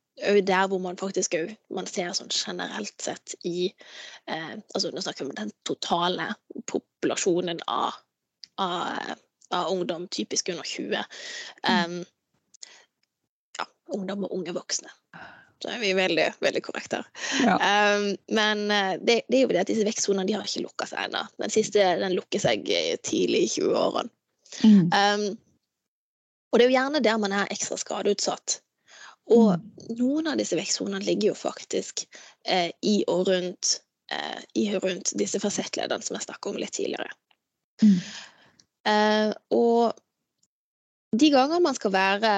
der 0.48 0.68
hvor 0.68 0.80
man 0.80 0.96
faktisk 0.96 1.36
òg 1.36 1.52
man 1.76 1.86
ser 1.86 2.14
sånn 2.16 2.32
generelt 2.32 2.94
sett 3.02 3.34
i 3.44 3.68
uh, 4.30 4.54
altså 4.74 4.90
Nå 4.90 5.04
snakker 5.04 5.26
vi 5.26 5.30
om 5.30 5.36
den 5.36 5.52
totale 5.68 6.30
populasjonen 6.72 7.60
av, 7.68 8.00
av, 8.56 9.14
av 9.52 9.70
ungdom, 9.70 10.08
typisk 10.08 10.48
under 10.48 10.64
20. 10.64 11.04
Um, 11.68 12.00
ja, 13.58 13.68
ungdom 13.92 14.24
og 14.24 14.36
unge 14.38 14.56
voksne. 14.56 14.92
Er 15.70 15.78
vi 15.80 15.92
veldig, 15.96 16.26
veldig 16.44 16.62
korrekte. 16.64 17.00
Ja. 17.44 17.54
Um, 17.96 18.10
men 18.36 18.66
uh, 18.70 18.94
det, 19.00 19.22
det, 19.28 19.38
er 19.38 19.44
jo 19.44 19.52
det 19.52 19.62
at 19.62 19.70
disse 19.70 19.86
vekstsonene 19.86 20.26
de 20.28 20.36
har 20.36 20.44
ikke 20.46 20.64
lukka 20.66 20.88
seg 20.90 21.06
ennå. 21.06 21.24
Den 21.40 21.54
siste 21.54 21.86
den 22.00 22.16
lukker 22.16 22.42
seg 22.42 22.68
tidlig 23.06 23.46
i 23.46 23.50
20-årene. 23.56 24.12
Mm. 24.62 24.90
Um, 24.92 25.24
og 26.52 26.60
det 26.60 26.66
er 26.66 26.70
jo 26.70 26.76
gjerne 26.76 27.02
der 27.02 27.18
man 27.18 27.34
er 27.34 27.50
ekstra 27.54 27.78
skadeutsatt. 27.80 28.60
Og 29.34 29.54
mm. 29.56 29.96
noen 29.98 30.30
av 30.30 30.38
disse 30.38 30.58
vekstsonene 30.58 31.02
ligger 31.02 31.32
jo 31.32 31.38
faktisk 31.38 32.04
eh, 32.46 32.68
i 32.84 32.98
og 33.10 33.24
rundt, 33.30 33.78
uh, 34.12 34.40
i 34.54 34.68
og 34.76 34.84
rundt 34.84 35.14
disse 35.18 35.40
fasettleddene 35.42 36.04
som 36.04 36.18
jeg 36.18 36.28
snakka 36.28 36.52
om 36.52 36.60
litt 36.60 36.76
tidligere. 36.76 37.10
Mm. 37.82 37.96
og 39.50 39.96
de 41.18 41.30
ganger 41.34 41.62
man 41.64 41.74
skal 41.74 41.90
være 41.90 42.30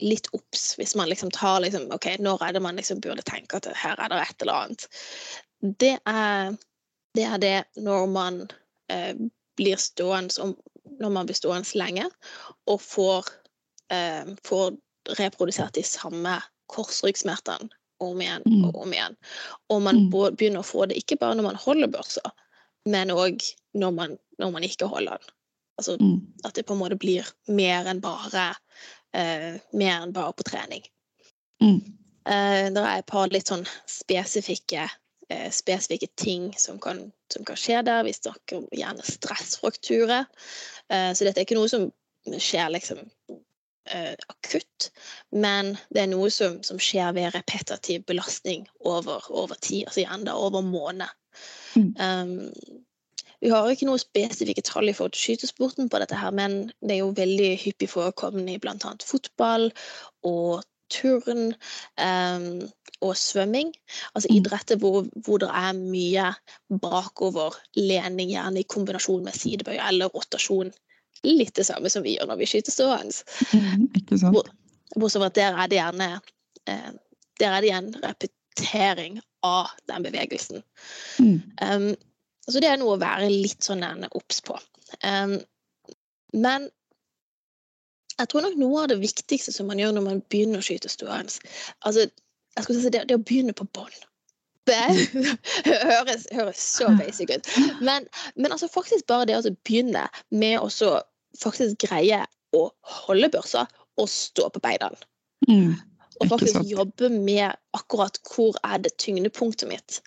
litt 0.00 0.28
obs 0.36 0.74
hvis 0.78 0.96
man 0.98 1.10
liksom 1.10 1.30
tar 1.34 1.60
liksom, 1.64 1.88
OK, 1.94 2.12
når 2.22 2.42
er 2.46 2.56
det 2.56 2.64
man 2.64 2.80
liksom 2.80 3.02
burde 3.04 3.24
tenke 3.26 3.60
at 3.60 3.68
her 3.76 4.00
er 4.00 4.12
det 4.12 4.22
et 4.24 4.44
eller 4.44 4.64
annet. 4.64 4.88
Det 5.60 5.94
er 6.08 6.56
det, 7.14 7.24
er 7.26 7.38
det 7.42 7.56
når 7.82 8.06
man 8.10 8.42
eh, 8.92 9.14
blir 9.58 9.80
stående 9.80 10.54
når 11.00 11.12
man 11.14 11.28
blir 11.28 11.38
stående 11.38 11.78
lenge 11.78 12.06
og 12.70 12.80
får, 12.82 13.28
eh, 13.92 14.32
får 14.46 14.76
reprodusert 15.18 15.74
de 15.74 15.84
samme 15.86 16.36
korsryggsmertene 16.70 17.70
om 18.00 18.20
igjen 18.22 18.44
mm. 18.46 18.62
og 18.68 18.78
om 18.84 18.94
igjen. 18.94 19.16
Og 19.72 19.82
man 19.84 20.06
mm. 20.06 20.36
begynner 20.36 20.62
å 20.62 20.66
få 20.66 20.86
det 20.88 20.98
ikke 21.00 21.18
bare 21.20 21.36
når 21.36 21.50
man 21.50 21.60
holder 21.60 21.92
børsa, 21.92 22.32
men 22.88 23.12
òg 23.12 23.42
når, 23.76 24.16
når, 24.40 24.52
man 24.54 24.64
ikke 24.64 24.88
holder 24.88 25.20
den. 25.20 25.34
Altså 25.80 25.96
mm. 26.00 26.16
at 26.44 26.56
det 26.56 26.66
på 26.68 26.76
en 26.76 26.82
måte 26.82 27.00
blir 27.00 27.28
mer 27.48 27.88
enn 27.90 28.02
bare 28.04 28.50
mer 29.12 29.94
enn 29.96 30.12
bare 30.14 30.32
på 30.38 30.46
trening. 30.46 30.84
Mm. 31.62 31.80
Uh, 32.28 32.66
det 32.72 32.80
er 32.82 33.00
et 33.00 33.08
par 33.08 33.30
litt 33.32 33.50
sånn 33.50 33.64
spesifikke, 33.88 34.86
uh, 35.32 35.48
spesifikke 35.54 36.10
ting 36.20 36.50
som 36.60 36.80
kan, 36.82 37.06
som 37.32 37.46
kan, 37.48 37.58
skje 37.58 37.80
der. 37.86 38.04
Vi 38.06 38.14
snakker 38.16 38.60
om 38.60 38.66
gjerne 38.76 39.06
stressfrakturer. 39.06 40.28
så 40.90 41.24
dette 41.24 41.38
er 41.38 41.46
ikke 41.46 41.58
noe 41.58 41.70
som 41.70 41.86
skjer 42.26 42.72
liksom 42.74 43.04
akutt, 44.30 44.90
men 45.30 45.72
det 45.94 46.02
er 46.02 46.08
noe 46.10 46.28
som, 46.34 46.58
som 46.66 46.78
skjer 46.82 47.14
ved 47.16 47.32
repetativ 47.34 48.04
belastning 48.06 48.66
over, 48.86 49.24
over 49.30 49.54
tid, 49.62 49.86
altså 49.86 50.02
gjerne 50.02 50.34
over 50.34 50.62
måned. 50.66 51.10
Mm. 51.78 51.94
Um, 51.96 52.82
vi 53.40 53.52
har 53.52 53.68
ikke 53.70 53.88
noe 53.88 54.00
spesifikke 54.00 54.64
tall 54.66 54.90
i 54.90 54.94
forhold 54.96 55.14
til 55.16 55.22
skytesporten 55.30 55.88
på 55.90 56.00
dette, 56.02 56.18
her, 56.18 56.34
men 56.36 56.72
det 56.84 56.96
er 56.96 57.00
jo 57.02 57.14
veldig 57.16 57.54
hyppig 57.62 57.88
forekommende 57.90 58.56
i 58.56 58.60
bl.a. 58.60 58.92
fotball 59.04 59.70
og 60.28 60.60
turn 60.90 61.54
um, 62.02 62.46
og 63.00 63.16
svømming. 63.16 63.72
Altså 64.14 64.28
mm. 64.30 64.36
idretter 64.36 64.80
hvor, 64.82 65.06
hvor, 65.24 65.40
det 65.40 65.48
er 65.48 65.72
mye 65.78 66.30
bakoverlening, 66.82 68.34
gjerne 68.34 68.60
i 68.60 68.68
kombinasjon 68.68 69.24
med 69.24 69.38
sidebøy 69.38 69.78
eller 69.78 70.12
rotasjon. 70.12 70.72
Litt 71.24 71.54
det 71.56 71.66
samme 71.68 71.92
som 71.92 72.04
vi 72.04 72.16
gjør 72.16 72.30
når 72.30 72.40
vi 72.42 72.50
skyter 72.50 72.74
stående. 72.74 73.22
Mm, 74.90 74.98
Bortsett 74.98 75.20
fra 75.22 75.28
at 75.30 75.36
der 75.38 75.54
er 75.54 75.68
det 75.70 75.76
gjerne 75.78 76.06
eh, 76.66 76.88
der 77.38 77.52
er 77.54 77.62
det 77.62 77.70
en 77.70 77.90
repetering 78.02 79.20
av 79.46 79.70
den 79.86 80.02
bevegelsen. 80.02 80.64
Mm. 81.22 81.36
Um, 81.62 81.92
Altså 82.46 82.62
det 82.62 82.70
er 82.70 82.78
noe 82.80 82.96
å 82.96 83.00
være 83.00 83.28
litt 83.30 83.66
sånn 83.66 83.84
obs 84.10 84.40
på. 84.46 84.56
Um, 85.04 85.38
men 86.34 86.68
jeg 88.20 88.28
tror 88.30 88.44
nok 88.44 88.58
noe 88.60 88.84
av 88.84 88.90
det 88.92 89.00
viktigste 89.00 89.52
som 89.54 89.68
man 89.70 89.80
gjør 89.80 89.94
når 89.96 90.06
man 90.06 90.22
begynner 90.32 90.60
å 90.60 90.64
skyte 90.64 90.90
stående 90.92 91.32
altså, 91.86 92.04
jeg 92.56 92.64
skulle 92.66 92.82
si 92.82 92.92
det, 92.92 93.04
det 93.08 93.16
å 93.16 93.22
begynne 93.22 93.54
på 93.56 93.66
bånn. 93.76 93.94
Det 94.68 94.76
høres, 95.94 96.26
høres, 96.34 96.60
så 96.60 96.90
basic 96.98 97.30
ut. 97.32 97.48
Men, 97.80 98.06
men 98.36 98.52
altså 98.52 98.68
faktisk 98.70 99.06
bare 99.10 99.28
det 99.30 99.38
å 99.38 99.54
begynne 99.64 100.04
med 100.34 100.58
å 100.60 100.68
faktisk 101.40 101.86
greie 101.86 102.24
å 102.56 102.64
holde 103.06 103.30
børsa 103.32 103.64
og 104.00 104.10
stå 104.10 104.50
på 104.52 104.62
beina. 104.62 104.90
Mm, 105.48 105.78
og 106.20 106.28
faktisk 106.28 106.66
jobbe 106.68 107.08
med 107.14 107.56
akkurat 107.76 108.18
hvor 108.28 108.58
er 108.66 108.82
det 108.84 108.96
tyngdepunktet 109.00 109.70
mitt 109.70 110.00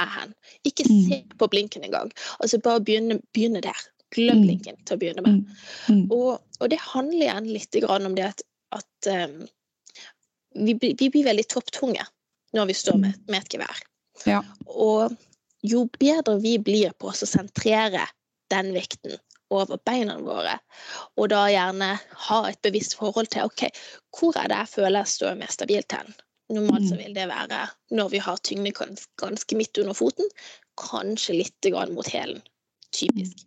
er 0.00 0.10
hen. 0.14 0.32
Ikke 0.68 0.86
mm. 0.88 0.96
se 1.08 1.20
på 1.38 1.48
blinken 1.52 1.84
engang. 1.86 2.12
Altså 2.40 2.60
bare 2.62 2.82
begynne, 2.84 3.20
begynne 3.36 3.62
der. 3.64 3.84
Glem 4.14 4.40
mm. 4.40 4.46
blinken 4.46 4.80
til 4.86 4.96
å 4.96 5.00
begynne 5.00 5.24
med. 5.24 5.40
Mm. 5.90 6.04
Og, 6.14 6.38
og, 6.60 6.66
det 6.70 6.80
handler 6.82 7.26
igjen 7.26 7.50
litt 7.50 7.78
om 7.88 8.14
det 8.16 8.28
at, 8.28 8.44
at 8.76 9.10
um, 9.10 9.40
vi, 10.54 10.76
vi, 10.78 11.08
blir 11.10 11.26
veldig 11.26 11.46
topptunge 11.50 12.06
når 12.56 12.70
vi 12.70 12.76
står 12.78 13.00
med, 13.02 13.18
med 13.28 13.42
et 13.42 13.56
gevær. 13.56 13.80
Ja. 14.28 14.42
Og 14.66 15.16
jo 15.66 15.86
bedre 15.98 16.38
vi 16.40 16.56
blir 16.62 16.94
på 16.98 17.10
å 17.10 17.16
sentrere 17.18 18.06
den 18.52 18.70
vekten 18.76 19.18
over 19.52 19.78
beina 19.86 20.16
våre, 20.18 20.56
og 21.14 21.28
da 21.30 21.44
gjerne 21.50 21.92
ha 22.26 22.38
et 22.48 22.58
bevisst 22.66 22.96
forhold 22.98 23.30
til 23.30 23.46
OK, 23.46 23.68
hvor 24.18 24.38
er 24.40 24.50
det 24.50 24.62
jeg 24.64 24.72
føler 24.72 24.98
jeg 25.00 25.12
står 25.12 25.36
mer 25.38 25.52
stabilt 25.54 25.94
hen? 25.94 26.14
Normalt 26.52 26.86
så 26.88 26.94
mm. 26.94 27.02
vil 27.02 27.14
det 27.16 27.26
være 27.30 27.62
når 27.98 28.10
vi 28.12 28.22
har 28.22 28.42
tyngde 28.46 28.72
ganske 29.18 29.58
midt 29.58 29.78
under 29.82 29.96
foten, 29.98 30.28
kanskje 30.78 31.40
litt 31.40 31.70
mot 31.90 32.08
hælen. 32.08 32.42
Typisk. 32.94 33.42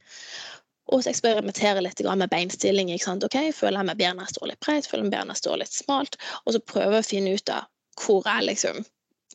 Og 0.89 1.03
så 1.03 1.11
eksperimentere 1.13 1.81
litt 1.85 2.01
med 2.01 2.29
beinstilling. 2.29 2.89
ikke 2.91 3.05
sant? 3.05 3.23
Ok, 3.23 3.37
Føler 3.53 3.79
jeg 3.79 3.85
med 3.85 3.97
beina 3.97 4.25
står 4.25 4.51
litt 4.51 4.59
breit, 4.59 4.87
føler 4.87 5.03
jeg 5.03 5.09
meg 5.09 5.15
bedre 5.15 5.27
når 5.29 5.37
jeg 5.37 5.43
står 5.43 5.59
litt 5.61 5.75
smalt? 5.75 6.17
Og 6.45 6.55
så 6.55 6.61
prøve 6.73 6.99
å 6.99 7.05
finne 7.05 7.35
ut 7.37 7.53
av 7.53 7.69
hvor 7.99 8.25
jeg 8.25 8.47
liksom 8.49 8.83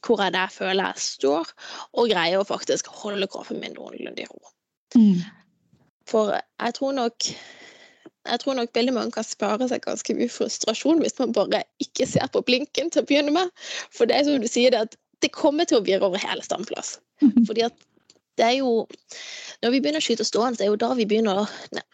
hvor 0.05 0.21
det 0.21 0.37
jeg 0.37 0.53
føler 0.53 0.91
jeg 0.91 1.01
står, 1.01 1.51
og 1.97 2.11
greier 2.11 2.41
å 2.41 2.45
faktisk 2.45 2.91
holde 2.93 3.29
kroppen 3.31 3.61
min 3.63 3.73
noenlunde 3.73 4.21
i 4.21 4.27
ro. 4.29 4.51
Mm. 4.99 5.23
For 6.11 6.35
jeg 6.37 6.77
tror 6.77 6.93
nok 6.99 7.29
jeg 8.25 8.41
tror 8.41 8.57
nok 8.59 8.73
veldig 8.77 8.95
mange 8.97 9.15
kan 9.15 9.27
spare 9.27 9.69
seg 9.69 9.85
ganske 9.85 10.17
mye 10.17 10.33
frustrasjon 10.33 11.03
hvis 11.05 11.19
man 11.21 11.35
bare 11.37 11.63
ikke 11.85 12.07
ser 12.09 12.31
på 12.33 12.43
blinken 12.47 12.91
til 12.93 13.03
å 13.03 13.09
begynne 13.09 13.35
med. 13.35 13.51
For 13.93 14.09
det 14.09 14.17
er 14.17 14.29
som 14.29 14.41
du 14.41 14.49
sier, 14.49 14.73
det 14.73 14.87
at 14.87 14.97
det 15.25 15.33
kommer 15.35 15.69
til 15.69 15.81
å 15.81 15.85
virre 15.85 16.09
over 16.09 16.21
hele 16.21 16.45
standplass. 16.45 16.99
Fordi 17.49 17.67
at 17.69 17.77
det 18.35 18.47
er 18.49 18.57
jo 18.59 18.89
Når 19.63 19.71
vi 19.71 19.79
begynner 19.81 20.03
å 20.03 20.05
skyte 20.05 20.25
stående, 20.27 20.59
det 20.59 20.67
er 20.67 20.73
jo 20.73 20.81
da 20.81 20.91
vi 20.99 21.07
begynner 21.09 21.45
å, 21.45 21.45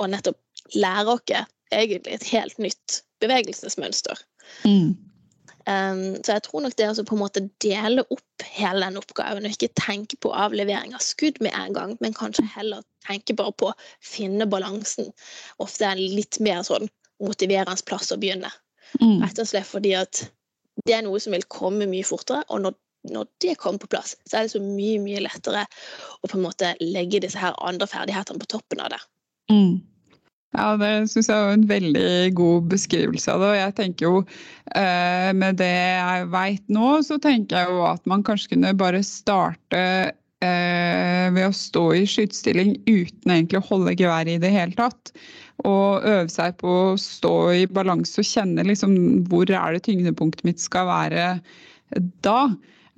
å 0.00 0.06
nettopp 0.10 0.38
lære 0.74 1.12
oss 1.12 1.34
egentlig 1.70 2.14
et 2.16 2.24
helt 2.32 2.56
nytt 2.58 2.96
bevegelsesmønster. 3.22 4.18
Mm. 4.64 4.96
Um, 5.68 6.16
så 6.24 6.36
jeg 6.36 6.44
tror 6.46 6.64
nok 6.64 6.76
det 6.78 6.88
å 6.88 7.04
på 7.04 7.16
en 7.16 7.20
måte 7.20 7.42
dele 7.62 8.04
opp 8.08 8.44
hele 8.56 8.86
den 8.86 9.00
oppgaven, 9.00 9.44
og 9.44 9.54
ikke 9.54 9.72
tenke 9.76 10.16
på 10.22 10.32
avlevering 10.32 10.94
av 10.96 11.04
skudd 11.04 11.40
med 11.44 11.54
en 11.56 11.76
gang, 11.76 11.94
men 12.00 12.16
kanskje 12.16 12.46
heller 12.54 12.84
tenke 13.06 13.36
bare 13.36 13.52
på 13.52 13.70
å 13.70 13.76
finne 14.04 14.48
balansen. 14.50 15.10
Ofte 15.62 15.88
er 15.88 16.00
det 16.00 16.10
litt 16.16 16.40
mer 16.44 16.64
sånn 16.66 16.88
motiverende 17.20 17.84
plass 17.88 18.12
å 18.14 18.18
begynne. 18.20 18.52
Mm. 18.98 19.20
Rett 19.22 19.42
og 19.42 19.50
slett 19.50 19.68
fordi 19.68 19.94
at 19.98 20.24
det 20.86 20.96
er 20.96 21.04
noe 21.04 21.20
som 21.20 21.36
vil 21.36 21.44
komme 21.52 21.88
mye 21.90 22.06
fortere, 22.08 22.46
og 22.48 22.64
når, 22.64 22.76
når 23.12 23.28
det 23.44 23.58
kommer 23.60 23.82
på 23.82 23.90
plass, 23.92 24.16
så 24.24 24.38
er 24.40 24.46
det 24.46 24.54
så 24.54 24.62
mye, 24.64 25.00
mye 25.02 25.22
lettere 25.26 25.66
å 26.20 26.30
på 26.30 26.38
en 26.38 26.46
måte 26.46 26.72
legge 26.80 27.20
disse 27.22 27.40
her 27.40 27.58
andre 27.60 27.88
ferdighetene 27.90 28.40
på 28.40 28.52
toppen 28.56 28.80
av 28.80 28.94
det. 28.94 29.02
Mm. 29.52 29.80
Ja, 30.50 30.72
det 30.74 31.06
syns 31.12 31.28
jeg 31.30 31.42
var 31.46 31.52
en 31.54 31.66
veldig 31.70 32.32
god 32.34 32.70
beskrivelse 32.72 33.30
av 33.30 33.42
det. 33.42 33.50
Og 33.52 33.58
jeg 33.60 33.74
tenker 33.78 34.06
jo 34.08 34.22
eh, 34.74 35.30
med 35.36 35.60
det 35.60 35.70
jeg 35.70 36.30
veit 36.32 36.64
nå, 36.72 36.96
så 37.06 37.20
tenker 37.22 37.60
jeg 37.60 37.76
jo 37.76 37.84
at 37.86 38.02
man 38.10 38.24
kanskje 38.26 38.56
kunne 38.56 38.72
bare 38.78 39.02
starte 39.06 39.82
eh, 40.42 41.28
ved 41.36 41.44
å 41.46 41.54
stå 41.54 41.84
i 42.00 42.02
skytestilling 42.08 42.74
uten 42.88 43.36
egentlig 43.36 43.60
å 43.60 43.68
holde 43.68 43.94
geværet 44.00 44.34
i 44.34 44.42
det 44.42 44.50
hele 44.56 44.74
tatt. 44.78 45.14
Og 45.62 46.02
øve 46.08 46.26
seg 46.32 46.58
på 46.58 46.74
å 46.90 46.98
stå 46.98 47.34
i 47.54 47.64
balanse 47.70 48.18
og 48.22 48.26
kjenne 48.26 48.66
liksom 48.66 48.98
hvor 49.30 49.46
er 49.46 49.76
det 49.76 49.84
tyngdepunktet 49.86 50.42
mitt 50.48 50.62
skal 50.62 50.90
være 50.90 51.30
da. 52.26 52.40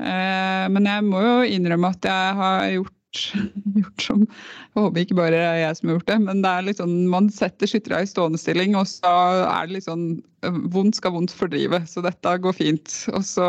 Eh, 0.01 0.67
men 0.73 0.89
jeg 0.89 1.05
må 1.05 1.21
jo 1.21 1.39
innrømme 1.53 1.93
at 1.93 2.09
jeg 2.09 2.37
har 2.41 2.67
gjort 2.79 2.97
gjort 3.77 4.05
som 4.05 4.25
Jeg 4.25 4.79
håper 4.79 5.05
ikke 5.05 5.19
bare 5.19 5.41
jeg 5.61 5.79
som 5.79 5.89
har 5.89 5.99
gjort 5.99 6.11
det, 6.11 6.19
men 6.27 6.43
det 6.45 6.51
er 6.51 6.67
litt 6.67 6.81
sånn, 6.81 6.95
man 7.13 7.31
setter 7.33 7.71
skyttere 7.71 8.03
i 8.05 8.09
stående 8.09 8.41
stilling, 8.41 8.77
og 8.79 8.87
så 8.91 9.13
er 9.47 9.69
det 9.69 9.79
litt 9.79 9.89
sånn 9.89 10.07
Vondt 10.43 10.97
skal 10.99 11.13
vondt 11.15 11.31
fordrive, 11.39 11.79
så 11.87 12.03
dette 12.03 12.31
går 12.43 12.55
fint. 12.57 12.95
Og 13.15 13.23
så 13.23 13.47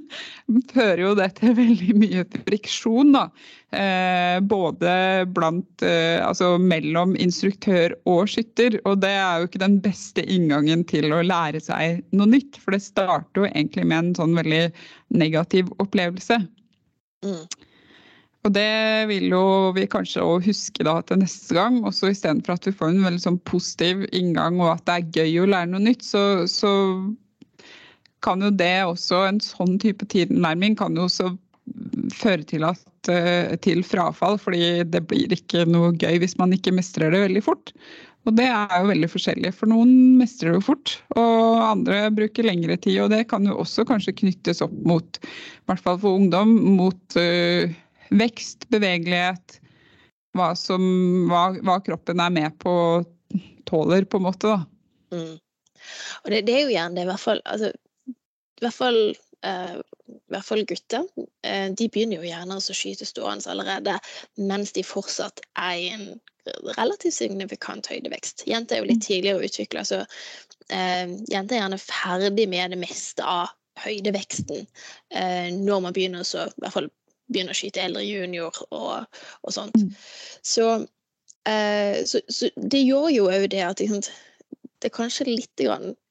fører 0.74 1.00
jo 1.00 1.12
det 1.16 1.30
til 1.38 1.54
veldig 1.62 1.94
mye 1.96 2.24
friksjon, 2.34 3.14
da. 3.14 3.22
Eh, 3.72 4.36
både 4.48 4.92
blant 5.36 5.84
eh, 5.84 6.20
Altså 6.20 6.54
mellom 6.60 7.14
instruktør 7.16 7.94
og 8.04 8.28
skytter. 8.28 8.76
Og 8.84 9.00
det 9.00 9.14
er 9.14 9.40
jo 9.40 9.48
ikke 9.48 9.62
den 9.64 9.78
beste 9.84 10.26
inngangen 10.28 10.84
til 10.90 11.08
å 11.16 11.22
lære 11.24 11.64
seg 11.64 12.04
noe 12.12 12.28
nytt, 12.28 12.60
for 12.60 12.76
det 12.76 12.84
starter 12.84 13.46
jo 13.46 13.48
egentlig 13.48 13.88
med 13.88 13.98
en 14.02 14.12
sånn 14.20 14.36
veldig 14.36 14.66
negativ 15.16 15.72
opplevelse. 15.80 16.42
Mm. 17.24 17.48
Og 18.46 18.52
det 18.54 19.08
vil 19.10 19.26
jo 19.32 19.42
vi 19.76 19.88
kanskje 19.90 20.22
òg 20.22 20.46
huske 20.46 20.84
da 20.86 20.98
til 21.06 21.20
neste 21.22 21.56
gang. 21.56 21.80
også 21.84 22.12
Istedenfor 22.12 22.54
at 22.54 22.68
vi 22.68 22.76
får 22.76 22.92
en 22.92 23.06
veldig 23.08 23.24
sånn 23.24 23.40
positiv 23.48 24.04
inngang 24.14 24.60
og 24.62 24.76
at 24.76 24.84
det 24.86 24.94
er 24.94 25.24
gøy 25.24 25.42
å 25.42 25.50
lære 25.50 25.72
noe 25.72 25.84
nytt, 25.88 26.06
så, 26.06 26.22
så 26.50 26.70
kan 28.24 28.42
jo 28.42 28.50
det 28.54 28.86
også, 28.86 29.24
en 29.26 29.42
sånn 29.42 29.76
type 29.82 30.06
tilnærming 30.10 30.78
kan 30.78 30.96
jo 30.98 31.06
også 31.08 31.32
føre 32.14 32.46
til, 32.48 32.64
at, 32.66 33.10
eh, 33.12 33.54
til 33.62 33.82
frafall. 33.86 34.38
Fordi 34.40 34.84
det 34.88 35.04
blir 35.10 35.34
ikke 35.34 35.66
noe 35.68 35.92
gøy 35.98 36.22
hvis 36.22 36.38
man 36.40 36.54
ikke 36.56 36.74
mestrer 36.76 37.14
det 37.14 37.26
veldig 37.26 37.44
fort. 37.44 37.74
Og 38.26 38.34
det 38.36 38.48
er 38.50 38.72
jo 38.82 38.90
veldig 38.90 39.08
forskjellig. 39.12 39.52
For 39.56 39.70
noen 39.70 39.92
mestrer 40.18 40.56
det 40.56 40.64
fort, 40.66 40.98
og 41.16 41.62
andre 41.64 42.08
bruker 42.14 42.44
lengre 42.48 42.76
tid. 42.76 43.00
Og 43.04 43.12
det 43.14 43.24
kan 43.30 43.46
jo 43.48 43.56
også 43.62 43.86
kanskje 43.88 44.16
knyttes 44.20 44.60
opp 44.64 44.74
mot, 44.88 45.20
i 45.22 45.70
hvert 45.70 45.84
fall 45.84 46.00
for 46.02 46.18
ungdom, 46.18 46.52
mot 46.76 47.16
uh, 47.16 47.70
vekst, 48.10 48.68
bevegelighet, 48.72 49.58
hva, 50.36 50.52
som, 50.58 50.82
hva, 51.30 51.50
hva, 51.64 51.78
kroppen 51.84 52.22
er 52.22 52.32
med 52.34 52.56
på 52.62 52.72
tåler, 53.68 54.06
på 54.08 54.20
en 54.20 54.26
måte. 54.28 54.54
da. 54.54 55.16
Mm. 55.16 55.36
Og 56.24 56.30
det, 56.32 56.42
det, 56.46 56.54
er 56.54 56.66
jo 56.66 56.74
gjerne 56.74 56.98
det, 56.98 57.06
i 57.06 57.10
hvert 57.10 57.22
fall, 57.22 57.42
altså, 57.44 57.72
i 58.58 58.64
hvert 58.64 58.76
fall, 58.76 58.98
uh, 59.46 59.76
i 60.08 60.34
hvert 60.34 60.48
fall 60.48 60.64
gutter. 60.68 61.06
Uh, 61.18 61.68
de 61.78 61.90
begynner 61.92 62.20
jo 62.20 62.30
gjerne 62.30 62.58
å 62.58 62.78
skyte 62.80 63.08
stående 63.08 63.52
allerede 63.52 63.98
mens 64.40 64.74
de 64.76 64.84
fortsatt 64.86 65.44
er 65.60 65.76
i 65.76 65.92
en 65.94 66.08
relativt 66.78 67.16
signifikant 67.18 67.88
høydevekst. 67.90 68.46
Jenter 68.48 68.78
er 68.78 68.84
jo 68.84 68.90
litt 68.90 69.04
tidligere 69.04 69.48
utvikla, 69.48 69.84
så 69.84 70.02
uh, 70.04 71.06
jenter 71.28 71.56
er 71.56 71.62
gjerne 71.62 71.82
ferdig 71.82 72.48
med 72.50 72.74
det 72.74 72.82
meste 72.82 73.24
av 73.24 73.54
høydeveksten 73.78 74.64
når 75.62 75.82
man 75.84 75.94
begynner 75.94 76.24
å 76.24 76.46
i 76.48 76.62
hvert 76.64 76.74
fall 76.74 76.88
begynne 77.28 77.54
å 77.54 77.58
skyte 77.58 77.82
eldre 77.84 78.04
junior 78.06 78.54
og, 78.70 79.20
og 79.42 79.54
sånt. 79.54 79.76
Mm. 79.80 79.92
Så, 80.46 80.70
eh, 81.48 82.00
så, 82.08 82.22
så, 82.32 82.50
det 82.56 82.84
gjør 82.84 83.10
jo 83.14 83.28
òg 83.32 83.48
det 83.52 83.64
at 83.66 83.82
liksom, 83.82 84.02
det 84.78 84.90
er 84.90 84.96
kanskje 84.96 85.28
litt 85.28 85.62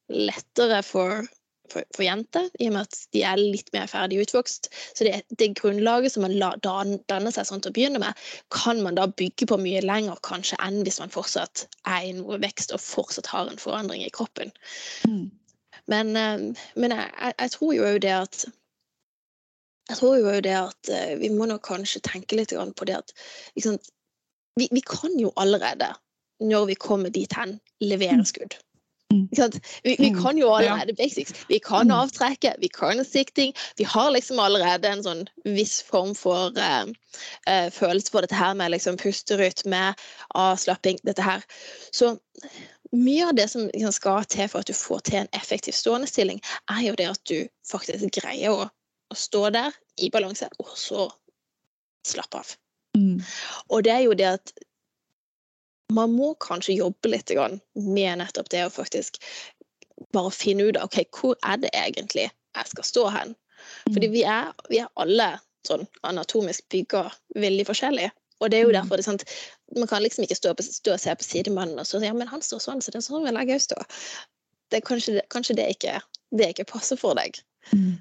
lettere 0.08 0.82
for, 0.86 1.24
for, 1.72 1.86
for, 1.96 2.04
jenter, 2.06 2.50
i 2.60 2.70
og 2.70 2.76
med 2.76 2.88
at 2.88 3.00
de 3.16 3.24
er 3.28 3.40
litt 3.40 3.72
mer 3.76 3.90
ferdig 3.92 4.22
utvokst. 4.26 4.70
Så 4.98 5.08
det, 5.08 5.22
det 5.40 5.54
grunnlaget 5.60 6.16
som 6.16 6.26
man 6.28 6.38
la, 6.40 6.54
danner 6.64 7.34
seg 7.34 7.50
sånn 7.50 7.64
til 7.64 7.74
å 7.74 7.78
begynne 7.78 8.04
med, 8.04 8.28
kan 8.54 8.84
man 8.86 9.00
da 9.00 9.08
bygge 9.10 9.50
på 9.50 9.60
mye 9.62 9.84
lenger 9.86 10.20
kanskje 10.28 10.60
enn 10.64 10.84
hvis 10.88 11.02
man 11.04 11.14
fortsatt 11.14 11.68
er 11.88 12.10
i 12.10 12.16
noe 12.20 12.40
vekst 12.44 12.76
og 12.76 12.84
fortsatt 12.84 13.32
har 13.32 13.52
en 13.52 13.62
forandring 13.62 14.06
i 14.06 14.14
kroppen. 14.14 14.54
Mm. 15.08 15.28
Men, 15.88 16.16
eh, 16.20 16.64
men 16.76 16.96
jeg, 16.96 17.34
jeg, 17.34 17.52
tror 17.56 17.76
jo 17.76 17.88
òg 17.88 18.02
det 18.04 18.16
at 18.16 18.48
jeg 19.90 20.00
tror 20.00 20.18
jo 20.20 20.36
det 20.44 20.56
at 20.58 20.92
uh, 20.92 21.14
vi 21.22 21.32
må 21.34 21.48
nok 21.50 21.64
kanskje 21.68 22.04
tenke 22.06 22.40
litt 22.40 22.54
på 22.54 22.88
det 22.90 23.00
at 23.00 23.14
liksom, 23.56 23.80
vi, 24.60 24.68
vi, 24.72 24.82
kan 24.82 25.14
jo 25.20 25.32
allerede, 25.36 25.94
når 26.42 26.72
vi 26.72 26.76
kommer 26.76 27.14
dit 27.14 27.34
hen, 27.34 27.60
levere 27.80 28.24
mm. 28.24 28.26
skudd. 28.26 28.58
Mm. 29.14 29.30
Vi, 29.84 29.96
vi, 30.00 30.10
mm. 30.10 30.24
kan 30.24 30.38
jo 30.38 30.50
allerede 30.52 30.94
basics. 30.94 31.34
Vi 31.48 31.60
kan 31.60 31.92
avtrekke, 31.92 32.56
vi 32.60 32.68
kan 32.68 33.06
sikting. 33.06 33.54
Vi 33.78 33.84
har 33.84 34.12
liksom 34.12 34.40
allerede 34.40 34.90
en 34.90 35.04
sånn 35.04 35.26
viss 35.46 35.80
form 35.86 36.16
for 36.16 36.58
uh, 36.58 36.90
uh, 37.48 37.70
følelse 37.72 38.12
for 38.12 38.26
dette 38.26 38.36
her 38.36 38.58
med 38.58 38.74
liksom 38.74 38.98
pusterytme, 39.00 39.94
avslapping, 40.36 41.00
dette 41.08 41.24
her. 41.24 41.46
Så 41.92 42.18
mye 42.92 43.30
av 43.30 43.36
det 43.36 43.48
som 43.52 43.70
liksom, 43.74 43.96
skal 43.96 44.26
til 44.26 44.50
for 44.52 44.64
at 44.64 44.68
du 44.68 44.76
får 44.76 45.06
til 45.08 45.22
en 45.22 45.32
effektiv 45.38 45.76
stående 45.78 46.10
stilling, 46.10 46.42
er 46.72 46.84
jo 46.90 46.98
det 47.00 47.08
at 47.14 47.24
du 47.30 47.48
faktisk 47.68 48.20
greier 48.20 48.56
å 48.56 48.68
å 49.12 49.18
stå 49.18 49.48
der 49.56 49.76
i 50.04 50.10
balanse, 50.14 50.50
og 50.62 50.74
så 50.78 51.08
slappe 52.08 52.42
av. 52.42 52.54
Mm. 52.98 53.22
Og 53.74 53.84
det 53.86 53.94
er 53.94 54.04
jo 54.06 54.16
det 54.18 54.30
at 54.38 54.54
man 55.94 56.12
må 56.12 56.34
kanskje 56.44 56.76
jobbe 56.78 57.12
litt 57.14 57.32
med 57.74 58.20
nettopp 58.20 58.50
det 58.52 58.66
å 58.66 58.74
faktisk 58.74 59.22
bare 60.14 60.32
finne 60.36 60.68
ut 60.68 60.78
av 60.78 60.90
ok, 60.90 61.00
hvor 61.16 61.38
er 61.48 61.60
det 61.62 61.72
egentlig 61.74 62.28
jeg 62.28 62.72
skal 62.72 62.88
stå 62.88 63.06
hen. 63.14 63.36
Fordi 63.90 64.08
mm. 64.10 64.14
vi 64.14 64.24
er, 64.28 64.52
vi 64.70 64.82
er 64.84 64.90
alle 65.02 65.30
sånn 65.68 65.86
anatomisk 66.08 66.68
bygga 66.74 67.08
veldig 67.36 67.66
forskjellig. 67.68 68.10
Og 68.38 68.52
det 68.52 68.60
er 68.60 68.68
jo 68.68 68.74
mm. 68.74 68.78
derfor 68.78 69.00
det 69.00 69.06
er 69.06 69.10
sant, 69.10 69.24
Man 69.76 69.90
kan 69.90 70.04
liksom 70.04 70.24
ikke 70.24 70.38
stå, 70.38 70.54
på, 70.56 70.64
stå 70.64 70.94
og 70.94 71.02
se 71.02 71.16
på 71.18 71.26
sidemannen 71.26 71.80
og 71.82 71.88
så 71.90 72.00
ja, 72.04 72.14
men 72.16 72.30
han 72.30 72.44
står 72.46 72.62
sånn, 72.64 72.84
så 72.84 72.94
det 72.94 73.02
er 73.02 73.08
sånn 73.08 73.26
vil 73.26 73.40
jeg 73.40 73.56
òg 73.56 73.64
stå. 73.64 73.80
Det, 74.72 74.84
kanskje, 74.86 75.24
kanskje 75.34 75.58
det 75.58 75.66
ikke, 75.76 75.98
det 76.36 76.52
ikke 76.54 76.68
passer 76.70 77.00
for 77.00 77.18
deg. 77.18 77.40
Mm. 77.72 77.98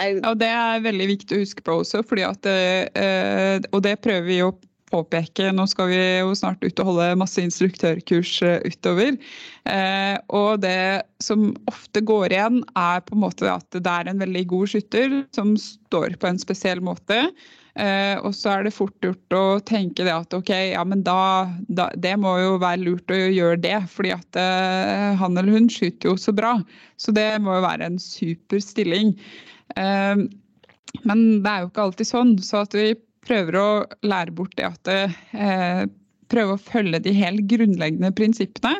Ja, 0.00 0.34
Det 0.34 0.48
er 0.48 0.84
veldig 0.84 1.08
viktig 1.16 1.36
å 1.36 1.42
huske 1.42 1.64
på 1.64 1.80
også, 1.82 2.04
at, 2.24 2.46
eh, 2.46 3.60
og 3.72 3.82
det 3.84 4.00
prøver 4.04 4.28
vi 4.28 4.42
å 4.44 4.52
påpeke. 4.92 5.52
Nå 5.56 5.66
skal 5.70 5.90
vi 5.92 6.00
jo 6.20 6.34
snart 6.36 6.62
ut 6.64 6.82
og 6.82 6.90
holde 6.90 7.08
masse 7.20 7.40
instruktørkurs 7.42 8.34
eh, 8.46 8.60
utover. 8.68 9.16
Eh, 9.68 10.16
og 10.28 10.60
det 10.64 11.02
som 11.24 11.50
ofte 11.70 12.04
går 12.04 12.36
igjen, 12.36 12.60
er 12.76 13.02
på 13.06 13.16
en 13.16 13.24
måte 13.24 13.48
at 13.52 13.66
det 13.72 13.88
er 13.88 14.10
en 14.10 14.22
veldig 14.22 14.46
god 14.52 14.74
skytter 14.74 15.18
som 15.36 15.56
står 15.60 16.18
på 16.20 16.30
en 16.30 16.40
spesiell 16.42 16.82
måte. 16.84 17.24
Eh, 17.80 18.18
og 18.20 18.34
så 18.36 18.50
er 18.52 18.66
det 18.66 18.74
fort 18.76 18.96
gjort 19.00 19.32
å 19.32 19.44
tenke 19.64 20.04
det 20.04 20.12
at 20.12 20.34
ok, 20.36 20.50
ja, 20.74 20.82
men 20.84 21.00
da, 21.06 21.48
da 21.72 21.86
Det 21.96 22.18
må 22.20 22.34
jo 22.36 22.58
være 22.60 22.82
lurt 22.82 23.14
å 23.14 23.16
gjøre 23.16 23.62
det, 23.64 23.78
fordi 23.88 24.12
at 24.12 24.40
eh, 24.40 25.14
han 25.16 25.38
eller 25.38 25.56
hun 25.56 25.70
skyter 25.72 26.12
jo 26.12 26.18
så 26.20 26.36
bra. 26.36 26.58
Så 27.00 27.16
det 27.16 27.30
må 27.40 27.56
jo 27.56 27.64
være 27.64 27.88
en 27.88 27.98
super 28.02 28.60
stilling. 28.60 29.16
Eh, 29.76 30.26
men 31.08 31.24
det 31.44 31.50
er 31.52 31.64
jo 31.64 31.70
ikke 31.72 31.86
alltid 31.88 32.10
sånn. 32.10 32.36
Så 32.44 32.64
at 32.66 32.76
vi 32.76 32.92
prøver 33.26 33.58
å 33.58 33.68
lære 34.06 34.34
bort 34.36 34.56
det 34.58 34.68
at 34.72 34.88
det, 34.88 35.90
Prøve 36.32 36.54
å 36.56 36.60
følge 36.64 36.96
de 37.04 37.12
helt 37.12 37.42
grunnleggende 37.50 38.08
prinsippene. 38.16 38.78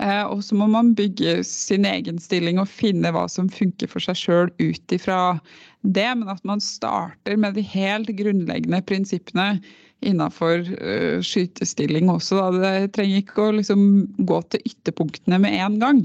Eh, 0.00 0.24
og 0.24 0.40
så 0.44 0.56
må 0.56 0.66
man 0.72 0.94
bygge 0.96 1.42
sin 1.44 1.84
egen 1.88 2.18
stilling 2.20 2.60
og 2.60 2.70
finne 2.70 3.12
hva 3.12 3.26
som 3.28 3.50
funker 3.52 3.90
for 3.92 4.04
seg 4.04 4.16
sjøl 4.16 4.50
ut 4.60 4.94
ifra 4.94 5.38
det. 5.82 6.08
Men 6.16 6.28
at 6.32 6.44
man 6.48 6.60
starter 6.64 7.36
med 7.40 7.58
de 7.58 7.64
helt 7.74 8.12
grunnleggende 8.16 8.80
prinsippene 8.88 9.56
innafor 10.02 10.64
uh, 10.66 11.20
skytestilling 11.22 12.08
også. 12.10 12.40
Da. 12.40 12.46
Det 12.56 12.92
trenger 12.96 13.20
ikke 13.22 13.44
å 13.44 13.52
liksom, 13.58 13.82
gå 14.26 14.40
til 14.50 14.64
ytterpunktene 14.72 15.38
med 15.44 15.54
en 15.62 15.76
gang. 15.82 16.00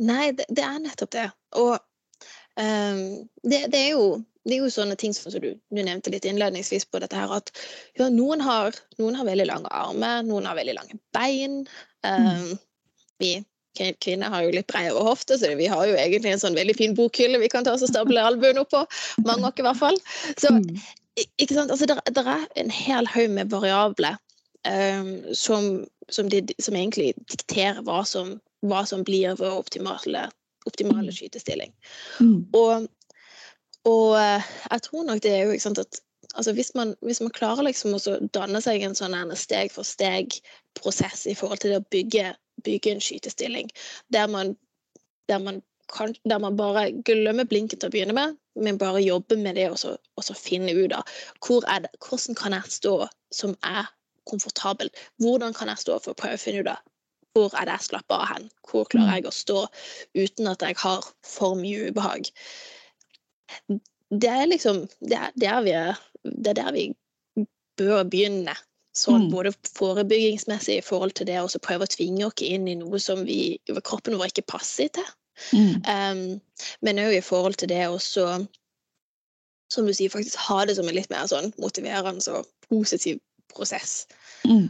Nei, 0.00 0.26
det 0.36 0.64
er 0.64 0.82
nettopp 0.82 1.14
det. 1.14 1.30
Og 1.60 1.78
um, 2.60 3.28
det, 3.42 3.64
det, 3.72 3.80
er 3.80 3.90
jo, 3.94 4.06
det, 4.44 4.54
er 4.54 4.62
jo, 4.62 4.72
sånne 4.72 4.96
ting 5.00 5.14
som 5.16 5.32
du, 5.32 5.52
du, 5.56 5.80
nevnte 5.80 6.12
litt 6.14 6.28
innledningsvis 6.28 6.86
på 6.90 7.00
dette 7.02 7.16
her, 7.16 7.32
at 7.40 7.52
ja, 7.98 8.08
noen, 8.12 8.42
har, 8.44 8.76
noen, 9.00 9.18
har, 9.18 9.28
veldig 9.28 9.48
lange 9.50 9.72
armer, 9.74 10.24
noen 10.26 10.48
har 10.48 10.58
veldig 10.58 10.76
lange 10.76 11.00
bein. 11.16 11.62
Um, 12.06 12.58
vi 13.20 13.38
kvinner 13.78 14.32
har 14.32 14.44
jo 14.44 14.54
litt 14.54 14.68
bredere 14.70 15.02
hofte, 15.06 15.38
så 15.38 15.52
vi 15.56 15.68
har 15.70 15.86
jo 15.86 15.98
egentlig 15.98 16.34
en 16.34 16.42
sånn 16.42 16.58
veldig 16.58 16.74
fin 16.76 16.96
bokhylle 16.98 17.38
vi 17.40 17.50
kan 17.52 17.64
ta 17.64 17.74
oss 17.76 17.84
og 17.86 17.92
stable 17.92 18.22
albuen 18.22 18.58
oppå. 18.60 18.82
på. 18.84 19.26
Mange 19.28 19.46
nok 19.46 19.60
i 19.60 19.66
hvert 19.66 19.78
fall. 19.78 20.00
Så 20.40 20.52
mm. 20.52 20.66
ikke 21.38 21.54
sant, 21.54 21.70
altså, 21.70 21.86
det 21.86 22.24
er 22.24 22.46
en 22.60 22.74
hel 22.74 23.08
haug 23.14 23.30
med 23.36 23.52
variabler 23.54 24.18
um, 24.66 25.34
som, 25.34 25.70
som, 26.10 26.28
de, 26.32 26.42
som, 26.58 26.76
egentlig 26.76 27.14
dikterer 27.30 27.82
hva 27.86 28.02
som, 28.08 28.38
hva 28.66 28.84
som 28.88 29.04
blir 29.06 29.38
vår 29.38 29.56
optimale, 29.62 30.28
optimale 30.66 31.10
mm. 31.10 31.16
skytestilling. 31.16 31.74
Mm. 32.20 32.46
Og, 32.56 32.88
og, 33.88 34.06
eh, 34.20 34.52
jeg 34.70 34.82
tror 34.86 35.08
nok 35.08 35.22
det 35.24 35.34
er 35.34 35.48
jo 35.48 35.58
sant, 35.62 35.78
at 35.78 36.00
altså 36.34 36.52
hvis, 36.52 36.74
man, 36.74 36.94
hvis 37.06 37.20
man 37.20 37.34
klarer 37.34 37.66
liksom 37.66 37.96
å 37.96 38.18
danne 38.34 38.60
seg 38.62 38.84
en 38.86 38.96
sånn 38.98 39.16
steg 39.36 39.72
for 39.74 39.86
steg-prosess 39.86 41.26
i 41.30 41.36
forhold 41.38 41.62
til 41.62 41.74
det 41.74 41.80
å 41.82 41.88
bygge, 41.90 42.34
bygge 42.64 42.94
en 42.94 43.04
skytestilling, 43.04 43.70
der 44.12 44.28
man, 44.28 44.56
der 45.28 45.42
man 45.42 45.62
kan, 45.90 46.14
der 46.24 46.38
man 46.38 46.56
bare 46.56 46.90
glemmer 47.06 47.48
blinken 47.48 47.80
til 47.80 47.90
å 47.90 47.94
begynne 47.94 48.14
med, 48.14 48.36
men 48.60 48.78
bare 48.78 49.02
jobber 49.02 49.40
med 49.40 49.56
det 49.58 49.70
og 49.70 49.78
så, 49.80 49.96
og 50.16 50.26
så 50.26 50.36
finne 50.38 50.74
ut 50.76 50.92
av 50.94 51.08
hvordan 51.46 52.36
kan 52.38 52.54
jeg 52.54 52.76
stå 52.78 52.94
som 53.34 53.56
er 53.66 53.90
komfortabel. 54.30 54.90
Hvordan 55.22 55.54
kan 55.56 55.70
jeg 55.72 55.82
stå 55.82 55.98
for 55.98 56.12
å 56.12 56.18
prøve 56.18 56.38
å 56.38 56.42
finne 56.42 56.62
ut 56.62 56.70
av 56.70 56.82
hvor 57.34 57.54
er 57.54 57.68
det 57.68 57.76
jeg 57.78 57.88
slapper 57.90 58.22
av 58.22 58.30
hen? 58.32 58.48
Hvor 58.66 58.88
klarer 58.90 59.08
mm. 59.08 59.14
jeg 59.18 59.28
å 59.28 59.34
stå 59.34 59.60
uten 60.18 60.50
at 60.50 60.64
jeg 60.66 60.78
har 60.82 61.06
for 61.26 61.58
mye 61.58 61.90
ubehag? 61.90 62.30
Det 64.10 64.30
er 64.30 64.48
liksom 64.50 64.84
Det 64.98 65.18
er 65.18 65.36
der 65.38 65.62
vi, 65.66 65.76
det 66.24 66.52
er 66.52 66.58
der 66.58 66.74
vi 66.74 66.88
bør 67.78 68.02
begynne. 68.04 68.56
Sånn 68.96 69.28
mm. 69.28 69.30
både 69.30 69.52
forebyggingsmessig 69.76 70.80
i 70.80 70.84
forhold 70.84 71.14
til 71.14 71.28
det 71.28 71.38
å 71.38 71.62
prøve 71.62 71.86
å 71.86 71.90
tvinge 71.90 72.26
oss 72.26 72.42
inn 72.42 72.66
i 72.68 72.74
noe 72.80 72.98
som 72.98 73.22
vi, 73.26 73.60
kroppen 73.86 74.18
vår 74.18 74.32
ikke 74.32 74.48
passer 74.50 74.90
til. 74.90 75.06
Mm. 75.54 75.76
Um, 75.86 76.66
men 76.84 76.98
òg 77.00 77.14
i 77.16 77.24
forhold 77.24 77.60
til 77.60 77.70
det 77.70 77.84
å 77.86 78.00
som 79.70 79.86
du 79.86 79.94
sier, 79.94 80.10
faktisk 80.10 80.38
ha 80.48 80.64
det 80.66 80.74
som 80.76 80.88
en 80.90 80.96
litt 80.96 81.10
mer 81.12 81.28
sånn 81.30 81.52
motiverende 81.62 82.34
og 82.34 82.48
positiv 82.66 83.20
prosess. 83.54 84.08
Mm. 84.42 84.66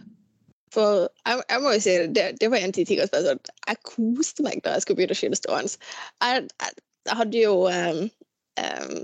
For 0.75 1.09
jeg, 1.27 1.43
jeg, 1.51 1.63
må 1.63 1.73
jo 1.75 1.83
si 1.83 1.95
det, 2.15 2.27
det 2.41 2.51
var 2.51 2.63
en 2.63 2.75
tid 2.75 2.87
tidligere 2.87 3.11
spørsmål. 3.11 3.41
Jeg 3.67 3.81
koste 3.89 4.47
meg 4.47 4.61
da 4.65 4.77
jeg 4.77 4.85
skulle 4.85 5.01
begynne 5.01 5.17
å 5.17 5.21
skyte 5.21 5.41
stående. 5.41 5.89
Jeg, 6.23 6.45
jeg, 6.63 6.77
jeg, 7.09 7.17
hadde 7.21 7.43
jo 7.43 7.55
um, 7.67 8.03
um, 8.63 9.01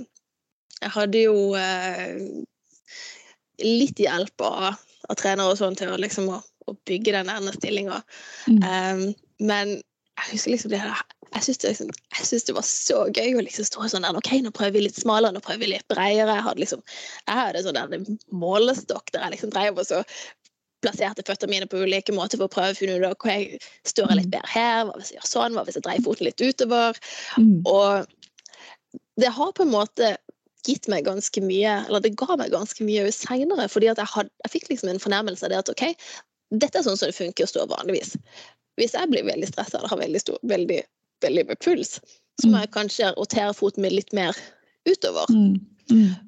Jeg 0.82 0.92
hadde 0.98 1.24
jo 1.24 1.34
uh, 1.56 2.14
litt 3.64 4.04
hjelp 4.04 4.46
av, 4.46 4.78
av 5.08 5.18
trenere 5.18 5.50
og 5.50 5.58
sånn 5.58 5.78
til 5.78 5.90
å, 5.90 5.98
liksom, 6.00 6.30
å, 6.30 6.40
å 6.70 6.76
bygge 6.88 7.16
den 7.16 7.32
ene 7.32 7.54
stillinga. 7.56 8.02
Mm. 8.46 8.62
Um, 8.62 9.04
men 9.50 9.78
jeg 10.16 10.32
husker 10.32 10.54
liksom 10.54 10.72
det 10.72 10.82
jeg 11.34 11.42
syns 11.42 11.58
det, 11.60 11.70
liksom, 11.72 11.88
det, 12.46 12.54
var 12.54 12.64
så 12.64 12.98
gøy 13.10 13.34
å 13.36 13.42
liksom 13.44 13.66
stå 13.66 13.88
sånn 13.90 14.06
der 14.06 14.16
OK, 14.16 14.30
nå 14.40 14.52
prøver 14.54 14.78
vi 14.78 14.84
litt 14.86 14.98
smalere, 15.00 15.34
nå 15.34 15.42
prøver 15.44 15.64
vi 15.64 15.72
litt 15.72 15.86
bredere. 15.90 16.38
Jeg 16.38 16.46
hadde 16.46 16.62
liksom, 16.62 16.84
jeg 17.26 17.40
hadde 17.40 17.62
sånn 17.66 17.76
der 17.76 18.06
målestokk 18.32 19.10
der 19.12 19.26
jeg 19.26 19.34
liksom 19.34 19.52
drev 19.52 19.82
og 19.82 19.88
så 19.88 20.00
plasserte 20.86 21.24
føttene 21.26 21.52
mine 21.52 21.68
på 21.70 21.82
ulike 21.82 22.14
måter 22.14 22.40
for 22.40 22.48
å 22.48 22.54
prøve 22.54 22.74
å 22.74 22.78
finne 22.78 22.98
ut 23.00 23.06
hvor 23.22 23.32
jeg 23.32 23.58
står 23.88 24.14
litt 24.14 24.30
bedre 24.32 24.52
her, 24.52 24.84
hva 24.86 24.94
hvis 24.96 25.12
jeg 25.12 25.20
gjør 25.20 25.30
sånn, 25.32 25.56
hva 25.56 25.66
hvis 25.66 25.78
jeg 25.80 25.86
dreier 25.86 26.06
foten 26.06 26.28
litt 26.28 26.42
utover. 26.42 27.00
Mm. 27.40 27.58
Og 27.68 28.06
det 29.20 29.32
har 29.36 29.54
på 29.56 29.66
en 29.66 29.74
måte 29.74 30.14
gitt 30.66 30.88
meg 30.90 31.06
ganske 31.06 31.42
mye, 31.44 31.78
eller 31.86 32.02
det 32.02 32.16
ga 32.18 32.38
meg 32.38 32.54
ganske 32.54 32.86
mye 32.86 33.06
seinere, 33.14 33.68
fordi 33.70 33.90
at 33.92 34.00
jeg, 34.02 34.10
had, 34.14 34.30
jeg 34.44 34.54
fikk 34.56 34.70
liksom 34.72 34.90
en 34.90 35.02
fornærmelse 35.02 35.46
av 35.46 35.52
det 35.52 35.62
at 35.62 35.72
OK, 35.72 35.84
dette 36.54 36.80
er 36.80 36.86
sånn 36.86 36.98
som 36.98 37.10
det 37.10 37.18
funker 37.18 37.46
å 37.46 37.50
stå 37.50 37.66
vanligvis. 37.70 38.16
Hvis 38.80 38.96
jeg 38.98 39.10
blir 39.12 39.26
veldig 39.26 39.48
stressa 39.50 39.78
eller 39.78 39.92
har 39.92 40.02
veldig, 40.02 40.22
stor, 40.22 40.40
veldig, 40.50 40.82
veldig 41.24 41.46
med 41.50 41.62
puls, 41.62 41.96
så 42.40 42.48
må 42.48 42.58
mm. 42.58 42.62
jeg 42.64 42.74
kanskje 42.74 43.14
rotere 43.16 43.54
foten 43.56 43.86
min 43.86 43.94
litt 43.94 44.12
mer 44.16 44.36
utover. 44.90 45.30
Mm. 45.32 45.58
Mm 45.86 46.25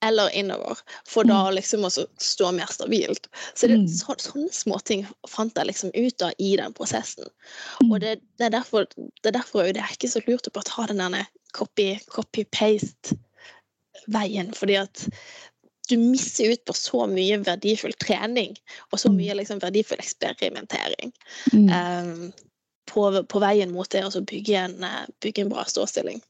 eller 0.00 0.30
innover, 0.30 0.78
for 1.08 1.24
da 1.28 1.46
mm. 1.46 1.54
liksom 1.54 1.84
å 1.84 1.90
stå 1.90 2.52
mer 2.56 2.66
stabilt. 2.72 3.28
Så 3.54 3.66
det, 3.68 3.74
mm. 3.82 3.88
så, 3.92 4.14
sånne 4.18 4.52
småting 4.54 5.06
fant 5.28 5.58
jeg 5.58 5.66
liksom 5.68 5.90
ut 5.94 6.22
av 6.24 6.32
i 6.38 6.56
den 6.56 6.72
prosessen. 6.76 7.24
Og 7.84 7.96
mm. 7.96 8.00
det, 8.00 8.16
det, 8.40 8.44
er 8.48 8.52
derfor, 8.56 8.86
det 8.96 9.28
er 9.28 9.32
derfor 9.36 9.62
det 9.68 9.80
er 9.84 9.92
ikke 9.92 10.12
så 10.12 10.20
lurt 10.26 10.48
å 10.48 10.56
bare 10.56 10.70
ta 10.70 10.82
den 10.88 11.04
der 11.04 11.26
copy-paste-veien, 11.56 14.48
fordi 14.56 14.74
at 14.80 14.96
du 15.90 15.96
misser 15.98 16.52
ut 16.54 16.64
på 16.64 16.72
så 16.76 17.06
mye 17.10 17.40
verdifull 17.42 17.94
trening 17.98 18.54
og 18.92 19.00
så 19.02 19.10
mye 19.10 19.34
liksom, 19.40 19.58
verdifull 19.62 19.98
eksperimentering 19.98 21.10
mm. 21.52 21.66
um, 21.66 22.32
på, 22.90 23.22
på, 23.22 23.38
veien 23.42 23.72
mot 23.74 23.90
det 23.90 24.04
å 24.06 24.22
bygge 24.22 24.58
en, 24.58 24.84
eh, 24.86 25.06
bygge 25.22 25.44
en 25.44 25.52
bra 25.52 25.64
ståstilling. 25.68 26.22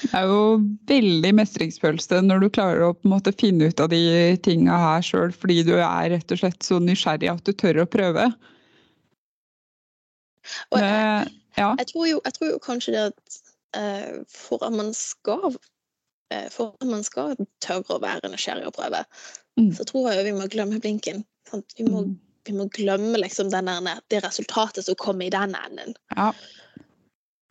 Det 0.00 0.16
er 0.16 0.28
jo 0.30 0.44
veldig 0.88 1.32
mestringsfølelse 1.36 2.20
når 2.24 2.44
du 2.44 2.48
klarer 2.56 2.86
å 2.86 2.94
på 2.96 3.08
en 3.08 3.14
måte 3.14 3.32
finne 3.36 3.68
ut 3.68 3.82
av 3.82 3.90
de 3.92 4.00
tinga 4.44 4.78
her 4.80 5.04
sjøl, 5.04 5.34
fordi 5.36 5.60
du 5.68 5.74
er 5.76 6.10
rett 6.14 6.32
og 6.32 6.40
slett 6.40 6.64
så 6.64 6.80
nysgjerrig 6.82 7.30
at 7.32 7.44
du 7.44 7.52
tør 7.52 7.82
å 7.84 7.90
prøve. 7.90 8.30
Og 10.72 10.80
jeg, 10.80 11.28
ja. 11.58 11.68
jeg, 11.78 11.86
tror, 11.92 12.06
jo, 12.08 12.22
jeg 12.24 12.36
tror, 12.38 12.48
jo, 12.54 12.62
kanskje 12.64 12.96
det 12.96 13.04
at 13.10 13.36
uh, 13.76 14.16
for 14.32 14.64
at 14.66 14.74
man 14.74 14.94
skal 14.96 15.52
uh, 15.52 16.48
for 16.52 16.72
at 16.80 16.88
man 16.88 17.04
skal 17.06 17.36
tørre 17.64 17.98
å 17.98 18.02
være 18.02 18.32
nysgjerrig 18.32 18.70
og 18.70 18.76
prøve, 18.78 19.04
mm. 19.60 19.70
så 19.76 19.86
tror 19.88 20.10
jeg 20.10 20.20
jo 20.20 20.26
vi 20.30 20.34
må 20.40 20.48
glemme 20.52 20.80
blinken. 20.80 21.24
Vi 21.52 21.86
må, 21.86 22.06
mm. 22.06 22.16
vi, 22.48 22.56
må, 22.56 22.70
glemme 22.72 23.20
liksom 23.20 23.52
denne, 23.52 23.98
det 24.08 24.24
resultatet 24.24 24.86
som 24.86 24.98
kommer 24.98 25.28
i 25.28 25.34
den 25.34 25.56
enden. 25.58 25.96
Ja. 26.16 26.32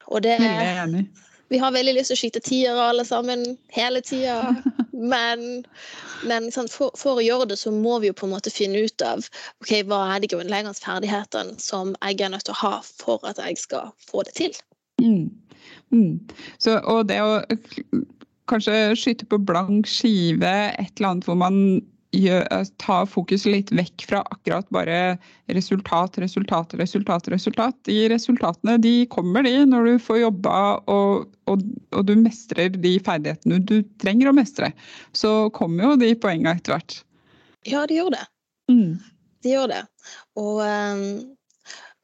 Og 0.10 0.24
det, 0.26 0.40
Veldig 0.42 0.86
enig. 0.88 1.10
Vi 1.50 1.58
har 1.58 1.74
veldig 1.74 1.96
lyst 1.98 2.12
til 2.12 2.18
å 2.18 2.22
skyte 2.22 2.42
tiere 2.46 2.90
alle 2.92 3.06
sammen 3.08 3.46
hele 3.76 4.04
tida. 4.06 4.56
Men, 5.00 5.64
men 6.28 6.50
for, 6.52 6.92
for, 7.00 7.22
å 7.22 7.24
gjøre 7.24 7.46
det, 7.48 7.56
så 7.62 7.72
må 7.72 8.02
vi 8.04 8.10
jo 8.10 8.16
på 8.20 8.26
en 8.28 8.34
måte 8.34 8.52
finne 8.52 8.82
ut 8.84 9.04
av 9.06 9.22
ok, 9.64 9.70
hva 9.88 10.00
er 10.12 10.20
de 10.20 10.28
grunnleggende 10.34 10.76
ferdighetene 10.76 11.56
som 11.64 11.94
jeg 12.02 12.18
er 12.26 12.34
nødt 12.34 12.44
til 12.50 12.52
å 12.58 12.60
ha 12.66 12.72
for 12.84 13.24
at 13.30 13.40
jeg 13.40 13.62
skal 13.62 13.94
få 14.10 14.26
det 14.28 14.36
til. 14.36 14.58
Mm. 15.00 15.30
Mm. 15.96 16.20
Så, 16.60 16.76
og 16.84 17.08
det 17.08 17.22
å 17.24 17.40
kanskje 18.52 18.76
skyte 19.00 19.30
på 19.32 19.40
blank 19.40 19.88
skive, 19.88 20.52
et 20.76 20.92
eller 21.00 21.14
annet 21.14 21.30
hvor 21.30 21.40
man 21.40 21.80
ta 22.78 23.06
fokus 23.06 23.46
litt 23.46 23.72
vekk 23.72 24.06
fra 24.10 24.22
akkurat 24.34 24.68
bare 24.70 25.18
resultat, 25.48 26.18
resultat, 26.18 26.74
resultat. 26.74 27.28
resultat. 27.28 27.76
De 27.86 28.10
resultatene 28.10 28.78
de 28.82 29.06
kommer 29.08 29.44
de 29.44 29.66
når 29.66 29.86
du 29.86 30.00
får 30.00 30.20
jobba 30.24 30.80
og, 30.88 31.30
og, 31.46 31.62
og, 31.92 32.06
du 32.06 32.16
mestrer 32.16 32.70
de 32.70 33.00
ferdighetene 33.00 33.60
du 33.62 33.84
trenger 34.02 34.30
å 34.30 34.34
mestre. 34.34 34.72
Så 35.14 35.50
kommer 35.54 35.84
jo 35.84 36.00
de 36.02 36.16
poengene 36.16 36.56
etter 36.58 36.74
hvert. 36.74 37.04
Ja, 37.68 37.86
de 37.86 38.00
gjør 38.00 38.14
det. 38.16 38.26
Mm. 38.72 39.00
De 39.44 39.54
gjør 39.54 39.68
det. 39.70 39.84
Og, 40.40 40.64
ehm, 40.66 41.36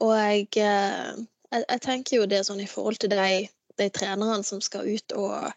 og 0.04 0.14
jeg, 0.14 0.48
eh, 0.62 1.14
jeg, 1.52 1.64
jeg, 1.66 1.82
tenker 1.82 2.18
jo 2.20 2.28
det 2.30 2.44
sånn 2.46 2.62
i 2.62 2.70
forhold 2.70 3.00
til 3.02 3.10
de, 3.10 3.48
de 3.80 3.90
trenerne 3.90 4.44
som 4.46 4.62
skal 4.62 4.86
ut 4.86 5.18
og, 5.18 5.50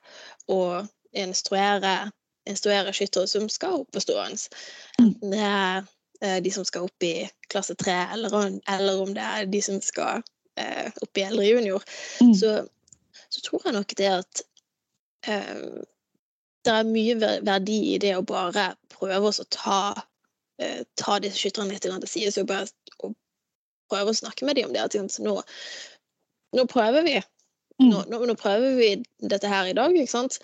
og 0.49 0.88
instruere 1.12 2.09
instruere 2.49 2.94
skyttere 2.96 3.28
som 3.30 3.49
skal 3.53 3.82
opp 3.82 3.92
på 3.94 4.03
stående. 4.03 4.40
Mm. 4.99 5.05
Enten 5.07 5.34
det 5.34 5.44
er 5.44 5.84
eh, 6.22 6.38
de 6.44 6.53
som 6.55 6.66
skal 6.68 6.88
opp 6.88 7.07
i 7.07 7.28
klasse 7.53 7.76
tre, 7.78 7.96
eller, 8.14 8.34
eller, 8.68 9.03
om 9.03 9.14
det 9.16 9.24
er 9.24 9.53
de 9.53 9.62
som 9.64 9.80
skal 9.84 10.22
eh, 10.61 10.90
opp 11.03 11.20
i 11.20 11.26
eldre 11.28 11.46
junior, 11.46 11.84
mm. 12.22 12.34
så, 12.34 12.59
så, 13.28 13.44
tror 13.44 13.68
jeg 13.68 13.78
nok 13.78 13.94
det 14.01 14.11
at 14.16 14.44
eh, 15.28 15.64
det 16.66 16.74
er 16.74 16.90
mye 16.90 17.16
verdi 17.46 17.78
i 17.94 17.99
det 18.03 18.16
å 18.18 18.26
bare 18.26 18.72
prøve 18.92 19.30
å 19.30 19.49
ta, 19.55 19.80
eh, 20.61 20.82
ta 21.01 21.18
disse 21.22 21.40
skytterne 21.40 21.72
litt 21.72 21.86
til 21.86 22.11
side 22.11 22.42
og 22.42 22.51
bare 22.51 22.68
og 22.99 23.14
prøve 23.88 24.12
å 24.12 24.20
snakke 24.20 24.46
med 24.46 24.59
dem 24.59 24.68
om 24.68 24.74
det. 24.74 24.84
At 24.84 25.20
nå, 25.22 25.38
nå 26.57 26.64
prøver 26.70 27.07
vi. 27.07 27.18
Mm. 27.78 27.92
Nå, 27.92 28.03
nå, 28.11 28.18
nå, 28.26 28.34
prøver 28.38 28.74
vi 28.78 28.90
dette 29.30 29.51
her 29.51 29.70
i 29.70 29.76
dag. 29.76 29.94
ikke 29.94 30.11
sant? 30.11 30.40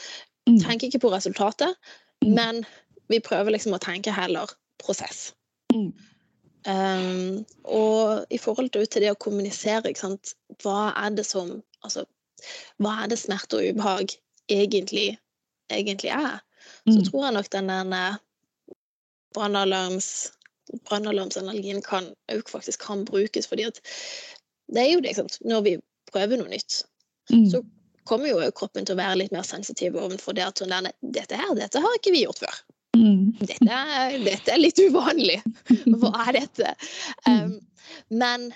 Mm. 0.48 0.58
Tenker 0.60 0.88
ikke 0.88 1.02
på 1.06 1.12
resultatet, 1.12 1.76
mm. 2.24 2.34
men 2.36 2.64
vi 3.08 3.20
prøver 3.24 3.54
liksom 3.54 3.76
å 3.76 3.82
tenke 3.82 4.12
heller 4.14 4.50
prosess. 4.82 5.32
Mm. 5.72 5.92
Um, 6.64 7.44
og 7.64 8.24
i 8.32 8.38
forhold 8.40 8.70
til, 8.72 8.86
det 8.88 9.12
å 9.12 9.20
kommunisere, 9.20 9.92
hva 10.64 10.80
er 10.96 11.16
det 11.16 11.28
som 11.28 11.60
Altså, 11.84 12.06
hva 12.80 12.94
er 13.02 13.10
det 13.12 13.18
smerte 13.20 13.58
og 13.58 13.66
ubehag 13.74 14.14
egentlig, 14.48 15.18
egentlig 15.68 16.08
er? 16.16 16.38
Så 16.88 17.02
tror 17.10 17.26
jeg 17.26 17.34
nok 17.36 17.50
den 17.52 17.68
der 17.68 18.16
brannalarms 19.36 20.08
brannalarmsanalogien 20.88 21.82
kan 21.84 22.14
faktisk 22.48 22.80
kan 22.80 23.04
brukes, 23.04 23.46
fordi 23.46 23.62
at 23.68 23.80
det 24.72 24.80
er 24.80 24.92
jo 24.92 25.00
det, 25.00 25.16
sant? 25.16 25.38
når 25.44 25.60
vi 25.60 25.74
prøver 26.12 26.40
noe 26.40 26.48
nytt, 26.48 26.84
mm. 27.30 27.50
så 27.52 27.60
kommer 28.08 28.30
jo 28.30 28.52
kroppen 28.56 28.86
til 28.86 28.96
å 28.96 29.00
være 29.00 29.18
litt 29.22 29.34
mer 29.34 29.46
sensitiv 29.46 29.96
overfor 30.00 30.36
det 30.36 30.44
at 30.46 30.60
sånn, 30.60 30.88
dette 31.00 31.38
her, 31.38 31.52
dette 31.58 31.82
har 31.82 31.98
ikke 31.98 32.14
vi 32.14 32.24
gjort 32.24 32.42
før. 32.44 32.62
Mm. 32.94 33.34
Dette, 33.40 33.78
dette, 34.22 34.52
er 34.52 34.60
litt 34.60 34.78
uvanlig. 34.78 35.40
Hva 36.00 36.12
er 36.28 36.38
dette? 36.38 36.74
Um, 37.26 37.56
men, 38.14 38.50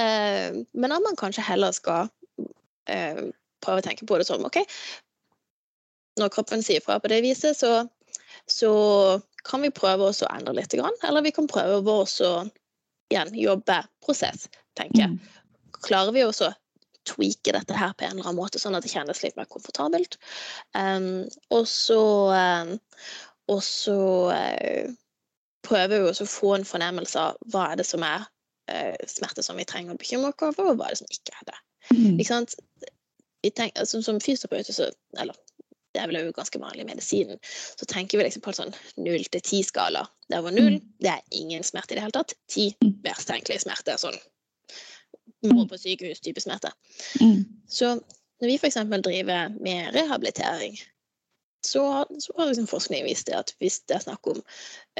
uh, 0.00 0.56
men 0.72 0.96
at 0.96 1.04
man 1.04 1.18
kanskje 1.20 1.46
heller 1.46 1.74
skal 1.76 2.08
uh, 2.90 3.22
prøve 3.64 3.82
å 3.82 3.86
tenke 3.86 4.08
på 4.08 4.18
det 4.18 4.26
sånn 4.28 4.44
OK, 4.46 4.60
når 6.20 6.32
kroppen 6.34 6.62
sier 6.62 6.82
fra 6.82 6.98
på 7.02 7.10
det 7.10 7.22
viset, 7.24 7.58
så, 7.58 7.84
så 8.50 8.72
kan 9.46 9.64
vi 9.64 9.72
prøve 9.74 10.10
å 10.10 10.32
endre 10.32 10.56
litt. 10.58 10.74
Eller 10.74 11.24
vi 11.24 11.34
kan 11.34 11.48
prøve 11.50 11.80
å 11.82 12.34
igjen 13.12 13.34
jobbe 13.36 13.80
prosess, 14.04 14.48
tenker 14.78 15.04
jeg. 15.04 15.16
Mm. 15.16 15.72
Klarer 15.84 16.14
vi 16.14 16.24
også 16.24 16.50
tweake 17.08 17.54
dette 17.56 17.76
her 17.78 17.94
på 17.94 18.06
en 18.06 18.16
eller 18.16 18.28
annen 18.28 18.40
måte, 18.40 18.60
sånn 18.62 18.76
at 18.76 18.84
det 18.86 18.92
kjennes 18.92 19.22
litt 19.24 19.38
mer 19.38 19.48
komfortabelt. 19.50 20.18
Um, 20.76 21.24
og 21.54 21.66
så, 21.70 22.00
um, 22.34 22.74
og 23.52 23.62
så 23.66 23.98
uh, 24.32 24.92
prøver 25.66 25.96
vi 25.96 26.12
også 26.12 26.28
å 26.28 26.34
få 26.34 26.54
en 26.58 26.68
fornemmelse 26.68 27.28
av 27.28 27.40
hva 27.52 27.70
er 27.72 27.80
det 27.80 27.88
som 27.88 28.04
er 28.06 28.26
uh, 28.72 29.06
smerte 29.10 29.44
som 29.46 29.60
vi 29.60 29.68
trenger 29.68 29.96
å 29.96 30.00
bekymre 30.00 30.32
oss 30.32 30.48
over, 30.50 30.72
og 30.72 30.80
hva 30.80 30.90
er 30.90 30.96
det 30.96 31.02
som 31.02 31.16
ikke 31.18 31.38
er 31.40 31.50
det. 31.52 31.58
Mm. 31.92 32.12
Ikke 32.18 32.30
sant? 32.32 32.58
Tenker, 33.44 33.82
altså, 33.82 34.00
som 34.00 34.22
fysioterapeut, 34.24 34.70
eller 35.20 35.36
det 35.94 36.02
er 36.02 36.10
vel 36.10 36.18
jo 36.18 36.34
ganske 36.34 36.58
vanlig 36.58 36.82
i 36.82 36.88
medisinen, 36.88 37.38
så 37.78 37.86
tenker 37.86 38.18
vi 38.18 38.26
liksom 38.26 38.42
på 38.42 38.50
en 38.50 38.56
sånn 38.58 38.72
null 39.04 39.26
til 39.30 39.44
ti-skala. 39.46 40.02
Der 40.32 40.42
hvor 40.42 40.54
null, 40.54 40.80
mm. 40.80 40.94
det 41.04 41.12
er 41.12 41.36
ingen 41.36 41.66
smerte 41.66 41.94
i 41.94 41.98
det 41.98 42.06
hele 42.06 42.16
tatt. 42.16 42.34
Ti, 42.50 42.70
verst 43.04 43.28
tenkelig 43.30 43.60
smerte. 43.62 43.94
Sånn 44.00 44.16
må 45.50 45.62
mm. 45.62 45.68
på 45.70 45.78
sykehus-type 45.80 46.42
smerte. 46.42 46.72
Mm. 47.20 47.44
Så 47.70 47.94
når 48.40 48.50
vi 48.50 48.58
f.eks. 48.58 48.80
driver 49.04 49.54
med 49.60 49.94
rehabilitering, 49.94 50.76
så, 51.64 52.04
så 52.20 52.34
har 52.36 52.50
liksom 52.50 52.68
forskning 52.68 53.06
vist 53.06 53.30
det 53.30 53.38
at 53.38 53.54
hvis 53.62 53.80
det 53.88 53.98
er 53.98 54.04
snakk 54.04 54.26
om 54.28 54.40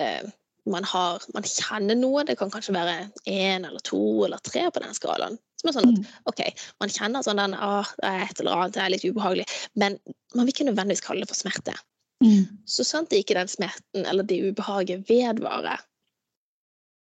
eh, 0.01 0.25
man, 0.71 0.85
har, 0.89 1.25
man 1.35 1.45
kjenner 1.45 1.99
noe, 1.99 2.25
det 2.25 2.39
kan 2.41 2.53
kanskje 2.53 2.75
være 2.77 3.09
én 3.29 3.67
eller 3.69 3.83
to 3.85 4.25
eller 4.25 4.41
tre 4.45 4.65
på 4.73 4.81
den 4.81 4.97
skalaen, 4.97 5.37
som 5.61 5.71
er 5.71 5.77
sånn 5.77 5.91
at 5.91 5.99
mm. 5.99 6.07
OK, 6.33 6.45
man 6.81 6.93
kjenner 6.93 7.27
sånn 7.27 7.43
den 7.43 7.57
ah, 7.59 7.91
det 8.01 8.13
er 8.13 8.23
et 8.25 8.41
eller 8.41 8.57
annet, 8.57 8.77
det 8.77 8.85
er 8.85 8.95
litt 8.95 9.05
ubehagelig, 9.05 9.49
men 9.81 9.99
man 10.35 10.47
vil 10.47 10.55
ikke 10.55 10.71
nødvendigvis 10.71 11.05
kalle 11.05 11.25
det 11.25 11.33
for 11.33 11.41
smerte. 11.41 11.77
Mm. 12.25 12.47
Så 12.71 12.87
sant 12.89 13.11
det 13.13 13.21
ikke 13.21 13.37
den 13.37 13.51
smerten 13.51 14.09
eller 14.09 14.25
det 14.25 14.41
ubehaget 14.47 15.05
vedvarer 15.11 15.83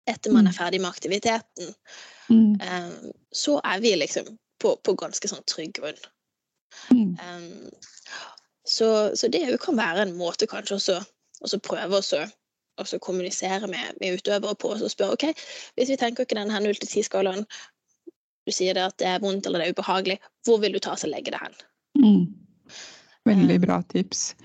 etter 0.09 0.33
man 0.33 0.45
er 0.45 0.53
mm. 0.53 0.57
ferdig 0.57 0.81
med 0.81 0.93
aktiviteten, 0.93 1.71
mm. 2.29 2.55
um, 2.61 3.11
så 3.35 3.59
er 3.63 3.81
vi 3.83 3.95
liksom 3.99 4.31
på, 4.61 4.75
på 4.83 4.95
ganske 4.99 5.29
sånn 5.29 5.43
trygg 5.49 5.75
grunn. 5.79 5.99
Mm. 6.91 7.15
Um, 7.19 7.69
så, 8.65 9.15
så, 9.15 9.29
det 9.29 9.45
kan 9.61 9.77
være 9.77 10.07
en 10.07 10.15
måte 10.17 10.47
kanskje 10.49 10.79
også 10.79 10.99
å 11.45 11.61
prøve 11.63 12.01
å 12.01 12.99
kommunisere 13.03 13.69
med, 13.69 13.99
med, 14.01 14.17
utøvere 14.17 14.57
på 14.59 14.73
og 14.73 14.89
spørre 14.91 15.15
ok, 15.15 15.45
hvis 15.77 15.91
vi 15.93 15.99
tenker 16.01 16.25
ikke 16.25 16.39
den 16.39 16.51
her 16.51 16.63
0 16.63 16.79
til 16.81 16.89
10-skalaen, 16.89 17.45
du 18.45 18.53
sier 18.53 18.77
det 18.77 18.87
at 18.87 18.97
det 19.01 19.09
er 19.09 19.21
vondt 19.23 19.45
eller 19.45 19.61
det 19.61 19.69
er 19.69 19.77
ubehagelig. 19.77 20.17
Hvor 20.45 20.59
vil 20.61 20.75
du 20.75 20.81
ta 20.81 20.93
oss 20.93 21.05
og 21.05 21.13
legge 21.13 21.33
det 21.33 21.41
hen? 21.41 21.55
Mm. 21.97 22.25
Veldig 23.25 23.57
bra 23.63 23.79
tips. 23.89 24.35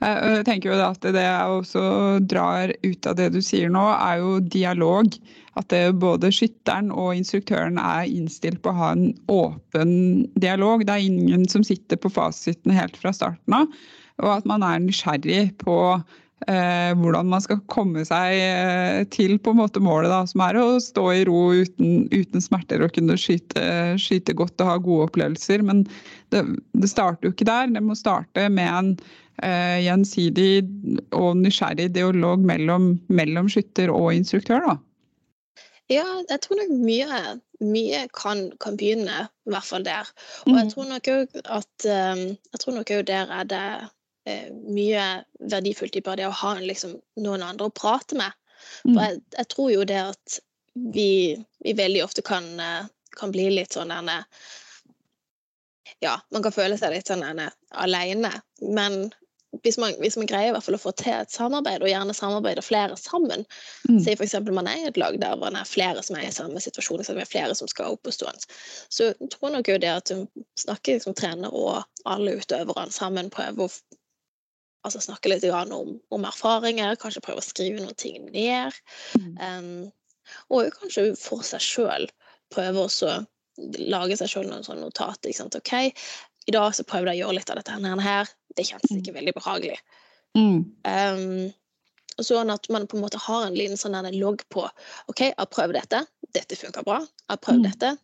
Jeg 0.00 0.44
tenker 0.48 0.72
jo 0.72 0.78
at 0.80 1.02
Det 1.04 1.24
jeg 1.26 1.56
også 1.58 1.82
drar 2.24 2.72
ut 2.80 3.08
av 3.10 3.18
det 3.18 3.28
du 3.34 3.40
sier 3.44 3.68
nå, 3.72 3.82
er 3.92 4.22
jo 4.22 4.38
dialog. 4.40 5.12
At 5.60 5.68
det, 5.72 5.82
både 6.00 6.30
skytteren 6.32 6.88
og 6.94 7.12
instruktøren 7.18 7.76
er 7.82 8.08
innstilt 8.08 8.62
på 8.64 8.72
å 8.72 8.78
ha 8.78 8.90
en 8.94 9.10
åpen 9.28 9.92
dialog. 10.40 10.86
Det 10.86 10.94
er 10.94 11.10
ingen 11.10 11.44
som 11.52 11.66
sitter 11.66 12.00
på 12.00 12.12
fasiten 12.14 12.72
helt 12.72 12.96
fra 12.96 13.12
starten 13.12 13.58
av. 13.60 13.68
Og 14.24 14.32
at 14.38 14.48
man 14.48 14.64
er 14.64 14.80
nysgjerrig 14.84 15.58
på 15.60 15.76
eh, 16.48 16.92
hvordan 16.96 17.30
man 17.32 17.42
skal 17.44 17.60
komme 17.72 18.04
seg 18.08 18.36
eh, 18.36 19.00
til 19.12 19.36
på 19.42 19.52
en 19.52 19.60
måte 19.60 19.82
målet, 19.82 20.10
da, 20.12 20.22
som 20.28 20.44
er 20.46 20.58
å 20.60 20.66
stå 20.82 21.06
i 21.12 21.24
ro 21.28 21.40
uten, 21.56 22.06
uten 22.12 22.44
smerter 22.44 22.84
og 22.84 22.94
kunne 22.96 23.18
skyte, 23.20 23.64
skyte, 24.00 24.36
godt 24.38 24.60
og 24.62 24.70
ha 24.70 24.76
gode 24.80 25.08
opplevelser. 25.10 25.64
Men 25.66 25.84
det, 26.34 26.44
det, 26.72 26.90
starter 26.90 27.28
jo 27.28 27.34
ikke 27.34 27.48
der. 27.50 27.72
Det 27.74 27.84
må 27.84 27.98
starte 27.98 28.46
med 28.52 28.68
en 28.70 28.92
eh, 29.44 29.80
gjensidig 29.86 30.52
og 31.16 31.42
nysgjerrig 31.42 31.90
dialog 31.96 32.46
mellom, 32.46 32.94
mellom 33.12 33.50
skytter 33.52 33.92
og 33.94 34.14
instruktør. 34.16 34.64
da. 34.68 34.78
Ja, 35.90 36.06
jeg 36.30 36.38
tror 36.44 36.60
nok 36.60 36.74
mye, 36.86 37.20
mye 37.66 38.04
kan, 38.14 38.44
kan, 38.62 38.76
begynne, 38.78 39.24
i 39.26 39.50
hvert 39.50 39.66
fall 39.66 39.82
der. 39.82 40.06
Og 40.46 40.54
jeg 40.54 40.68
mm. 40.68 40.70
tror 40.70 40.86
nok 40.86 41.08
òg 41.10 41.40
at 41.58 41.86
um, 41.90 42.22
jeg 42.30 42.62
tror 42.62 42.76
nok 42.76 42.92
der 43.08 43.32
er 43.40 43.48
det 43.50 43.64
Eh, 44.28 44.52
mye 44.52 45.24
verdifullt 45.50 45.96
i 45.96 46.02
bare 46.04 46.20
det 46.20 46.28
å 46.28 46.38
ha 46.42 46.54
liksom, 46.60 46.98
noen 47.24 47.44
andre 47.44 47.70
å 47.70 47.74
prate 47.74 48.18
med. 48.18 48.36
For 48.82 48.92
mm. 48.92 49.02
jeg, 49.02 49.20
jeg, 49.38 49.48
tror 49.54 49.70
jo 49.72 49.84
det 49.88 50.00
at 50.10 50.40
vi, 50.94 51.12
vi 51.64 51.76
veldig 51.76 52.02
ofte 52.04 52.24
kan, 52.26 52.50
eh, 52.60 52.90
kan, 53.16 53.32
bli 53.32 53.48
litt 53.54 53.76
sånn 53.76 53.92
denne 53.92 54.22
Ja, 56.04 56.18
man 56.32 56.44
kan 56.44 56.54
føle 56.54 56.76
seg 56.80 56.92
litt 56.94 57.08
sånn 57.08 57.24
aleine. 57.24 58.34
Men 58.60 59.08
hvis 59.64 59.78
man, 59.80 59.96
hvis 59.98 60.16
man, 60.20 60.28
greier 60.30 60.52
i 60.52 60.54
hvert 60.54 60.64
fall 60.64 60.76
å 60.76 60.80
få 60.80 60.92
til 61.00 61.16
et 61.16 61.32
samarbeid, 61.32 61.82
og 61.82 61.90
gjerne 61.90 62.14
samarbeider 62.14 62.62
flere 62.62 62.96
sammen 63.00 63.42
mm. 63.88 63.98
Si 64.04 64.12
f.eks. 64.12 64.36
man 64.46 64.68
er 64.70 64.84
i 64.84 64.88
et 64.92 65.00
lag 65.00 65.16
der 65.20 65.40
man 65.40 65.56
er 65.58 65.68
flere 65.68 66.04
som 66.06 66.16
er 66.16 66.28
i 66.28 66.34
samme 66.34 66.60
situasjon, 66.62 67.02
så 67.04 67.16
det 67.16 67.24
er 67.24 67.32
flere 67.32 67.56
som 67.58 67.68
skal 67.68 67.96
opp 67.96 68.06
og 68.06 68.14
stående. 68.14 68.44
Så 68.92 69.10
jeg 69.10 69.32
tror 69.34 69.56
nok 69.56 69.72
jo 69.72 69.80
det 69.82 69.90
at 69.90 70.12
du 70.12 70.44
snakker 70.60 71.00
liksom 71.00 71.16
trener 71.18 71.56
og 71.56 71.82
alle 72.08 72.36
utøverne 72.38 72.94
sammen, 72.94 73.32
prøver 73.32 73.66
å 73.66 73.98
altså 74.86 75.02
snakke 75.04 75.32
litt 75.32 75.44
om, 75.50 75.96
om, 76.08 76.26
erfaringer, 76.28 76.96
kanskje 77.00 77.22
prøve 77.24 77.42
å 77.42 77.46
skrive 77.46 77.82
noen 77.82 77.98
ting 77.98 78.30
ned. 78.32 78.76
Mm. 79.18 79.34
Um, 79.40 80.26
og 80.54 80.72
kanskje 80.78 81.10
for 81.18 81.44
seg 81.46 81.62
sjøl 81.64 82.08
prøve 82.54 82.86
å 82.86 83.14
lage 83.90 84.18
seg 84.18 84.30
sjøl 84.32 84.48
noen 84.48 84.66
sånne 84.66 84.86
notater. 84.86 85.32
OK, 85.58 85.72
i 86.48 86.54
dag 86.54 86.74
så 86.74 86.86
prøvde 86.88 87.14
jeg 87.14 87.22
å 87.22 87.26
gjøre 87.26 87.38
litt 87.38 87.52
av 87.52 87.60
dette 87.60 88.04
her. 88.06 88.34
Det 88.56 88.66
kjentes 88.66 88.92
mm. 88.92 89.00
ikke 89.00 89.16
veldig 89.16 89.34
behagelig. 89.36 89.80
Mm. 90.38 90.60
Um, 90.86 91.50
sånn 92.20 92.52
at 92.52 92.68
man 92.72 92.86
på 92.88 92.98
en 92.98 93.04
måte 93.04 93.20
har 93.20 93.46
en 93.46 93.56
liten 93.56 93.80
sånn 93.80 93.96
logg 94.18 94.44
på 94.52 94.66
OK, 95.10 95.26
jeg 95.30 95.36
har 95.38 95.50
prøvd 95.50 95.78
dette. 95.78 96.04
Dette 96.36 96.58
funker 96.58 96.86
bra. 96.86 97.00
Jeg 97.04 97.32
har 97.34 97.42
prøvd 97.44 97.62
mm. 97.62 97.68
dette. 97.68 97.94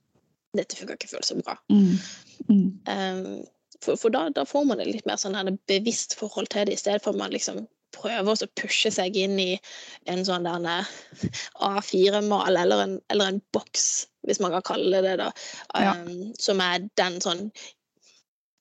Dette 0.56 0.78
funker 0.78 0.98
ikke 0.98 1.12
fullt 1.12 1.28
så 1.28 1.36
bra. 1.40 1.56
Um, 2.88 3.42
for, 3.84 3.94
for 4.00 4.10
da, 4.14 4.22
da, 4.34 4.42
får 4.48 4.64
man 4.68 4.80
et 4.82 4.90
litt 4.90 5.06
mer 5.08 5.18
sånn 5.20 5.58
bevisst 5.70 6.12
forhold 6.18 6.48
til 6.52 6.64
det, 6.68 6.76
i 6.76 6.80
stedet 6.80 7.02
for 7.04 7.10
at 7.14 7.20
man 7.20 7.34
liksom 7.34 7.56
prøver 7.96 8.44
å 8.44 8.54
pushe 8.60 8.90
seg 8.92 9.16
inn 9.16 9.36
i 9.40 9.52
en 10.10 10.22
sånn 10.26 10.46
A4-mal 10.48 12.58
eller, 12.60 12.98
eller, 13.08 13.26
en 13.26 13.42
boks, 13.56 13.86
hvis 14.28 14.40
man 14.42 14.52
kan 14.56 14.68
kalle 14.74 15.00
det 15.00 15.06
det, 15.06 15.16
da, 15.22 15.28
um, 15.76 15.82
ja. 15.86 15.92
som 16.42 16.56
er 16.64 16.76
den 17.00 17.14
sånn 17.24 17.42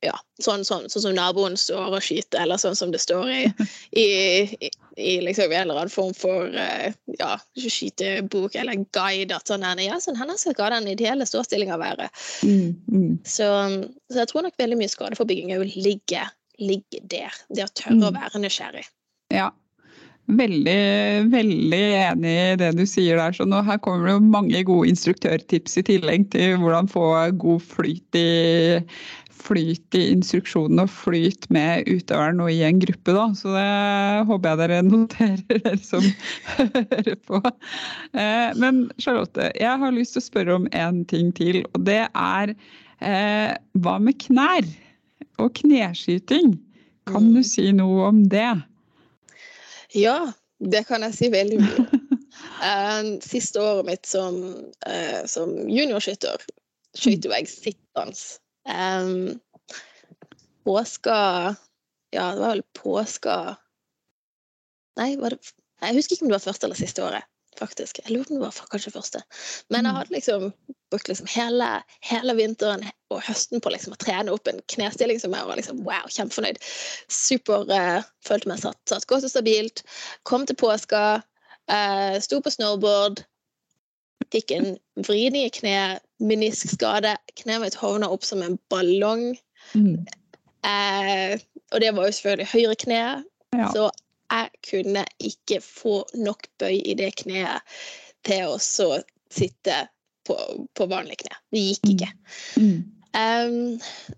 ja, 0.05 0.15
sånn, 0.41 0.63
sånn, 0.67 0.87
sånn, 0.91 1.03
som 1.07 1.15
naboen 1.17 1.57
står 1.59 1.97
og 1.97 2.03
skyter, 2.05 2.43
eller 2.43 2.59
sånn 2.61 2.77
som 2.77 2.93
det 2.93 3.01
står 3.03 3.31
i, 3.31 3.41
i, 4.03 4.05
i, 4.67 4.71
i 5.01 5.17
liksom 5.25 5.51
en 5.51 5.65
eller 5.65 5.81
annen 5.81 5.93
form 5.93 6.13
for 6.17 6.53
uh, 6.53 6.87
ja, 7.19 7.33
skytebok 7.57 8.55
eller 8.61 8.85
guide. 8.95 9.35
at 9.35 9.51
sånn, 9.51 9.65
ja, 9.83 9.99
sånn, 10.03 10.19
Her 10.19 10.33
skal 10.39 10.77
den 10.77 10.93
ideelle 10.93 11.27
ståstillinga 11.27 11.79
være. 11.81 12.09
Mm, 12.45 12.71
mm. 12.91 13.11
Så, 13.23 13.49
så, 14.11 14.21
jeg 14.21 14.31
tror 14.31 14.47
nok 14.47 14.57
veldig 14.61 14.79
mye 14.79 14.93
skadeforebygging 14.93 15.53
ligger, 15.75 16.33
ligger 16.61 17.11
der. 17.11 17.43
Det 17.49 17.67
å 17.67 17.75
tørre 17.75 17.99
mm. 17.99 18.09
å 18.09 18.15
være 18.15 18.43
nysgjerrig. 18.45 18.87
Ja, 19.33 19.49
Veldig, 20.25 21.29
veldig 21.29 21.83
enig 21.99 22.31
i 22.33 22.53
det 22.57 22.71
du 22.79 22.81
sier 22.89 23.19
der. 23.21 23.35
Så 23.37 23.45
nå, 23.45 23.59
her 23.67 23.77
kommer 23.77 24.09
det 24.09 24.31
mange 24.33 24.63
gode 24.65 24.89
instruktørtips 24.89 25.77
i 25.77 25.83
tillegg 25.85 26.31
til 26.33 26.55
hvordan 26.61 26.89
få 26.89 27.05
god 27.37 27.61
flyt 27.61 28.17
i 28.17 28.29
flyt 29.45 29.97
i 29.97 30.03
instruksjonen 30.13 30.81
og 30.83 30.91
flyt 30.91 31.47
med 31.53 31.87
utøveren 31.89 32.41
og 32.43 32.51
i 32.51 32.61
en 32.65 32.79
gruppe, 32.81 33.13
da. 33.15 33.25
Så 33.37 33.53
det 33.53 33.65
håper 34.29 34.51
jeg 34.51 34.61
dere 34.61 34.79
noterer, 34.89 35.43
dere 35.51 35.75
som 35.83 36.05
hører 36.55 37.11
på. 37.27 37.41
Eh, 38.13 38.49
men 38.61 38.85
Charlotte, 39.01 39.51
jeg 39.59 39.81
har 39.83 39.95
lyst 39.95 40.15
til 40.15 40.23
å 40.23 40.29
spørre 40.29 40.57
om 40.61 40.69
en 40.73 41.03
ting 41.09 41.31
til. 41.37 41.61
Og 41.73 41.85
det 41.87 42.03
er 42.07 42.55
eh, 42.55 43.51
hva 43.83 43.97
med 44.01 44.19
knær 44.25 44.69
og 45.41 45.53
kneskyting? 45.59 46.55
Kan 47.05 47.29
du 47.35 47.43
mm. 47.43 47.47
si 47.47 47.69
noe 47.75 48.09
om 48.09 48.23
det? 48.31 48.49
Ja, 49.93 50.17
det 50.63 50.87
kan 50.89 51.05
jeg 51.05 51.17
si 51.19 51.31
veldig 51.33 51.61
mye 51.61 52.01
Uh, 52.55 53.17
siste 53.23 53.59
året 53.59 53.87
mitt 53.87 54.07
som, 54.07 54.35
som 55.27 55.51
juniorskytter 55.67 56.43
skøyt 56.95 57.27
jo 57.27 57.33
jeg 57.33 57.49
sittende. 57.51 58.15
Um, 58.65 59.39
påska 60.65 61.55
Ja, 62.11 62.31
det 62.33 62.39
var 62.39 62.49
vel 62.55 62.63
påska 62.73 63.55
Nei, 64.97 65.15
var 65.21 65.35
det 65.35 65.39
Jeg 65.81 65.97
husker 65.99 66.15
ikke 66.15 66.25
om 66.25 66.31
det 66.31 66.37
var 66.39 66.45
første 66.47 66.65
eller 66.65 66.79
siste 66.79 67.03
året 67.03 67.23
faktisk. 67.59 67.99
Jeg 68.03 68.11
lurer 68.11 68.25
på 68.27 68.33
om 68.33 68.39
det 68.39 68.47
var 68.47 68.67
kanskje 68.71 68.91
første. 68.91 69.21
Men 69.69 69.85
jeg 69.85 69.91
Mm. 69.93 69.97
hadde 69.97 70.13
liksom 70.13 70.53
brukt 70.91 71.07
liksom 71.07 71.27
hele, 71.27 71.83
hele 72.01 72.35
vinteren 72.35 72.83
og 73.09 73.21
høsten 73.21 73.61
på 73.61 73.69
liksom 73.71 73.93
å 73.93 73.97
trene 73.97 74.31
opp 74.31 74.47
en 74.47 74.61
knestilling 74.67 75.19
som 75.19 75.31
jeg 75.33 75.45
var 75.45 75.55
liksom 75.55 75.83
wow, 75.85 76.07
kjempefornøyd. 76.09 76.57
Super, 77.07 77.63
uh, 77.71 78.03
følte 78.27 78.47
meg 78.49 78.59
satt, 78.59 78.79
satt 78.89 79.07
godt 79.07 79.23
og 79.23 79.29
stabilt. 79.29 79.83
Kom 80.23 80.45
til 80.45 80.55
påska, 80.55 81.23
uh, 81.71 82.19
sto 82.19 82.41
på 82.41 82.51
snowboard. 82.51 83.23
Fikk 84.33 84.51
en 84.55 84.77
vridning 85.07 85.47
i 85.47 85.53
kne, 85.53 85.99
meniskskade. 86.23 87.15
Kneet 87.41 87.61
mitt 87.63 87.77
hovna 87.79 88.09
opp 88.11 88.25
som 88.25 88.41
en 88.45 88.57
ballong. 88.73 89.33
Mm. 89.73 90.05
Eh, 90.65 91.37
og 91.73 91.81
det 91.81 91.91
var 91.95 92.07
jo 92.07 92.17
selvfølgelig 92.17 92.51
høyre 92.53 92.75
kne, 92.85 93.03
Ja. 93.55 93.69
så 93.71 93.89
jeg 94.31 94.49
kunne 94.69 95.05
ikke 95.19 95.61
få 95.61 96.03
nok 96.17 96.47
bøy 96.59 96.81
i 96.81 96.95
det 96.97 97.15
kneet 97.21 97.61
til 98.25 98.49
å 98.49 98.57
så 98.59 99.01
sitte 99.31 99.85
på, 100.25 100.35
på 100.73 100.87
vanlig 100.89 101.19
kne. 101.21 101.37
Det 101.53 101.61
gikk 101.61 101.91
ikke. 101.93 102.11
Mm. 102.57 102.79
Um, 103.15 104.15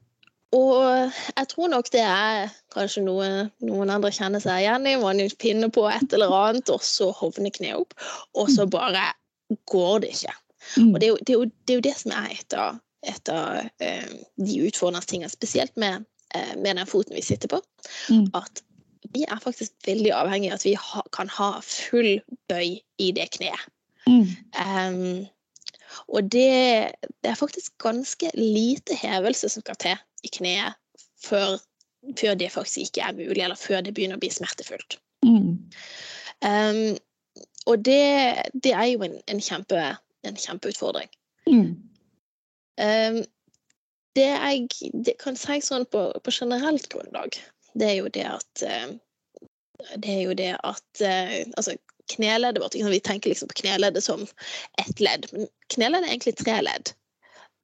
og 0.56 1.12
jeg 1.38 1.48
tror 1.52 1.68
nok 1.74 1.90
det 1.92 2.02
er 2.02 2.48
kanskje 2.74 3.04
noe 3.04 3.28
noen 3.60 3.92
andre 3.92 4.14
kjenner 4.16 4.42
seg 4.42 4.64
igjen 4.64 4.88
i. 4.88 4.96
Man 5.02 5.20
finner 5.42 5.72
på 5.74 5.84
et 5.92 6.14
eller 6.16 6.32
annet, 6.34 6.72
og 6.72 6.84
så 6.88 7.12
hovner 7.12 7.52
kneet 7.52 7.82
opp, 7.82 7.94
og 8.34 8.50
så 8.54 8.66
bare 8.72 9.04
går 9.72 10.04
det 10.04 10.12
ikke. 10.16 10.36
Mm. 10.78 10.94
Og 10.94 11.00
det 11.00 11.08
er 11.08 11.12
jo 11.12 11.18
det, 11.22 11.30
er 11.30 11.38
jo, 11.38 11.46
det, 11.46 11.74
er 11.74 11.80
jo 11.80 11.88
det 11.88 11.96
som 11.98 12.14
er 12.18 12.30
et 13.08 13.30
av, 13.32 13.60
eh, 13.80 14.14
de 14.36 14.62
utfordrende 14.68 15.08
tingene, 15.08 15.32
spesielt 15.32 15.76
med, 15.78 16.06
eh, 16.36 16.56
med 16.58 16.76
den 16.76 16.90
foten 16.90 17.16
vi 17.16 17.24
sitter 17.24 17.52
på. 17.52 17.62
Mm. 18.10 18.28
At 18.36 18.64
vi 19.14 19.24
er 19.24 19.40
faktisk 19.40 19.74
veldig 19.88 20.12
avhengig 20.16 20.52
av 20.52 20.60
at 20.60 20.66
vi 20.66 20.76
ha, 20.76 21.04
kan 21.16 21.32
ha 21.32 21.50
full 21.64 22.18
bøy 22.52 22.78
i 23.00 23.12
det 23.16 23.30
kneet. 23.38 23.68
Mm. 24.08 24.28
Um, 24.56 25.28
og 26.08 26.28
det, 26.32 26.92
det 27.24 27.32
er 27.32 27.40
faktisk 27.40 27.74
ganske 27.84 28.32
lite 28.36 28.96
hevelse 28.96 29.50
som 29.50 29.64
skal 29.64 29.80
til 29.82 29.98
i 30.24 30.32
kneet 30.32 30.78
før, 31.24 31.58
før 32.20 32.38
det 32.40 32.52
faktisk 32.54 32.88
ikke 32.88 33.08
er 33.08 33.18
mulig, 33.18 33.42
eller 33.44 33.60
før 33.60 33.84
det 33.86 33.96
begynner 33.96 34.20
å 34.20 34.24
bli 34.24 34.32
smertefullt. 34.34 35.00
Mm. 35.26 35.68
Og 37.68 37.86
det, 37.86 38.04
det 38.64 38.72
er 38.74 38.86
jo 38.94 39.04
en, 39.04 39.18
en, 39.28 39.42
kjempe, 39.44 39.82
en 40.24 40.40
kjempeutfordring. 40.40 41.10
Mm. 41.50 41.76
Um, 42.78 43.20
det 44.18 44.28
jeg 44.28 44.92
det 45.06 45.18
kan 45.22 45.38
si 45.38 45.60
sånn 45.62 45.86
på, 45.92 46.08
på 46.24 46.34
generelt 46.34 46.88
grunnlag, 46.94 47.36
det 47.78 47.92
er 47.92 48.00
jo 48.00 48.10
det 48.14 48.26
at 48.30 48.64
eh, 48.66 48.88
Det 50.02 50.10
er 50.10 50.22
jo 50.24 50.34
det 50.38 50.54
at 50.66 51.02
eh, 51.06 51.36
Altså, 51.54 51.76
kneleddet 52.10 52.64
vårt 52.64 52.76
Vi 52.76 53.00
tenker 53.00 53.30
liksom 53.30 53.52
på 53.52 53.62
kneleddet 53.62 54.04
som 54.04 54.26
ett 54.82 55.00
ledd, 55.00 55.28
men 55.34 55.48
kneleddet 55.74 56.08
er 56.08 56.16
egentlig 56.16 56.38
tre 56.40 56.62
ledd. 56.62 56.94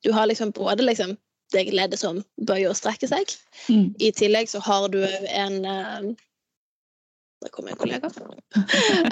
Du 0.04 0.12
har 0.12 0.28
liksom 0.28 0.52
både 0.52 0.84
liksom 0.84 1.18
det 1.54 1.72
leddet 1.74 2.00
som 2.00 2.24
bøyer 2.48 2.72
og 2.72 2.78
strekker 2.78 3.10
seg. 3.10 3.34
Mm. 3.70 3.94
I 4.02 4.10
tillegg 4.12 4.50
så 4.50 4.60
har 4.66 4.88
du 4.90 5.04
en 5.06 5.66
eh, 5.66 6.08
Der 7.44 7.52
kom 7.52 7.68
en 7.68 7.76
kollega. 7.76 8.08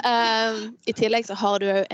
Um, 0.08 0.60
I 0.88 0.94
tillegg 0.96 1.26
så 1.28 1.36
har 1.36 1.60
du 1.60 1.66
òg 1.68 1.84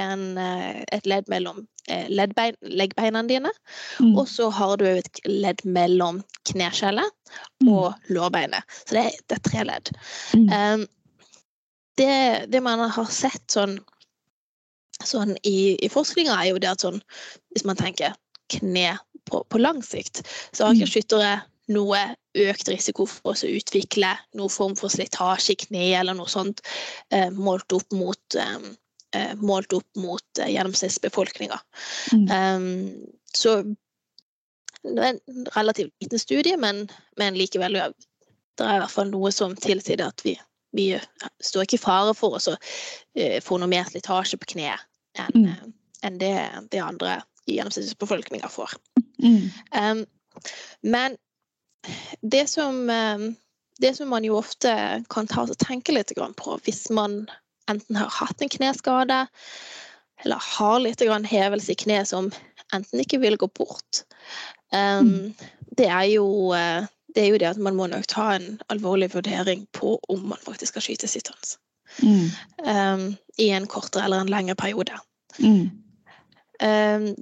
et 0.94 1.08
ledd 1.08 1.26
mellom 1.32 1.64
eh, 1.90 2.06
leddbein, 2.12 2.54
leggbeina 2.62 3.24
dine. 3.26 3.50
Mm. 3.98 4.12
Og 4.20 4.28
så 4.30 4.46
har 4.54 4.76
du 4.78 4.86
òg 4.86 5.00
et 5.02 5.20
ledd 5.26 5.64
mellom 5.66 6.22
kneskjellet 6.50 7.14
Mm. 7.60 7.68
og 7.74 8.06
lårbeinet. 8.08 8.64
Så 8.86 8.94
det 8.96 9.00
er, 9.04 9.16
det 9.28 9.36
er 9.36 9.40
tre 9.44 9.64
ledd. 9.68 9.90
Mm. 10.32 10.46
Um, 10.48 10.84
det, 12.00 12.14
det 12.54 12.62
man 12.64 12.80
har 12.88 13.10
sett 13.12 13.42
sånn, 13.52 13.74
sånn 15.04 15.34
i, 15.42 15.74
i 15.84 15.90
forskninga, 15.92 16.38
er 16.38 16.52
jo 16.54 16.62
det 16.62 16.70
at 16.70 16.86
sånn 16.86 17.02
Hvis 17.52 17.66
man 17.68 17.76
tenker 17.76 18.14
kne 18.54 18.94
på, 19.28 19.42
på 19.44 19.60
lang 19.60 19.82
sikt, 19.84 20.22
så 20.56 20.64
har 20.70 20.78
ikke 20.78 20.86
Mm. 20.88 20.94
skyttere 20.94 21.34
noe 21.68 22.00
økt 22.46 22.70
risiko 22.72 23.06
for 23.10 23.34
å 23.34 23.52
utvikle 23.58 24.14
noen 24.38 24.52
form 24.52 24.76
for 24.78 24.92
slitasje 24.92 25.54
i 25.54 25.60
kneet 25.66 26.00
eller 26.00 26.18
noe 26.18 26.30
sånt 26.30 26.62
eh, 27.14 27.30
målt 27.34 27.72
opp 27.76 27.92
mot, 27.96 28.38
eh, 28.38 28.58
eh, 29.16 29.34
målt 29.40 29.74
opp 29.76 30.00
mot 30.00 30.42
gjennomsnittsbefolkninga. 30.44 31.60
Mm. 32.14 32.26
Um, 32.32 33.14
så 33.34 33.60
det 34.82 34.98
er 35.04 35.16
en 35.16 35.48
relativt 35.56 35.92
liten 36.00 36.22
studie, 36.22 36.56
men, 36.56 36.86
men 37.18 37.36
likevel 37.36 37.78
det 38.58 38.66
er 38.66 38.78
i 38.78 38.82
hvert 38.82 38.94
fall 38.94 39.10
noe 39.10 39.30
som 39.34 39.56
tilsier 39.58 40.02
at 40.04 40.22
vi, 40.26 40.34
vi 40.76 40.90
står 41.44 41.66
ikke 41.66 41.78
i 41.78 41.82
fare 41.82 42.14
for 42.16 42.38
å 42.38 42.56
eh, 43.18 43.38
få 43.44 43.58
noe 43.58 43.70
mer 43.70 43.88
slitasje 43.90 44.40
på 44.40 44.54
kneet 44.54 44.86
enn 45.18 45.34
Mm. 45.34 45.72
en 46.06 46.18
det, 46.18 46.34
det 46.70 46.78
andre 46.78 47.16
i 47.48 47.56
gjennomsnittsbefolkninga 47.56 48.48
får. 48.48 48.70
Mm. 49.18 49.48
Um, 49.74 50.04
men 50.80 51.16
det 52.20 52.46
som, 52.50 52.90
um, 52.90 53.34
det 53.78 53.94
som 53.96 54.08
man 54.08 54.24
jo 54.24 54.38
ofte 54.38 55.04
kan 55.10 55.28
ta 55.30 55.44
og 55.46 55.58
tenke 55.62 55.94
litt 55.94 56.12
på 56.36 56.58
hvis 56.64 56.88
man 56.90 57.26
enten 57.70 57.96
har 58.00 58.10
hatt 58.10 58.42
en 58.42 58.52
kneskade 58.52 59.26
eller 60.24 60.42
har 60.42 60.80
litt 60.80 61.02
hevelse 61.02 61.72
i 61.72 61.78
kneet 61.78 62.08
som 62.08 62.30
enten 62.74 63.00
ikke 63.00 63.20
vil 63.22 63.38
gå 63.38 63.46
bort, 63.54 64.02
um, 64.74 65.34
det, 65.76 65.86
er 65.86 66.08
jo, 66.10 66.26
uh, 66.52 66.84
det 67.14 67.22
er 67.22 67.30
jo 67.32 67.38
det 67.38 67.50
at 67.52 67.62
man 67.62 67.78
må 67.78 67.86
nok 67.86 68.06
ta 68.10 68.32
en 68.34 68.58
alvorlig 68.68 69.12
vurdering 69.14 69.66
på 69.72 69.98
om 70.08 70.28
man 70.32 70.42
faktisk 70.42 70.74
skal 70.74 70.88
skyte 70.88 71.08
sittende. 71.08 71.56
Mm. 72.02 72.28
Um, 72.66 73.16
I 73.38 73.50
en 73.54 73.66
kortere 73.66 74.04
eller 74.04 74.20
en 74.20 74.30
lengre 74.32 74.58
periode. 74.58 74.98
Mm. 75.38 75.70
Um, 76.58 77.14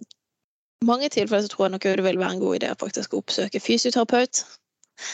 mange 0.85 1.09
tilfeller 1.09 1.47
så 1.47 1.49
tror 1.53 1.67
jeg 1.67 1.75
nok 1.77 1.87
det 1.89 2.05
vil 2.05 2.19
være 2.21 2.37
en 2.37 2.43
god 2.43 2.59
idé 2.59 2.71
å 2.73 3.19
oppsøke 3.19 3.61
fysioterapeut. 3.63 4.45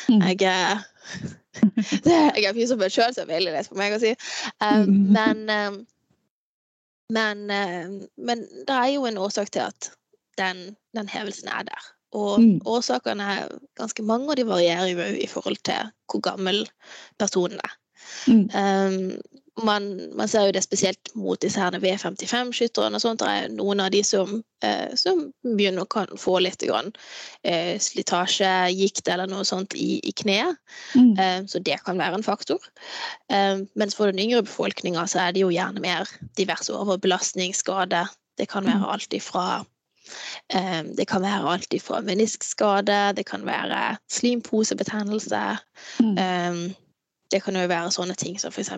Mm. 0.09 0.23
Jeg 0.23 0.39
det, 2.05 2.19
jeg 2.37 2.45
er 2.49 2.55
fysioterapeut 2.57 2.95
sjøl, 2.95 3.15
så 3.15 3.23
det 3.23 3.29
er 3.29 3.35
veldig 3.35 3.55
lett 3.57 3.71
for 3.71 3.81
meg 3.81 3.97
å 3.97 4.03
si. 4.03 4.15
Um, 4.59 4.93
Mm. 4.93 5.01
men, 5.17 5.43
um, 5.51 5.81
men, 7.13 7.43
um, 7.51 7.99
men 8.17 8.47
det 8.67 8.77
er 8.77 8.95
jo 8.95 9.05
en 9.07 9.21
årsak 9.21 9.51
til 9.53 9.67
at 9.69 9.91
den, 10.41 10.77
den 10.97 11.09
hevelsen 11.13 11.49
er 11.49 11.67
der. 11.69 11.91
Og 12.13 12.41
Mm. 12.41 12.61
årsakene 12.69 13.23
er 13.23 13.53
ganske 13.77 14.03
mange, 14.03 14.29
og 14.31 14.37
de 14.37 14.45
varierer 14.49 14.91
jo 14.91 15.01
i 15.17 15.27
forhold 15.27 15.57
til 15.65 15.93
hvor 16.11 16.21
gammel 16.21 16.69
personen 17.19 17.61
er. 17.65 17.77
Mm. 18.27 18.49
Um, 18.53 19.21
man, 19.61 20.17
man 20.17 20.29
ser 20.29 20.47
jo 20.49 20.55
det 20.57 20.63
spesielt 20.65 21.11
mot 21.19 21.41
disse 21.43 21.61
her 21.61 21.75
V55-skytterne 21.77 22.97
og 22.97 23.05
sånt. 23.05 23.21
Det 23.21 23.29
er 23.29 23.51
noen 23.53 23.83
av 23.85 23.91
de 23.93 24.01
som, 24.07 24.39
eh, 24.65 24.95
som 24.97 25.27
begynner 25.45 25.85
å 25.85 25.91
kan 25.93 26.09
få 26.19 26.39
litt 26.41 26.65
grann, 26.65 26.93
eh, 27.45 27.77
slitasje, 27.83 28.49
gikt 28.73 29.09
eller 29.13 29.29
noe 29.29 29.45
sånt 29.45 29.77
i, 29.77 30.01
i 30.09 30.15
kneet. 30.17 30.57
Mm. 30.97 31.13
Eh, 31.19 31.41
så 31.53 31.61
det 31.61 31.83
kan 31.85 32.01
være 32.01 32.21
en 32.21 32.27
faktor. 32.27 32.65
Eh, 33.29 33.61
mens 33.77 33.99
for 33.99 34.09
den 34.09 34.25
yngre 34.25 34.47
befolkninga 34.47 35.05
så 35.11 35.27
er 35.27 35.37
det 35.37 35.45
jo 35.45 35.53
gjerne 35.53 35.85
mer 35.85 36.09
diverse 36.41 36.73
overbelastningsskader. 36.73 38.09
Det 38.41 38.49
kan 38.49 38.65
være 38.65 38.89
alt 38.89 39.13
ifra 39.13 39.65
eh, 40.49 40.81
det 40.97 41.05
kan 41.13 41.23
være 41.23 41.57
alt 41.59 41.75
ifra 41.77 42.01
meniskskade, 42.01 43.13
det 43.19 43.27
kan 43.29 43.45
være 43.45 43.99
slimposebetennelse. 44.11 45.45
Mm. 46.01 46.73
Det 47.33 47.41
kan 47.47 47.57
jo 47.57 47.63
være 47.71 47.91
sånne 47.95 48.15
ting 48.21 48.35
som 48.41 48.53
f.eks. 48.53 48.69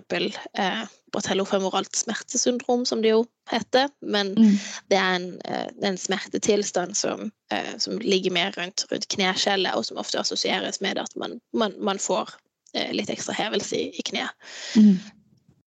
Eh, 0.55 0.83
bratellofemoralt 1.15 1.97
smertesyndrom, 1.99 2.85
som 2.87 3.03
det 3.03 3.11
jo 3.13 3.25
heter. 3.51 3.89
Men 4.03 4.33
Mm. 4.39 4.55
det 4.91 4.99
er 4.99 5.15
en, 5.17 5.27
eh, 5.45 5.67
en 5.91 5.99
smertetilstand 5.99 6.95
som, 6.97 7.33
eh, 7.51 7.75
som 7.79 7.99
ligger 7.99 8.31
mer 8.33 8.53
rundt, 8.57 8.87
rundt 8.93 9.09
kneskjellet, 9.09 9.75
og 9.75 9.85
som 9.85 9.99
ofte 9.99 10.19
assosieres 10.23 10.81
med 10.81 10.99
at 10.99 11.17
man, 11.17 11.41
man, 11.53 11.75
man 11.79 11.99
får 11.99 12.31
eh, 12.75 12.93
litt 12.93 13.11
ekstra 13.11 13.35
hevelse 13.35 13.77
i, 13.77 13.91
i 13.99 14.03
kneet. 14.03 14.31
Mm. 14.77 14.97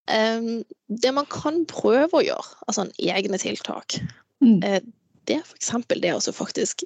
Um, 0.08 0.64
det 0.88 1.12
man 1.12 1.26
kan 1.28 1.66
prøve 1.68 2.16
å 2.16 2.24
gjøre, 2.24 2.54
altså 2.66 2.86
en 2.86 2.92
egne 2.98 3.38
tiltak, 3.40 3.98
Mm. 4.40 4.62
eh, 4.64 4.80
det 5.26 5.36
er 5.36 5.42
f.eks. 5.44 5.70
det 6.00 6.12
å 6.14 6.32
faktisk 6.32 6.84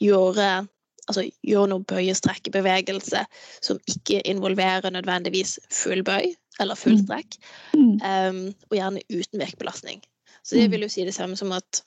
gjøre 0.00 0.68
altså 1.10 1.24
gjør 1.46 1.68
noe 1.72 1.84
bøye-strekke-bevegelse 1.90 3.24
som 3.66 3.80
ikke 3.90 4.22
involverer 4.30 4.90
nødvendigvis 4.94 5.58
full 5.74 6.02
bøy 6.06 6.30
eller 6.60 6.78
full 6.78 6.96
Mm. 6.96 7.04
strekk, 7.06 7.36
Mm. 7.74 7.92
um, 8.02 8.40
og 8.70 8.76
gjerne 8.78 9.02
uten 9.10 9.40
virkebelastning. 9.40 10.02
Så 10.44 10.56
det 10.56 10.66
Mm. 10.68 10.70
vil 10.70 10.80
jo 10.82 10.88
si 10.88 11.04
det 11.04 11.14
samme 11.14 11.36
som 11.36 11.52
at 11.52 11.82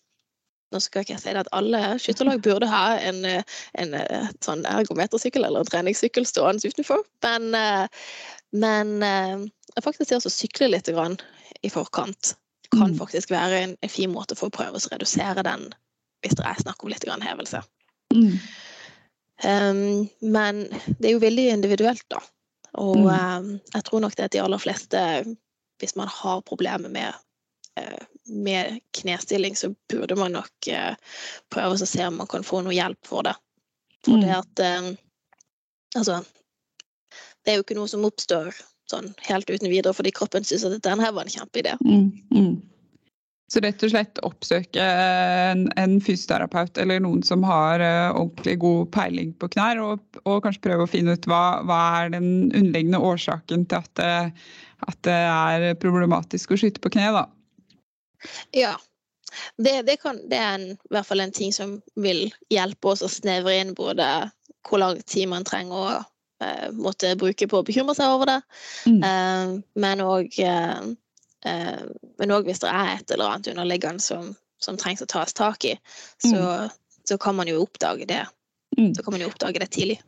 nå 0.74 0.80
skal 0.82 1.04
ikke 1.04 1.14
jeg 1.14 1.22
si 1.22 1.30
det 1.30 1.38
at 1.44 1.50
alle 1.54 2.00
skytterlag 2.02 2.42
burde 2.42 2.68
ha 2.68 2.98
en, 2.98 3.26
en, 3.26 3.94
eh, 3.94 4.30
sånn 4.42 4.64
ergometersykkel 4.66 5.46
eller 5.46 5.60
en 5.60 5.66
treningssykkel 5.70 6.26
stående 6.26 6.66
utenfor, 6.66 7.04
men, 7.24 7.54
eh, 7.56 7.88
men 8.54 9.04
eh, 9.04 9.46
faktisk 9.82 10.10
det 10.10 10.18
å 10.26 10.32
sykle 10.34 10.72
litt 10.72 10.90
grann 10.90 11.18
i 11.64 11.70
forkant 11.70 12.36
kan 12.74 12.90
Mm. 12.94 12.98
faktisk 12.98 13.30
være 13.30 13.62
en, 13.64 13.78
en 13.84 13.90
fin 13.90 14.10
måte 14.12 14.36
for 14.36 14.50
å 14.50 14.52
prøve 14.52 14.74
å 14.82 14.90
redusere 14.92 15.44
den, 15.44 15.70
hvis 16.24 16.34
det 16.36 16.46
er 16.46 16.56
snakk 16.56 16.84
om 16.84 16.90
litt 16.90 17.06
grann 17.06 17.22
hevelse. 17.22 17.62
Mm. 18.14 18.40
Um, 19.44 20.08
men 20.22 20.64
det 21.00 21.10
er 21.10 21.16
jo 21.18 21.24
veldig 21.24 21.50
individuelt, 21.52 22.06
da. 22.10 22.22
Og 22.80 22.98
Mm. 22.98 23.10
um, 23.46 23.60
jeg 23.74 23.84
tror 23.84 24.00
nok 24.02 24.16
det 24.16 24.26
at 24.26 24.32
de 24.32 24.42
aller 24.42 24.58
fleste, 24.58 25.00
hvis 25.80 25.96
man 25.96 26.08
har 26.08 26.42
problemer 26.42 26.90
med, 26.90 27.14
eh, 27.78 28.06
med 28.26 28.80
knestilling, 28.94 29.56
så 29.56 29.76
burde 29.92 30.16
man 30.16 30.32
nok 30.32 30.68
eh, 30.68 30.96
prøve 31.52 31.76
å 31.76 31.86
se 31.86 32.06
om 32.08 32.18
man 32.18 32.28
kan 32.28 32.44
få 32.44 32.64
noe 32.64 32.74
hjelp 32.74 33.00
for 33.06 33.24
det. 33.24 33.36
For 34.06 34.18
Mm. 34.18 34.22
det 34.22 34.36
at 34.38 34.84
um, 34.84 34.98
Altså, 35.96 36.24
det 37.46 37.52
er 37.52 37.56
jo 37.60 37.62
ikke 37.62 37.76
noe 37.78 37.88
som 37.88 38.02
oppstår 38.08 38.56
sånn 38.90 39.14
helt 39.28 39.46
uten 39.50 39.70
videre 39.70 39.94
fordi 39.94 40.10
kroppen 40.12 40.44
syns 40.44 40.64
at 40.66 40.82
denne 40.82 41.06
her 41.06 41.12
var 41.14 41.28
en 41.28 41.30
kjempeidé. 41.30 41.76
Mm, 41.86 42.08
mm. 42.34 42.56
Så 43.54 43.62
rett 43.62 43.84
og 43.86 43.92
slett 43.92 44.22
oppsøke 44.26 44.82
en, 44.82 45.68
en 45.78 46.00
fysioterapeut 46.02 46.80
eller 46.82 47.04
noen 47.04 47.20
som 47.26 47.44
har 47.46 47.84
uh, 47.84 48.16
ordentlig 48.18 48.56
god 48.64 48.88
peiling 48.96 49.34
på 49.38 49.50
knær, 49.54 49.82
og, 49.84 50.00
og 50.26 50.40
kanskje 50.46 50.64
prøve 50.64 50.88
å 50.88 50.90
finne 50.90 51.14
ut 51.14 51.28
hva, 51.30 51.62
hva 51.68 51.82
er 52.00 52.16
den 52.16 52.32
underliggende 52.50 53.02
årsaken 53.06 53.68
til 53.70 53.84
at 53.84 53.92
det, 54.00 54.16
at 54.88 54.98
det 55.06 55.20
er 55.20 55.68
problematisk 55.84 56.56
å 56.56 56.58
skyte 56.64 56.82
på 56.82 56.96
kne. 56.96 57.12
da. 57.14 57.28
Ja. 58.58 58.74
Det, 59.62 59.76
det, 59.86 60.00
kan, 60.02 60.18
det 60.30 60.40
er 60.40 60.58
en, 60.58 60.66
i 60.74 60.94
hvert 60.96 61.10
fall 61.10 61.22
en 61.22 61.36
ting 61.36 61.54
som 61.54 61.78
vil 62.00 62.28
hjelpe 62.54 62.92
oss 62.94 63.06
å 63.06 63.12
snevre 63.12 63.56
inn 63.62 63.76
både 63.78 64.08
hvor 64.66 64.82
lang 64.82 65.00
tid 65.10 65.30
man 65.30 65.46
trenger 65.46 65.78
å 65.78 65.94
uh, 66.02 66.68
måtte 66.74 67.14
bruke 67.22 67.48
på 67.50 67.62
å 67.62 67.66
bekymre 67.70 67.94
seg 67.98 68.18
over 68.18 68.34
det, 68.34 68.42
Mm. 68.90 69.00
uh, 69.06 69.62
men 69.78 70.02
òg 70.02 70.42
men 71.44 72.34
òg 72.36 72.48
hvis 72.48 72.64
det 72.64 72.72
er 72.72 72.94
et 72.96 73.12
eller 73.14 73.34
annet 73.34 73.52
underliggende 73.52 74.04
som, 74.04 74.32
som 74.62 74.80
trengs 74.80 75.04
å 75.04 75.10
tas 75.10 75.36
tak 75.36 75.68
i, 75.68 75.76
så, 76.24 76.70
så 77.08 77.20
kan 77.22 77.36
man 77.36 77.52
jo 77.52 77.62
oppdage 77.66 78.08
det. 78.10 78.24
Mm. 78.78 78.94
Så 78.96 79.04
kan 79.04 79.16
man 79.16 79.24
jo 79.24 79.30
oppdage 79.30 79.62
det 79.62 79.70
tidlig. 79.76 80.00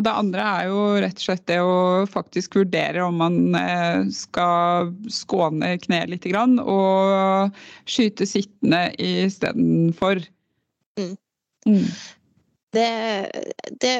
Og 0.00 0.04
det 0.06 0.12
andre 0.16 0.44
er 0.48 0.68
jo 0.70 0.82
rett 1.02 1.18
og 1.18 1.24
slett 1.26 1.42
det 1.50 1.58
å 1.60 1.72
faktisk 2.08 2.54
vurdere 2.56 3.02
om 3.04 3.18
man 3.20 3.56
eh, 3.58 4.06
skal 4.16 4.94
skåne 5.12 5.74
kneet 5.82 6.08
litt 6.08 6.28
grann, 6.30 6.56
og 6.62 7.52
skyte 7.84 8.24
sittende 8.28 8.86
istedenfor. 8.96 10.22
Mm. 10.96 11.12
Mm. 11.68 11.84
det, 12.72 12.88
det, 13.82 13.92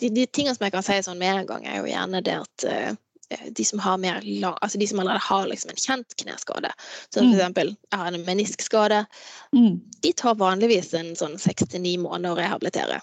de, 0.00 0.10
de 0.12 0.26
tingene 0.28 0.52
som 0.52 0.66
jeg 0.66 0.74
kan 0.74 0.84
si 0.84 0.98
sånn 1.06 1.20
med 1.20 1.32
en 1.32 1.48
gang, 1.48 1.64
er 1.64 1.80
jo 1.80 1.88
gjerne 1.88 2.20
det 2.26 2.36
at 2.42 2.66
eh, 2.68 2.90
de 3.28 3.64
som 3.64 3.78
har 3.78 3.98
mer 3.98 4.22
altså 4.62 4.78
de 4.78 4.86
som 4.88 5.00
allerede 5.00 5.20
har 5.20 5.46
liksom 5.46 5.70
en 5.70 5.76
kjent 5.76 6.16
kneskade, 6.16 6.70
som 7.14 7.26
Mm. 7.26 7.54
jeg 7.54 7.76
har 7.92 8.12
en 8.12 8.24
meniskskade, 8.24 9.06
Mm. 9.54 9.80
de 10.02 10.12
tar 10.12 10.34
vanligvis 10.34 10.94
en 10.94 11.14
sånn 11.16 11.38
seks 11.38 11.68
til 11.68 11.80
ni 11.80 11.96
måneder 11.96 12.34
å 12.34 12.38
rehabilitere. 12.38 13.00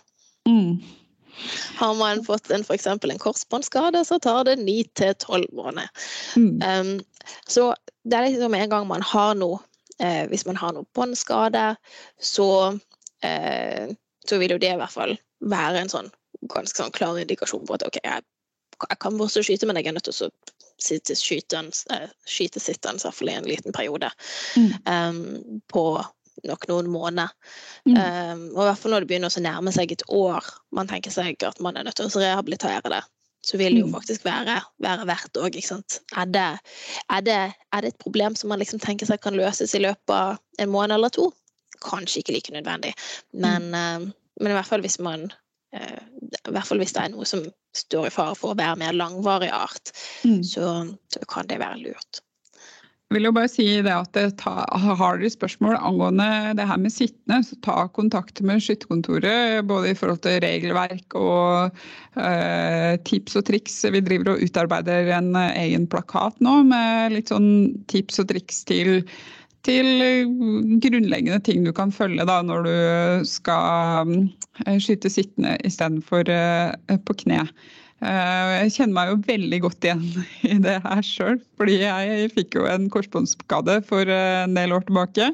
Mm. 0.47 0.82
Har 1.76 1.93
man 1.93 2.23
fått 2.23 2.49
en, 2.51 2.63
eksempel 2.63 3.11
en 3.11 3.19
korsbåndskade, 3.19 4.05
så 4.05 4.19
tar 4.19 4.43
det 4.43 4.59
ni 4.59 4.84
til 4.95 5.13
tolv 5.13 5.51
måneder. 5.53 5.89
Mm. 6.36 6.61
Um, 6.63 7.05
så 7.47 7.76
det 8.05 8.13
er 8.17 8.30
liksom 8.30 8.55
en 8.55 8.69
gang 8.69 8.88
man 8.88 9.01
har 9.01 9.36
noe, 9.36 9.59
eh, 9.99 10.28
hvis 10.28 10.45
man 10.45 10.55
har 10.55 10.73
noe 10.73 10.86
båndskade, 10.95 11.76
så, 12.21 12.80
eh, 13.21 13.88
så 14.26 14.39
vil 14.39 14.51
jo 14.51 14.57
det 14.57 14.73
i 14.73 14.78
hvert 14.78 14.91
fall 14.91 15.17
være 15.41 15.82
en 15.82 15.89
sånn 15.89 16.11
ganske 16.47 16.78
sånn 16.78 16.93
klar 16.93 17.17
indikasjon 17.19 17.65
på 17.65 17.73
at 17.73 17.84
ok, 17.88 17.99
jeg, 18.03 18.23
jeg 18.89 18.99
kan 18.99 19.21
også 19.21 19.43
skyte, 19.45 19.67
men 19.69 19.80
jeg 19.80 19.88
er 19.91 19.97
nødt 19.97 20.07
til 20.09 20.28
å 20.28 20.30
sitte 20.82 21.15
skytende, 21.15 21.76
eh, 21.93 22.09
skyte 22.28 22.59
sittende 22.59 23.11
i 23.11 23.30
i 23.32 23.36
en 23.36 23.47
liten 23.47 23.73
periode. 23.73 24.11
Mm. 24.55 24.71
Um, 24.86 25.61
på 25.71 26.05
nok 26.43 26.67
noen 26.67 26.89
måneder. 26.91 27.32
Mm. 27.88 27.95
Um, 27.95 28.41
og 28.55 28.63
i 28.63 28.67
hvert 28.67 28.82
fall 28.82 28.91
når 28.91 29.03
det 29.03 29.09
begynner 29.09 29.32
å 29.32 29.43
nærme 29.43 29.71
seg 29.76 29.91
et 29.91 30.03
år, 30.11 30.45
man 30.76 30.89
tenker 30.89 31.13
seg 31.13 31.43
at 31.47 31.61
man 31.63 31.78
er 31.78 31.88
nødt 31.88 31.95
til 31.95 32.09
å 32.09 32.23
rehabilitere 32.23 32.91
det, 32.91 33.01
så 33.45 33.57
vil 33.61 33.78
det 33.78 33.84
jo 33.84 33.88
Mm. 33.88 33.93
faktisk 33.93 34.26
være, 34.26 34.57
være 34.82 35.07
verdt 35.07 35.38
òg, 35.38 35.55
ikke 35.55 35.67
sant. 35.67 35.99
Er 36.17 36.26
det, 36.26 36.59
er, 37.09 37.21
det, 37.21 37.39
er 37.73 37.82
det 37.82 37.93
et 37.93 38.03
problem 38.03 38.36
som 38.36 38.49
man 38.49 38.59
liksom 38.59 38.80
tenker 38.80 39.05
seg 39.05 39.21
kan 39.21 39.38
løses 39.38 39.76
i 39.76 39.84
løpet 39.84 40.09
av 40.09 40.38
en 40.59 40.69
måned 40.69 40.97
eller 40.97 41.13
to? 41.13 41.32
Kanskje 41.86 42.23
ikke 42.23 42.34
like 42.34 42.53
nødvendig, 42.55 42.93
men, 43.34 43.69
um, 43.73 44.13
men 44.41 44.51
i 44.51 44.57
hvert 44.57 44.69
fall 44.69 44.82
hvis 44.82 44.97
man 44.99 45.28
eh, 45.76 46.01
i 46.26 46.53
hvert 46.53 46.67
fall 46.67 46.82
hvis 46.82 46.93
det 46.95 47.05
er 47.05 47.15
noe 47.15 47.28
som 47.30 47.43
står 47.76 48.09
i 48.09 48.13
fare 48.13 48.36
for 48.39 48.53
å 48.53 48.59
være 48.59 48.80
mer 48.82 48.95
langvarig 48.97 49.51
art, 49.53 49.91
Mm. 50.26 50.41
så, 50.43 50.69
så 51.13 51.28
kan 51.30 51.47
det 51.49 51.59
være 51.61 51.84
lurt. 51.84 52.21
Jeg 53.05 53.19
vil 53.19 53.28
jo 53.28 53.36
bare 53.36 53.49
si 53.51 53.65
det 53.86 53.91
at 53.93 54.09
det 54.17 54.23
ta, 54.41 54.63
Har 54.82 55.19
dere 55.21 55.30
spørsmål 55.30 55.76
angående 55.78 56.55
det 56.57 56.65
her 56.65 56.80
med 56.82 56.91
sittende, 56.91 57.38
så 57.45 57.55
ta 57.61 57.76
kontakt 57.93 58.41
med 58.41 58.63
Skytterkontoret. 58.65 59.61
Både 59.69 59.91
i 59.91 59.97
forhold 59.97 60.23
til 60.26 60.39
regelverk 60.41 61.13
og 61.13 61.78
eh, 62.17 62.97
tips 63.05 63.38
og 63.38 63.45
triks. 63.45 63.78
Vi 63.93 64.01
driver 64.01 64.34
og 64.34 64.41
utarbeider 64.41 65.13
en 65.19 65.36
eh, 65.38 65.53
egen 65.67 65.86
plakat 65.88 66.41
nå 66.41 66.57
med 66.65 67.13
litt 67.13 67.30
sånn 67.30 67.78
tips 67.93 68.23
og 68.26 68.32
triks 68.34 68.63
til, 68.65 69.05
til 69.66 69.88
eh, 70.05 70.28
grunnleggende 70.84 71.41
ting 71.45 71.66
du 71.66 71.72
kan 71.76 71.93
følge 71.93 72.26
da, 72.30 72.41
når 72.45 72.68
du 72.68 72.76
skal 73.30 74.13
eh, 74.66 74.78
skyte 74.82 75.11
sittende 75.11 75.55
istedenfor 75.68 76.30
uh, 76.30 76.97
på 77.07 77.18
kne. 77.24 77.43
Eh, 78.03 78.49
Jeg 78.66 78.74
kjenner 78.76 78.95
meg 78.97 79.11
jo 79.11 79.22
veldig 79.30 79.61
godt 79.63 79.88
igjen 79.88 80.03
i 80.53 80.57
det 80.63 80.80
her 80.84 81.05
sjøl, 81.05 81.39
fordi 81.59 81.80
jeg 81.82 82.34
fikk 82.36 82.59
jo 82.59 82.68
en 82.70 82.89
korsbåndsskade 82.93 83.80
for 83.88 84.11
eh, 84.11 84.43
en 84.43 84.57
del 84.57 84.76
år 84.76 84.86
tilbake. 84.89 85.32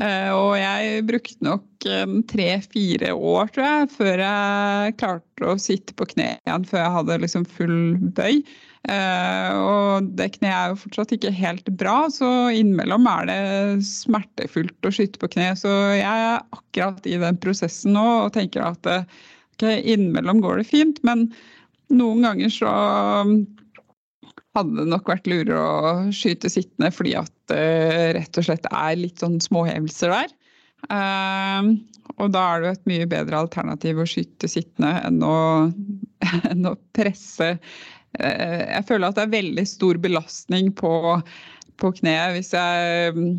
Eh, 0.00 0.30
Og 0.32 0.54
jeg 0.56 1.04
brukte 1.08 1.44
nok 1.44 1.88
tre-fire 2.30 3.12
år, 3.12 3.52
tror 3.52 3.66
jeg, 3.66 3.90
før 3.98 4.22
jeg 4.24 4.96
klarte 5.02 5.48
å 5.52 5.58
sitte 5.60 5.94
på 5.98 6.06
kne 6.14 6.36
igjen, 6.38 6.66
før 6.70 6.84
jeg 6.84 6.96
hadde 6.96 7.22
liksom 7.26 7.48
full 7.58 7.80
bøy. 8.16 8.40
Eh, 8.90 9.50
Og 9.54 10.08
det 10.18 10.32
kneet 10.38 10.54
er 10.56 10.72
jo 10.72 10.80
fortsatt 10.80 11.12
ikke 11.14 11.30
helt 11.36 11.68
bra, 11.78 12.08
så 12.10 12.50
innimellom 12.50 13.06
er 13.06 13.28
det 13.28 13.40
smertefullt 13.86 14.88
å 14.88 14.92
skyte 14.94 15.20
på 15.22 15.30
kne. 15.36 15.52
Så 15.58 15.70
jeg 15.94 16.02
er 16.02 16.40
akkurat 16.56 17.06
i 17.06 17.18
den 17.22 17.38
prosessen 17.42 17.94
nå 17.94 18.06
og 18.24 18.32
tenker 18.34 18.64
at 18.66 18.90
eh, 18.90 19.06
ok, 19.54 19.68
innimellom 19.78 20.42
går 20.42 20.62
det 20.62 20.68
fint, 20.72 20.98
men 21.06 21.28
noen 21.92 22.26
ganger 22.26 22.50
så 22.50 22.72
hadde 24.52 24.76
det 24.76 24.88
nok 24.90 25.08
vært 25.08 25.28
lurere 25.30 25.60
å 25.62 25.94
skyte 26.12 26.50
sittende 26.52 26.90
fordi 26.92 27.14
at 27.20 27.32
det 27.52 27.62
rett 28.18 28.38
og 28.40 28.44
slett 28.48 28.66
er 28.68 28.98
litt 29.00 29.22
sånn 29.22 29.38
småhevelser 29.44 30.12
der. 30.12 30.34
Eh, 30.90 31.72
og 32.18 32.34
da 32.34 32.42
er 32.50 32.60
det 32.60 32.66
jo 32.68 32.74
et 32.76 32.90
mye 32.90 33.08
bedre 33.14 33.38
alternativ 33.46 34.02
å 34.02 34.08
skyte 34.08 34.50
sittende 34.50 34.96
enn 35.06 35.22
å, 35.24 35.36
enn 36.50 36.66
å 36.68 36.74
presse. 36.96 37.54
Eh, 38.20 38.64
jeg 38.68 38.84
føler 38.88 39.08
at 39.08 39.18
det 39.18 39.24
er 39.26 39.36
veldig 39.36 39.64
stor 39.68 40.00
belastning 40.02 40.72
på, 40.76 40.92
på 41.80 41.92
kneet 42.00 42.36
hvis 42.36 42.52
jeg 42.56 43.14
mm, 43.16 43.32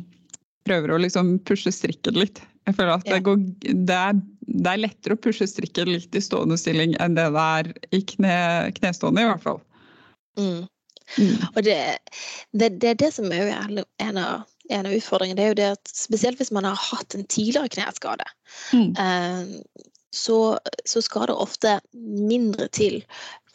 prøver 0.67 0.95
å 0.95 1.01
liksom 1.03 1.37
pushe 1.47 1.73
strikken 1.73 2.17
litt. 2.19 2.41
Jeg 2.63 2.77
føler 2.77 2.95
at 2.95 3.07
det, 3.09 3.19
går, 3.25 3.41
det, 3.63 3.97
er, 3.97 4.19
det 4.47 4.71
er 4.71 4.83
lettere 4.85 5.17
å 5.17 5.23
pushe 5.23 5.47
strikken 5.49 5.91
litt 5.91 6.15
i 6.15 6.23
stående 6.23 6.57
stilling 6.59 6.95
enn 7.03 7.17
det 7.17 7.27
det 7.35 7.47
er 7.59 7.71
i 7.91 7.99
kne, 8.13 8.35
knestående, 8.77 9.25
i 9.25 9.29
hvert 9.29 9.43
fall. 9.43 9.59
Mm. 10.39 10.63
Mm. 11.19 11.41
Og 11.51 11.59
det, 11.67 11.77
det, 12.55 12.69
det 12.81 12.93
er 12.93 12.99
det 13.01 13.11
som 13.13 13.27
er 13.35 13.43
jo 13.43 13.83
en 13.99 14.19
av, 14.21 14.45
en 14.71 14.87
av 14.87 14.95
utfordringene. 14.95 15.37
Det 15.37 15.43
er 15.43 15.51
jo 15.51 15.59
det 15.59 15.71
at 15.75 15.91
spesielt 15.91 16.39
hvis 16.39 16.53
man 16.55 16.69
har 16.69 16.79
hatt 16.79 17.17
en 17.17 17.27
tidligere 17.27 17.73
kneskade, 17.75 18.29
Mm. 18.71 18.91
eh, 19.01 19.79
så, 20.13 20.59
så 20.85 21.01
skal 21.01 21.27
det 21.27 21.35
ofte 21.41 21.79
mindre 21.97 22.67
til 22.69 22.99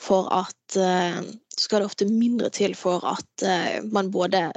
for 0.02 0.28
at 0.34 0.78
uh, 0.78 1.20
skal 1.58 1.82
det 1.82 1.90
ofte 1.90 2.08
mindre 2.10 2.50
til 2.54 2.76
for 2.78 3.04
at 3.08 3.44
uh, 3.44 3.78
man 3.90 4.12
både 4.14 4.48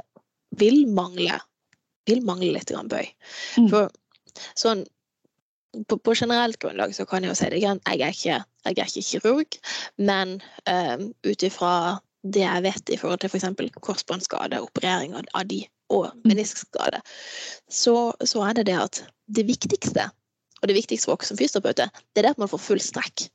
vil 0.60 0.84
mangle 0.92 1.40
vil 2.10 2.22
mangle 2.26 2.50
litt 2.56 2.70
grann 2.70 2.90
bøy. 2.90 3.06
Mm. 3.60 3.68
For 3.70 3.90
sånn 4.58 4.84
på, 5.88 5.96
på 5.96 6.14
generelt 6.18 6.58
grunnlag 6.60 6.94
så 6.96 7.06
kan 7.08 7.24
jeg 7.24 7.32
jo 7.32 7.36
si 7.38 7.50
det 7.52 7.60
igjen, 7.62 7.80
jeg 7.88 8.02
er 8.04 8.16
ikke, 8.16 8.38
jeg 8.66 8.74
er 8.76 8.90
ikke 8.90 9.04
kirurg, 9.08 9.58
men 9.96 10.34
um, 10.68 11.06
ut 11.24 11.46
ifra 11.46 11.74
det 12.22 12.44
jeg 12.44 12.64
vet 12.66 12.92
i 12.92 12.98
forhold 13.00 13.22
til 13.22 13.32
f.eks. 13.32 13.78
korsbåndskade, 13.82 14.60
operering 14.62 15.16
av, 15.18 15.30
av 15.38 15.46
de 15.48 15.64
og 15.92 16.12
meniskskade, 16.24 17.02
så, 17.68 17.96
så 18.24 18.44
er 18.46 18.58
det 18.58 18.68
det 18.70 18.76
at 18.78 19.02
det 19.32 19.44
viktigste, 19.48 20.06
og 20.60 20.68
det 20.70 20.76
viktigste 20.76 21.08
for 21.08 21.20
oss 21.20 21.32
som 21.32 21.40
fysioterapeuter, 21.40 21.90
det 22.12 22.22
er 22.22 22.28
det 22.28 22.34
at 22.36 22.40
man 22.40 22.50
får 22.52 22.62
full 22.64 22.80
strekk. 22.80 23.26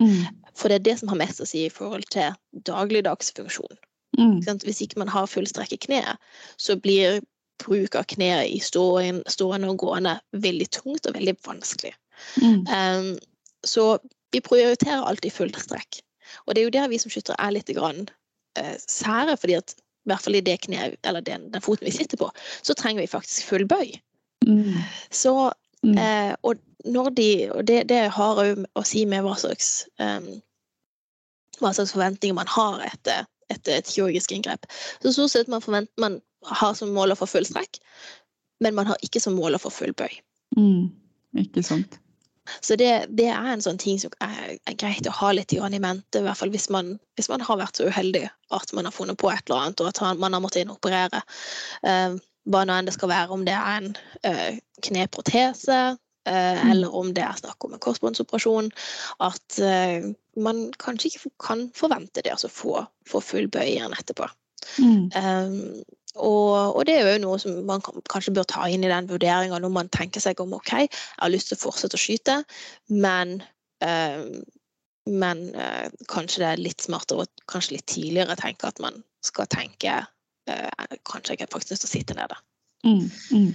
Mm. 0.00 0.26
For 0.56 0.72
det 0.72 0.80
er 0.80 0.86
det 0.88 0.96
som 1.00 1.12
har 1.12 1.20
mest 1.20 1.42
å 1.42 1.48
si 1.48 1.66
i 1.66 1.72
forhold 1.72 2.06
til 2.12 2.34
dagligdags 2.68 3.32
funksjon. 3.36 3.78
Mm. 4.16 4.40
Hvis 4.64 4.82
ikke 4.84 5.00
man 5.02 5.12
har 5.12 5.28
full 5.28 5.46
strekk 5.48 5.74
i 5.76 5.80
kneet, 5.88 6.20
så 6.56 6.78
blir 6.80 7.20
bruk 7.62 7.96
av 7.96 8.06
kneet 8.08 8.50
i 8.52 8.60
stående 8.60 9.70
og 9.70 9.80
gående 9.80 10.18
veldig 10.36 10.68
tungt 10.76 11.08
og 11.08 11.16
veldig 11.16 11.36
vanskelig. 11.46 11.94
Mm. 12.40 12.64
Um, 12.68 13.10
så 13.64 13.96
vi 14.32 14.42
prioriterer 14.44 15.04
alltid 15.04 15.32
full 15.32 15.52
strekk. 15.54 16.00
Og 16.46 16.54
det 16.54 16.62
er 16.62 16.68
jo 16.68 16.76
der 16.76 16.88
vi 16.92 17.00
som 17.00 17.12
skyttere 17.12 17.38
er 17.40 17.54
litt 17.56 17.72
grann, 17.76 18.06
uh, 18.58 18.76
sære, 18.80 19.36
fordi 19.40 19.58
at 19.60 19.76
i 19.76 20.12
hvert 20.12 20.22
fall 20.22 20.38
i 20.38 20.44
det 20.44 20.60
kneet, 20.62 20.98
eller 21.02 21.24
den, 21.24 21.48
den, 21.50 21.62
foten 21.62 21.88
vi 21.88 21.94
sitter 21.94 22.20
på, 22.20 22.28
så 22.62 22.76
trenger 22.78 23.02
vi 23.02 23.10
faktisk 23.10 23.48
full 23.48 23.66
bøy. 23.66 23.96
Mm. 24.46 24.76
Så, 25.10 25.32
eh, 25.82 26.30
og 26.46 26.60
når 26.84 27.10
de, 27.16 27.30
og 27.50 27.64
det, 27.68 27.86
det 27.88 28.02
har 28.12 28.42
òg 28.42 28.64
å 28.76 28.84
si 28.86 29.06
med 29.08 29.24
hva 29.24 29.34
slags, 29.40 29.86
um, 30.02 30.28
hva 31.60 31.72
slags 31.72 31.94
forventninger 31.96 32.36
man 32.36 32.50
har 32.52 32.82
etter, 32.86 33.26
etter 33.52 33.78
et 33.78 33.90
kirurgisk 33.90 34.34
inngrep. 34.36 34.68
Så 35.02 35.14
stort 35.16 35.32
sett 35.32 35.50
man, 35.52 35.88
man 35.96 36.20
har 36.46 36.74
som 36.78 36.92
mål 36.94 37.14
å 37.14 37.20
få 37.22 37.28
full 37.30 37.46
strekk, 37.48 37.80
men 38.64 38.76
man 38.76 38.88
har 38.90 39.00
ikke 39.06 39.22
som 39.22 39.36
mål 39.38 39.56
å 39.56 39.62
få 39.62 39.72
full 39.72 39.94
bøy. 39.96 40.20
Mm. 40.58 40.92
Ikke 41.40 41.64
sant. 41.66 41.98
Så 42.60 42.76
det, 42.78 43.06
det, 43.18 43.26
er 43.32 43.48
en 43.50 43.62
sånn 43.62 43.78
ting 43.82 43.98
som 43.98 44.12
er, 44.22 44.54
er 44.70 44.78
greit 44.78 45.08
å 45.10 45.14
ha 45.18 45.32
litt 45.34 45.52
i 45.52 45.58
mente, 45.82 46.20
i 46.20 46.22
hvert 46.22 46.38
fall 46.38 46.52
hvis 46.54 46.68
man, 46.70 46.94
hvis 47.18 47.28
man, 47.32 47.42
har 47.42 47.58
vært 47.58 47.80
så 47.80 47.88
uheldig 47.90 48.28
at 48.54 48.72
man 48.76 48.86
har 48.86 48.94
funnet 48.94 49.18
på 49.18 49.32
et 49.32 49.42
eller 49.48 49.64
annet, 49.64 49.82
og 49.82 49.90
at 49.90 50.18
man 50.20 50.36
har 50.36 50.42
måttet 50.44 50.62
inoperere. 50.62 51.22
Uh, 51.82 52.14
hva 52.46 52.62
nå 52.62 52.76
enn 52.78 52.86
det 52.86 52.94
skal 52.94 53.10
være, 53.10 53.34
om 53.34 53.42
det 53.46 53.56
er 53.56 53.80
en 53.80 53.88
uh, 54.28 54.58
kneprotese. 54.86 55.80
Eller 56.26 56.94
om 56.98 57.12
det 57.14 57.22
er 57.22 57.36
snakk 57.38 57.64
om 57.64 57.76
en 57.76 57.82
korsbåndsoperasjon, 57.82 58.72
at 59.24 59.60
uh, 59.62 60.08
man 60.42 60.64
kanskje 60.82 61.12
ikke 61.12 61.30
kan 61.42 61.68
forvente 61.76 62.22
det, 62.22 62.32
altså 62.34 62.50
få, 62.52 62.80
få 63.08 63.22
full 63.24 63.46
bøy 63.52 63.64
igjen 63.76 63.94
etterpå. 63.96 64.28
Mm. 64.82 65.06
Um, 65.14 65.84
og, 66.16 66.76
og, 66.76 66.82
det 66.88 66.96
er 66.96 67.10
jo 67.10 67.22
noe 67.26 67.38
som 67.40 67.58
man 67.68 67.82
kanskje 67.84 68.34
bør 68.36 68.46
ta 68.48 68.66
inn 68.72 68.84
i 68.86 68.90
den 68.90 69.08
vurderinga 69.10 69.58
når 69.60 69.72
man 69.72 69.90
tenker 69.92 70.22
seg 70.22 70.40
om 70.40 70.54
OK, 70.56 70.72
jeg 70.86 70.90
har 71.20 71.32
lyst 71.32 71.50
til 71.52 71.58
å 71.58 71.64
fortsette 71.66 71.98
å 71.98 72.00
skyte, 72.00 72.38
men, 72.88 73.36
øh, 73.84 74.24
men 75.12 75.42
uh, 75.54 75.86
kanskje 76.12 76.42
det 76.42 76.50
er 76.50 76.64
litt 76.64 76.86
smartere 76.86 77.26
og 77.26 77.44
kanskje 77.52 77.76
litt 77.76 77.88
tidligere 77.92 78.38
tenke 78.40 78.70
at 78.70 78.80
man 78.82 79.02
skal 79.26 79.48
tenke 79.52 79.98
uh, 80.02 80.96
Kanskje 81.06 81.36
jeg 81.36 81.50
faktisk 81.52 81.74
lyst 81.74 81.84
til 81.84 81.90
å 81.90 81.94
sitte 81.96 82.16
nede. 82.16 82.36
Mm, 82.86 83.10
mm. 83.34 83.52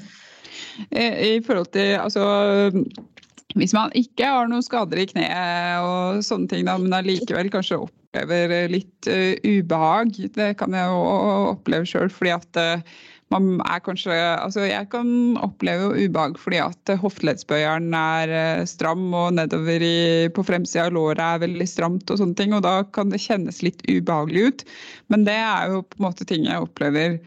I 0.92 1.40
forhold 1.46 1.72
til 1.76 1.98
altså 2.00 2.26
hvis 3.60 3.76
man 3.76 3.94
ikke 3.98 4.28
har 4.28 4.50
noen 4.50 4.64
skader 4.64 5.02
i 5.02 5.08
kneet 5.10 5.86
og 5.86 6.22
sånne 6.26 6.52
ting, 6.52 6.68
da, 6.68 6.78
men 6.80 6.96
allikevel 6.96 7.52
kanskje 7.54 7.82
opplever 7.84 8.68
litt 8.72 9.10
uh, 9.12 9.34
ubehag. 9.44 10.14
Det 10.36 10.52
kan 10.60 10.76
jeg 10.76 10.92
jo 10.92 11.00
oppleve 11.54 11.88
sjøl, 11.90 12.12
fordi 12.14 12.34
at 12.36 12.62
uh, 12.62 13.02
man 13.32 13.62
er 13.64 13.80
kanskje 13.80 14.12
Altså 14.12 14.66
jeg 14.68 14.90
kan 14.92 15.08
oppleve 15.40 15.94
ubehag 15.96 16.34
fordi 16.36 16.58
at 16.60 16.92
hofteleddsbøyeren 17.00 17.94
er 17.96 18.34
uh, 18.36 18.66
stram 18.68 19.06
og 19.16 19.38
nedover 19.40 19.84
i, 19.88 20.28
på 20.36 20.46
fremsida 20.48 20.90
av 20.90 20.96
låret 20.98 21.24
er 21.24 21.44
veldig 21.46 21.68
stramt 21.70 22.12
og 22.12 22.22
sånne 22.22 22.40
ting, 22.40 22.56
og 22.56 22.64
da 22.68 22.82
kan 22.96 23.12
det 23.12 23.24
kjennes 23.24 23.64
litt 23.66 23.84
ubehagelig 23.90 24.48
ut. 24.48 24.66
Men 25.12 25.28
det 25.28 25.40
er 25.40 25.76
jo 25.76 25.84
på 25.88 26.00
en 26.00 26.08
måte 26.08 26.28
ting 26.28 26.48
jeg 26.48 26.70
opplever 26.70 27.20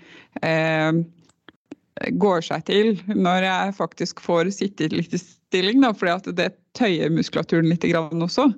går 2.18 2.42
seg 2.42 2.64
til 2.66 2.96
når 3.14 3.46
jeg 3.46 3.76
faktisk 3.76 4.22
får 4.24 4.50
sitte 4.54 4.90
litt 4.92 5.14
i 5.14 5.20
stilling, 5.20 5.82
da, 5.84 5.92
fordi 5.94 6.14
at 6.14 6.30
det 6.38 6.48
tøyer 6.78 7.12
muskulaturen 7.14 7.70
litt 7.70 7.86
også. 7.86 8.48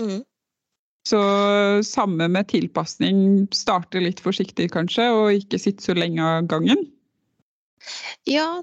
Mm. 0.00 0.22
Så 1.06 1.20
samme 1.86 2.28
med 2.28 2.48
tilpasning. 2.48 3.46
Starte 3.54 4.00
litt 4.02 4.20
forsiktig 4.24 4.70
kanskje, 4.74 5.10
og 5.14 5.36
ikke 5.36 5.60
sitte 5.60 5.84
så 5.84 5.94
lenge 5.94 6.24
av 6.24 6.48
gangen. 6.50 6.80
Ja, 8.26 8.62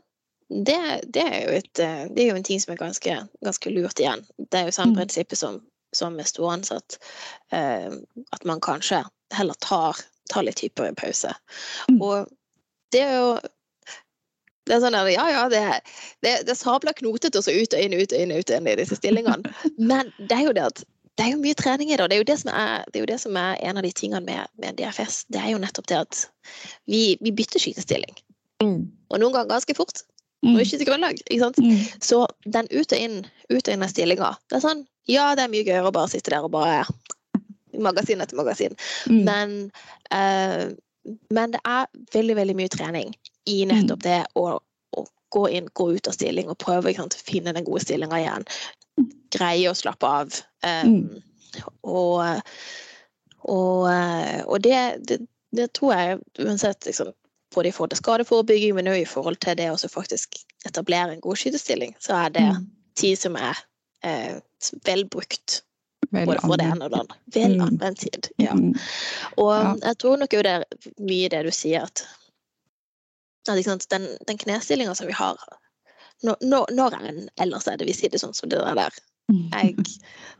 det, 0.49 0.79
det, 1.07 1.23
er 1.23 1.53
et, 1.59 1.71
det, 1.77 2.19
er 2.19 2.33
jo 2.33 2.39
en 2.41 2.43
ting 2.43 2.59
som 2.59 2.73
er 2.73 2.81
ganske, 2.81 3.15
ganske 3.45 3.71
lurt 3.71 4.01
igjen. 4.01 4.25
Det 4.37 4.59
er 4.59 4.67
jo 4.67 4.75
samme 4.75 4.97
mm. 4.97 4.99
prinsippet 4.99 5.39
som, 5.39 5.61
som 5.95 6.17
med 6.19 6.27
storansatt. 6.27 6.97
Uh, 7.53 7.95
at 8.35 8.43
man 8.49 8.61
kanskje 8.61 9.05
heller 9.33 9.57
tar, 9.63 10.01
tar 10.33 10.43
litt 10.43 10.65
hyppigere 10.65 10.97
pause. 10.99 11.31
Mm. 11.87 12.01
Og 12.01 12.33
det 12.93 13.05
jo 13.21 13.37
det 14.67 14.75
er 14.75 14.83
sånn 14.83 14.95
der, 14.95 15.09
ja, 15.11 15.25
ja, 15.31 15.43
det, 15.51 15.61
det, 16.23 16.33
det 16.47 16.55
sabler 16.55 16.95
knotete 16.95 17.39
og 17.39 17.45
så 17.45 17.51
ut 17.51 17.75
og 17.75 17.83
inn, 17.83 17.95
ut 17.99 18.15
og 18.15 18.19
inn, 18.19 18.31
ut 18.31 18.49
og 18.49 18.57
inn 18.57 18.69
i 18.71 18.75
disse 18.79 18.97
stillingene. 18.99 19.51
Men 19.91 20.11
det 20.17 20.37
er 20.37 20.45
jo 20.47 20.55
det 20.55 20.67
at 20.69 20.83
det 21.13 21.27
er 21.27 21.33
jo 21.35 21.41
mye 21.43 21.57
trening 21.57 21.91
i 21.91 21.97
det, 21.97 22.01
og 22.01 22.09
det 22.09 22.15
er 22.15 22.23
jo 22.23 22.29
det 22.31 22.39
som 22.41 22.49
er, 22.55 22.85
det 22.89 23.01
er, 23.01 23.09
det 23.11 23.19
som 23.21 23.35
er 23.37 23.59
en 23.61 23.77
av 23.77 23.85
de 23.85 23.91
tingene 23.93 24.23
med, 24.25 24.49
med, 24.57 24.79
DFS. 24.79 25.25
Det 25.29 25.41
er 25.43 25.51
jo 25.51 25.59
nettopp 25.61 25.89
det 25.91 25.99
at 25.99 26.21
vi, 26.89 27.01
vi 27.21 27.33
bytter 27.35 27.61
skytestilling. 27.61 28.15
Mm. 28.63 28.79
Og 29.11 29.21
noen 29.21 29.35
ganger 29.35 29.51
ganske 29.51 29.75
fort. 29.77 30.01
Mm. 30.41 30.55
Og 30.55 30.63
ikke 30.63 30.79
til 30.79 30.89
grunnlag. 30.89 31.19
ikke 31.27 31.43
sant? 31.43 31.59
Mm. 31.61 31.83
Så 32.01 32.23
den 32.55 32.69
ut 32.71 32.95
og 32.95 32.97
inn, 32.97 33.19
ut 33.51 33.61
og 33.61 33.69
inn 33.75 33.85
av 33.85 33.91
stillinga, 33.93 34.31
det 34.49 34.57
er 34.57 34.65
sånn 34.65 34.87
Ja, 35.11 35.33
det 35.35 35.45
er 35.45 35.51
mye 35.51 35.67
gøyere 35.67 35.91
å 35.91 35.93
bare 35.93 36.09
sitte 36.11 36.31
der 36.33 36.47
og 36.47 36.53
bare 36.55 36.81
Magasin 37.83 38.21
etter 38.21 38.37
magasin. 38.37 38.75
Mm. 39.09 39.21
Men, 39.25 39.53
uh, 40.13 40.69
men 41.33 41.55
det 41.55 41.61
er 41.65 41.87
veldig, 42.13 42.35
veldig 42.37 42.57
mye 42.57 42.73
trening 42.73 43.13
i 43.49 43.65
nettopp 43.65 43.99
mm. 43.99 44.05
det 44.05 44.19
å, 44.39 44.45
å 44.97 45.05
gå 45.33 45.43
inn, 45.49 45.67
gå 45.73 45.89
ut 45.95 46.07
av 46.07 46.15
stilling 46.15 46.49
og 46.51 46.59
prøve 46.61 46.93
å 46.93 47.09
finne 47.17 47.53
den 47.55 47.67
gode 47.67 47.83
stillinga 47.83 48.21
igjen. 48.21 48.47
Greie 49.33 49.71
å 49.71 49.77
slappe 49.77 50.09
av. 50.21 50.39
Um, 50.63 51.23
og, 51.81 52.21
og, 53.41 53.89
og 54.45 54.63
det, 54.63 54.79
det, 55.09 55.19
det, 55.51 55.67
tror 55.73 55.93
jeg 55.95 56.21
uansett 56.45 56.85
liksom, 56.89 57.11
både 57.55 57.69
i 57.69 57.75
forhold 57.75 57.93
til 57.93 58.01
skadeforebygging, 58.03 58.77
men 58.77 58.91
òg 58.93 59.03
i 59.03 59.09
forhold 59.09 59.41
til 59.43 59.57
det 59.59 59.69
å 59.73 59.77
faktisk 59.77 60.39
etablere 60.67 61.15
en 61.15 61.21
god 61.23 61.41
skytestilling, 61.41 61.93
så 62.01 62.25
er 62.25 62.33
det 62.37 62.47
mm. 62.47 62.65
tid 62.99 63.19
som 63.19 63.37
er 63.37 63.59
eh, 64.05 64.39
velbrukt. 64.85 65.61
Vel 66.13 66.27
både 66.29 66.43
for 66.43 66.61
det 66.61 66.65
ene 66.69 66.85
og 66.85 66.93
det 66.93 66.99
andre. 66.99 67.19
Vel 67.33 67.55
mm. 67.57 67.63
anvendt 67.67 68.03
tid. 68.05 68.27
Ja. 68.41 68.55
Og 69.41 69.79
jeg 69.81 69.97
tror 70.01 70.19
nok 70.21 70.35
jo 70.35 70.43
det 70.45 70.57
er 70.59 70.91
mye 71.01 71.31
det 71.33 71.41
du 71.47 71.53
sier, 71.55 71.87
at, 71.87 72.03
den, 73.47 74.07
den 74.27 74.37
knestillinga 74.37 74.95
som 74.95 75.07
vi 75.07 75.15
har 75.17 75.39
når, 76.23 76.69
når, 76.71 76.93
er 76.95 77.09
en 77.09 77.25
ellers 77.41 77.67
er 77.67 77.79
det 77.79 77.89
vi 77.89 77.95
sier 77.95 78.13
det 78.13 78.21
sånn 78.21 78.35
som 78.37 78.51
det 78.51 78.61
der. 78.63 78.95
Jeg, 79.31 79.85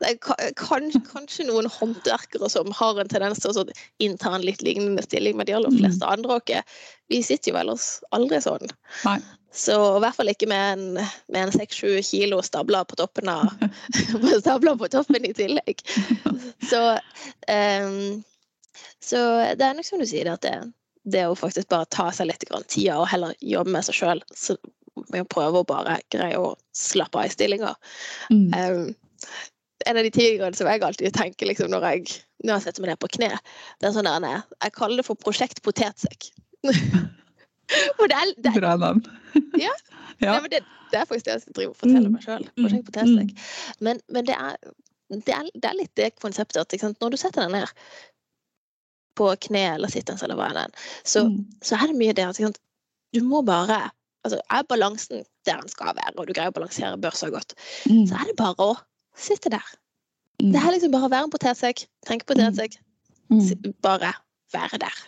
det 0.01 0.10
er 0.12 0.56
kanskje 0.60 1.45
noen 1.47 1.70
håndverkere 1.72 2.49
som 2.51 2.72
har 2.76 2.99
en 2.99 3.12
tendens 3.12 3.39
til 3.41 3.56
å 3.56 3.64
innta 4.04 4.34
en 4.36 4.43
litt 4.43 4.62
lignende 4.66 5.06
stilling, 5.06 5.38
men 5.39 5.47
de 5.47 5.56
aller 5.56 5.72
fleste 5.72 6.08
andre 6.08 6.38
oss, 6.38 6.76
Vi 7.12 7.22
sitter 7.24 7.51
jo 7.51 7.60
ellers 7.62 7.88
aldri 8.16 8.41
sånn. 8.43 8.68
Nei. 9.08 9.18
Så 9.54 9.76
i 9.97 10.01
hvert 10.01 10.18
fall 10.18 10.32
ikke 10.32 10.49
med 10.49 10.80
en, 10.97 11.08
en 11.38 11.54
6-7 11.54 12.01
kilo 12.08 12.41
stabler 12.41 12.88
på 12.89 12.97
toppen 12.97 13.30
av 13.30 13.51
stabler 14.43 14.80
på 14.80 14.89
toppen 14.91 15.28
i 15.30 15.34
tillegg. 15.38 15.84
Så, 16.72 16.80
um, 17.51 18.24
så 19.04 19.20
det 19.60 19.66
er 19.68 19.76
nok 19.76 19.86
som 19.86 19.99
du 19.99 20.06
sier, 20.08 20.30
at 20.32 20.41
det, 20.45 20.54
det 21.04 21.26
å 21.28 21.36
faktisk 21.36 21.70
bare 21.72 21.89
ta 21.91 22.10
seg 22.16 22.30
litt 22.30 22.45
tida 22.72 22.99
og 23.01 23.10
heller 23.12 23.36
jobbe 23.43 23.74
med 23.76 23.86
seg 23.88 23.97
sjøl. 23.97 24.24
Med 25.12 25.24
å 25.24 25.30
prøve 25.30 25.62
å 25.62 25.68
bare 25.68 25.97
greie 26.14 26.38
å 26.39 26.54
slappe 26.78 27.20
av 27.20 27.28
i 27.28 27.34
stillinga. 27.34 27.74
Mm. 28.32 28.54
Um, 28.54 28.93
en 29.86 29.97
av 29.99 30.06
de 30.06 30.12
tingene 30.14 30.56
som 30.56 30.70
jeg 30.70 30.84
alltid 30.86 31.16
tenker 31.16 31.49
liksom, 31.49 31.72
når, 31.74 31.88
jeg, 31.91 32.22
når 32.45 32.56
jeg 32.56 32.66
setter 32.68 32.84
meg 32.86 32.93
ned 32.93 33.01
på 33.01 33.10
kne, 33.18 33.32
det 33.82 33.89
er 33.89 33.95
sånn 33.95 34.08
der, 34.08 34.45
jeg 34.64 34.76
kaller 34.78 35.01
det 35.01 35.08
for 35.08 35.20
Prosjekt 35.20 35.64
potetsekk. 35.66 36.30
for 37.97 38.12
det 38.12 38.20
er, 38.20 38.32
det 38.38 38.54
er, 38.54 38.62
Bra 38.62 38.78
navn. 38.80 39.04
ja. 39.60 39.74
ja. 40.24 40.38
Nei, 40.38 40.54
det, 40.54 40.64
det, 40.93 41.01
er 41.01 41.10
faktisk 41.10 41.28
det 41.28 41.36
jeg 41.36 41.58
driver 41.58 41.74
og 41.74 41.82
forteller 41.82 42.14
meg 42.14 42.26
sjøl. 42.26 42.47
Mm. 42.47 42.56
Prosjekt 42.62 42.89
potetsekk. 42.91 43.36
Mm. 43.36 43.84
Men, 43.89 44.01
men 44.16 44.30
det, 44.30 44.38
er, 44.38 44.74
det, 45.12 45.36
er, 45.36 45.51
det, 45.51 45.76
litt 45.80 45.93
det 45.99 46.12
konseptet 46.22 46.78
at 46.78 47.01
når 47.01 47.16
du 47.16 47.20
setter 47.20 47.47
deg 47.47 47.58
ned, 47.58 47.86
på 49.20 49.30
kne 49.47 49.66
eller 49.76 49.91
sittende 49.91 50.26
eller 50.26 50.39
hva 50.39 50.49
enn, 50.64 50.74
så, 51.03 51.26
mm. 51.30 51.38
så 51.66 51.78
er 51.78 51.91
det 51.91 51.99
mye 51.99 52.16
det 52.18 52.30
at 52.30 52.61
du 53.14 53.22
må 53.28 53.43
bare 53.45 53.91
altså 54.24 54.39
Er 54.55 54.64
balansen 54.72 55.26
der 55.43 55.59
den 55.59 55.68
skal 55.68 55.97
være, 55.97 56.14
og 56.16 56.28
du 56.28 56.32
greier 56.32 56.53
å 56.53 56.55
balansere 56.55 56.95
børsa 57.03 57.28
godt, 57.28 57.57
mm. 57.91 58.05
så 58.07 58.16
er 58.16 58.30
det 58.30 58.38
bare 58.39 58.70
å 58.72 58.76
sitte 59.20 59.51
der. 59.51 59.74
Mm. 60.39 60.53
Det 60.53 60.61
er 60.61 60.72
liksom 60.72 60.93
bare 60.93 61.09
å 61.09 61.11
være 61.11 61.28
en 61.28 61.34
potetsekk, 61.34 61.84
tenke 62.07 62.30
potetsekk, 62.32 62.78
mm. 63.28 63.41
mm. 63.41 63.74
bare 63.84 64.14
være 64.55 64.80
der. 64.86 65.01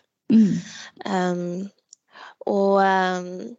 Um, 1.08 1.70
og 2.52 2.82
um, 2.84 3.56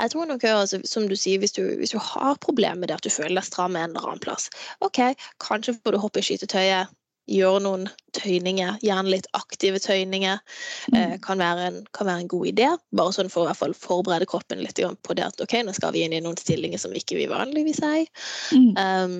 jeg 0.00 0.10
tror 0.10 0.26
nok 0.26 0.44
også, 0.50 0.80
som 0.84 1.06
du 1.08 1.16
sier, 1.16 1.38
hvis 1.38 1.54
du, 1.54 1.62
hvis 1.78 1.94
du 1.94 1.98
har 2.02 2.40
problemer 2.42 2.82
med 2.82 2.90
det 2.90 2.98
at 2.98 3.06
du 3.06 3.12
føler 3.14 3.38
deg 3.38 3.46
stram 3.46 3.78
en 3.78 3.92
eller 3.92 4.08
annen 4.10 4.22
plass, 4.24 4.50
OK, 4.84 5.02
kanskje 5.42 5.76
får 5.78 5.94
du 5.94 6.02
hoppe 6.02 6.22
i 6.22 6.26
skytetøyet 6.26 6.90
gjøre 7.30 7.62
noen 7.64 7.86
tøyninger, 8.16 8.80
gjerne 8.84 9.12
litt 9.12 9.28
aktive 9.38 9.80
tøyninger, 9.82 10.40
eh, 10.92 11.14
mm. 11.14 11.16
kan, 11.24 11.40
være 11.42 11.68
en, 11.68 11.78
kan, 11.96 12.08
være 12.08 12.24
en, 12.24 12.30
god 12.32 12.50
idé. 12.50 12.68
Bare 12.96 13.14
sånn 13.16 13.30
for 13.32 13.44
å 13.44 13.50
hvert 13.50 13.60
fall 13.60 13.76
forberede 13.78 14.28
kroppen 14.30 14.62
litt 14.64 14.80
på 14.80 15.16
det 15.16 15.26
at 15.28 15.42
ok, 15.44 15.60
nå 15.66 15.74
skal 15.76 15.94
vi 15.96 16.04
inn 16.06 16.16
i 16.16 16.22
noen 16.24 16.38
stillinger 16.40 16.82
som 16.82 16.94
ikke 16.96 17.18
vi 17.20 17.30
vanligvis 17.30 17.82
er 17.86 18.02
i. 18.02 18.06
Mm. 18.56 18.70
Um, 18.76 19.18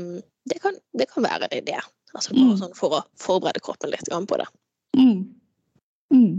det, 0.51 0.61
kan, 0.65 0.79
det, 0.99 1.11
kan, 1.13 1.27
være 1.27 1.49
en 1.51 1.59
idé. 1.63 1.79
Altså 2.15 2.35
bare 2.35 2.55
mm. 2.55 2.61
sånn 2.65 2.79
for 2.79 2.99
å 2.99 3.05
forberede 3.21 3.63
kroppen 3.65 3.93
litt 3.95 4.11
på 4.11 4.41
det. 4.41 4.49
Mm. 4.99 5.21
Mm. 6.11 6.33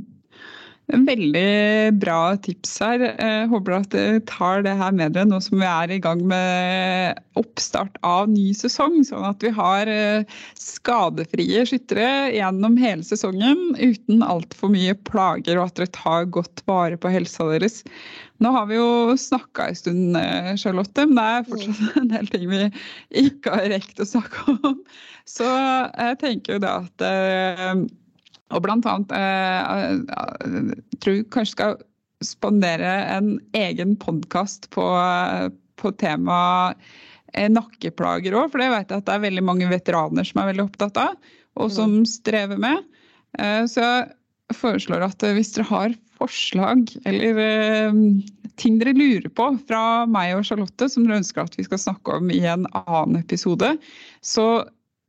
Veldig 0.91 1.93
bra 2.01 2.35
tips 2.43 2.73
her. 2.83 3.03
Jeg 3.15 3.47
håper 3.51 3.75
at 3.77 3.93
dere 3.93 4.21
tar 4.27 4.63
det 4.65 4.73
her 4.75 4.91
med 4.95 5.13
dere 5.15 5.29
nå 5.29 5.37
som 5.43 5.61
vi 5.61 5.67
er 5.67 5.93
i 5.95 5.99
gang 6.03 6.23
med 6.27 7.21
oppstart 7.39 7.95
av 8.03 8.27
ny 8.31 8.49
sesong. 8.57 8.97
Sånn 9.07 9.23
at 9.29 9.43
vi 9.45 9.53
har 9.55 9.87
eh, 9.91 10.25
skadefrie 10.59 11.63
skyttere 11.69 12.33
gjennom 12.35 12.75
hele 12.81 13.07
sesongen 13.07 13.77
uten 13.79 14.25
altfor 14.25 14.73
mye 14.73 14.97
plager, 15.07 15.61
og 15.61 15.69
at 15.69 15.79
dere 15.79 15.95
tar 15.95 16.27
godt 16.35 16.65
vare 16.67 16.99
på 16.99 17.13
helsa 17.13 17.47
deres. 17.53 17.85
Nå 18.41 18.51
har 18.55 18.67
vi 18.67 18.79
jo 18.79 19.15
snakka 19.21 19.69
en 19.69 19.79
stund, 19.79 20.19
eh, 20.19 20.51
Charlotte, 20.59 21.07
men 21.07 21.21
det 21.21 21.29
er 21.29 21.49
fortsatt 21.53 21.97
en 22.01 22.11
del 22.11 22.29
ting 22.35 22.45
vi 22.51 22.67
ikke 23.23 23.55
har 23.55 23.71
rekt 23.77 24.03
å 24.03 24.11
snakke 24.11 24.57
om. 24.57 24.77
Så 25.29 25.47
jeg 25.47 26.19
tenker 26.19 26.57
jo 26.57 26.63
da 26.67 26.77
at 26.83 27.07
eh, 27.07 27.75
og 28.51 28.63
blant 28.65 28.87
annet 28.89 29.13
jeg 29.15 30.01
eh, 30.15 30.75
tror 31.01 31.17
vi 31.17 31.23
kanskje 31.33 31.55
skal 31.55 31.79
spandere 32.21 32.89
en 33.15 33.33
egen 33.57 33.95
podkast 33.99 34.69
på, 34.73 34.85
på 35.81 35.91
temaet 36.01 36.77
eh, 37.33 37.49
nakkeplager 37.49 38.37
òg, 38.37 38.51
for 38.53 38.61
det 38.61 38.69
vet 38.73 38.91
jeg 38.91 39.01
at 39.01 39.07
det 39.07 39.15
er 39.15 39.25
veldig 39.25 39.45
mange 39.47 39.69
veteraner 39.71 40.27
som 40.27 40.43
er 40.43 40.51
veldig 40.51 40.67
opptatt 40.67 40.99
av, 41.01 41.15
og 41.57 41.71
mm. 41.71 41.75
som 41.79 41.97
strever 42.09 42.61
med. 42.61 42.85
Eh, 43.39 43.63
så 43.71 43.87
jeg 43.87 44.59
foreslår 44.59 45.07
at 45.07 45.25
hvis 45.33 45.55
dere 45.55 45.69
har 45.71 45.97
forslag 46.21 46.85
eller 47.09 47.39
ting 48.61 48.77
dere 48.77 48.93
lurer 48.93 49.31
på 49.33 49.47
fra 49.65 50.03
meg 50.05 50.35
og 50.35 50.45
Charlotte 50.45 50.89
som 50.91 51.07
dere 51.07 51.21
ønsker 51.21 51.47
at 51.47 51.55
vi 51.57 51.65
skal 51.65 51.81
snakke 51.81 52.19
om 52.19 52.29
i 52.33 52.43
en 52.45 52.67
annen 52.83 53.21
episode, 53.23 53.73
så 54.21 54.45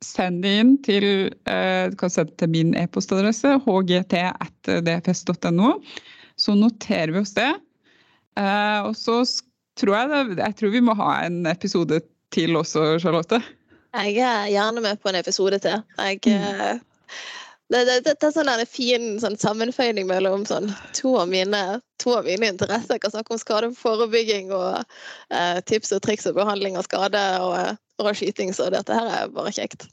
send 0.04 0.44
inn 0.46 0.76
til, 0.84 1.04
eh, 1.48 2.08
sende 2.08 2.36
til 2.40 2.48
min 2.52 2.74
e-postadresse 2.78 3.50
hgt.dfs.no. 3.66 5.68
Så 6.36 6.54
noterer 6.58 7.12
vi 7.14 7.22
oss 7.22 7.34
det. 7.36 7.52
Eh, 8.38 8.80
og 8.86 8.94
så 8.98 9.22
tror 9.78 9.94
jeg, 9.96 10.06
jeg 10.40 10.54
tror 10.58 10.70
vi 10.74 10.84
må 10.84 10.92
ha 10.98 11.10
en 11.26 11.38
episode 11.50 11.96
til 12.32 12.56
også, 12.56 12.98
Charlotte. 13.02 13.38
Jeg 13.92 14.16
er 14.24 14.48
gjerne 14.48 14.80
med 14.80 14.96
på 15.02 15.08
en 15.10 15.20
episode 15.20 15.58
til. 15.60 15.82
Jeg, 15.98 16.20
mm. 16.24 16.80
Eh, 17.72 17.84
det, 17.86 18.00
det, 18.04 18.16
det, 18.20 18.26
er 18.28 18.34
sånn 18.34 18.50
en 18.52 18.66
fin 18.68 19.08
sånn 19.22 19.38
sammenføyning 19.40 20.08
mellom 20.10 20.44
sånn, 20.48 20.70
to, 20.96 21.14
av 21.20 21.30
mine, 21.32 21.62
to, 22.02 22.16
av 22.18 22.28
mine, 22.28 22.52
interesser. 22.54 22.98
Jeg 22.98 23.06
kan 23.06 23.14
snakke 23.14 23.34
om 23.34 23.40
skadeforebygging 23.40 24.52
og 24.56 24.82
eh, 25.32 25.58
tips 25.68 25.94
og 25.96 26.04
triks 26.04 26.28
og 26.30 26.38
behandling 26.40 26.78
av 26.78 26.86
skade 26.88 27.24
og, 27.40 27.80
og 28.02 28.14
skyting, 28.18 28.54
så 28.56 28.70
dette 28.72 28.96
her 28.96 29.10
er 29.16 29.34
bare 29.34 29.54
kjekt. 29.54 29.88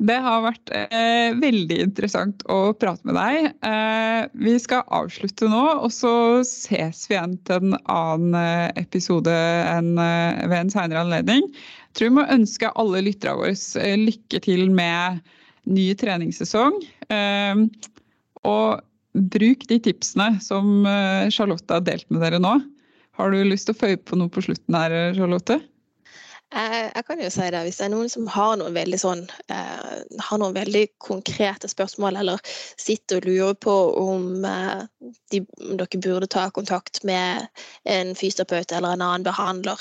Det 0.00 0.14
har 0.24 0.38
vært 0.40 0.70
eh, 0.72 1.34
veldig 1.36 1.76
interessant 1.84 2.40
å 2.48 2.72
prate 2.80 3.04
med 3.04 3.18
deg. 3.18 3.50
Eh, 3.68 4.22
vi 4.40 4.54
skal 4.60 4.86
avslutte 4.88 5.50
nå, 5.52 5.60
og 5.84 5.92
så 5.92 6.14
ses 6.48 7.04
vi 7.10 7.18
igjen 7.18 7.36
til 7.44 7.60
en 7.60 7.76
annen 7.92 8.38
eh, 8.38 8.70
episode 8.80 9.34
en, 9.34 9.92
eh, 10.00 10.40
ved 10.46 10.56
en 10.62 10.72
senere 10.72 11.04
anledning. 11.04 11.44
Jeg 11.90 11.98
tror 11.98 12.08
vi 12.08 12.16
må 12.22 12.24
ønske 12.32 12.72
alle 12.80 13.04
lytterne 13.04 13.36
våre 13.42 13.52
eh, 13.84 13.98
lykke 14.00 14.40
til 14.48 14.64
med 14.72 15.20
ny 15.70 15.92
treningssesong. 15.98 16.78
Eh, 17.12 17.62
og 18.48 18.82
bruk 19.12 19.66
de 19.68 19.78
tipsene 19.84 20.40
som 20.42 20.86
Charlotte 21.30 21.76
har 21.76 21.84
delt 21.84 22.08
med 22.08 22.24
dere 22.24 22.40
nå. 22.40 22.54
Har 23.20 23.30
du 23.30 23.42
lyst 23.44 23.68
til 23.68 23.76
å 23.76 23.80
føye 23.82 23.98
på 24.00 24.16
noe 24.16 24.32
på 24.32 24.40
slutten 24.42 24.74
her, 24.74 24.94
Charlotte? 25.18 25.58
Eh, 26.52 26.90
jeg 26.94 27.04
kan 27.06 27.20
jo 27.22 27.30
si 27.32 27.46
det, 27.50 27.60
Hvis 27.64 27.76
det 27.80 27.86
er 27.86 27.90
noen 27.94 28.10
som 28.12 28.26
har 28.28 28.56
noen 28.60 28.74
veldig, 28.76 28.98
sånn, 29.00 29.22
eh, 29.48 30.02
har 30.20 30.38
noen 30.40 30.54
veldig 30.54 30.88
konkrete 31.00 31.68
spørsmål, 31.70 32.16
eller 32.20 32.38
sitter 32.80 33.16
og 33.16 33.24
lurer 33.24 33.54
på 33.54 33.96
om, 34.02 34.44
eh, 34.44 34.82
de, 35.32 35.40
om 35.60 35.76
dere 35.80 36.00
burde 36.04 36.26
ta 36.28 36.50
kontakt 36.50 37.04
med 37.08 37.48
en 37.88 38.14
fysioterapeut 38.14 38.72
eller 38.72 38.92
en 38.92 39.02
annen 39.06 39.22
behandler, 39.24 39.78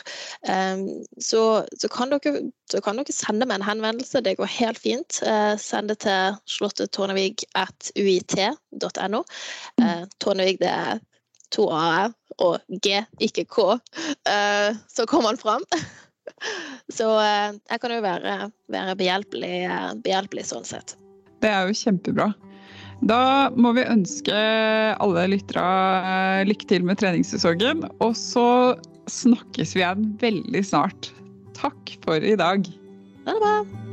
eh, 0.48 0.78
så, 1.20 1.66
så, 1.78 1.88
kan 1.92 2.10
dere, 2.10 2.52
så, 2.72 2.82
kan 2.82 2.96
dere, 2.98 3.12
sende 3.12 3.46
meg 3.46 3.56
en 3.60 3.68
henvendelse. 3.68 4.22
Det 4.24 4.38
går 4.40 4.46
helt 4.60 4.80
fint. 4.80 5.22
Eh, 5.28 5.58
send 5.60 5.88
det 5.92 6.00
til 6.08 6.36
slottettornevig.uit.no. 6.48 9.24
Eh, 9.82 10.04
Tornevig 10.24 10.60
det 10.64 10.72
er 10.72 11.00
to 11.52 11.68
a-er 11.68 12.16
og 12.40 12.64
G, 12.80 13.04
ikke 13.20 13.44
K. 13.44 13.76
så 14.88 15.06
kommer 15.06 15.28
han 15.34 15.38
fram. 15.38 15.64
Så 16.98 17.08
eh, 17.22 17.58
jeg 17.72 17.84
kan 17.84 17.96
jo 17.96 18.02
være, 18.06 18.38
være 18.74 18.96
behjelpelig, 19.00 19.58
eh, 19.68 19.92
behjelpelig 20.06 20.48
sånn 20.52 20.68
sett. 20.68 20.96
Det 21.42 21.52
er 21.52 21.68
jo 21.68 21.78
kjempebra. 21.78 22.32
Da 23.02 23.50
må 23.58 23.72
vi 23.74 23.86
ønske 23.90 24.42
alle 25.02 25.28
lyttere 25.32 25.68
eh, 26.02 26.42
lykke 26.50 26.70
til 26.70 26.86
med 26.86 27.02
treningssesongen. 27.02 27.88
Og 28.00 28.14
så 28.18 28.48
snakkes 29.10 29.78
vi 29.78 29.86
igjen 29.86 30.12
veldig 30.22 30.66
snart. 30.68 31.14
Takk 31.58 31.96
for 32.06 32.22
i 32.22 32.38
dag. 32.40 32.70
Ha 33.26 33.38
det 33.38 33.42
bra. 33.42 33.91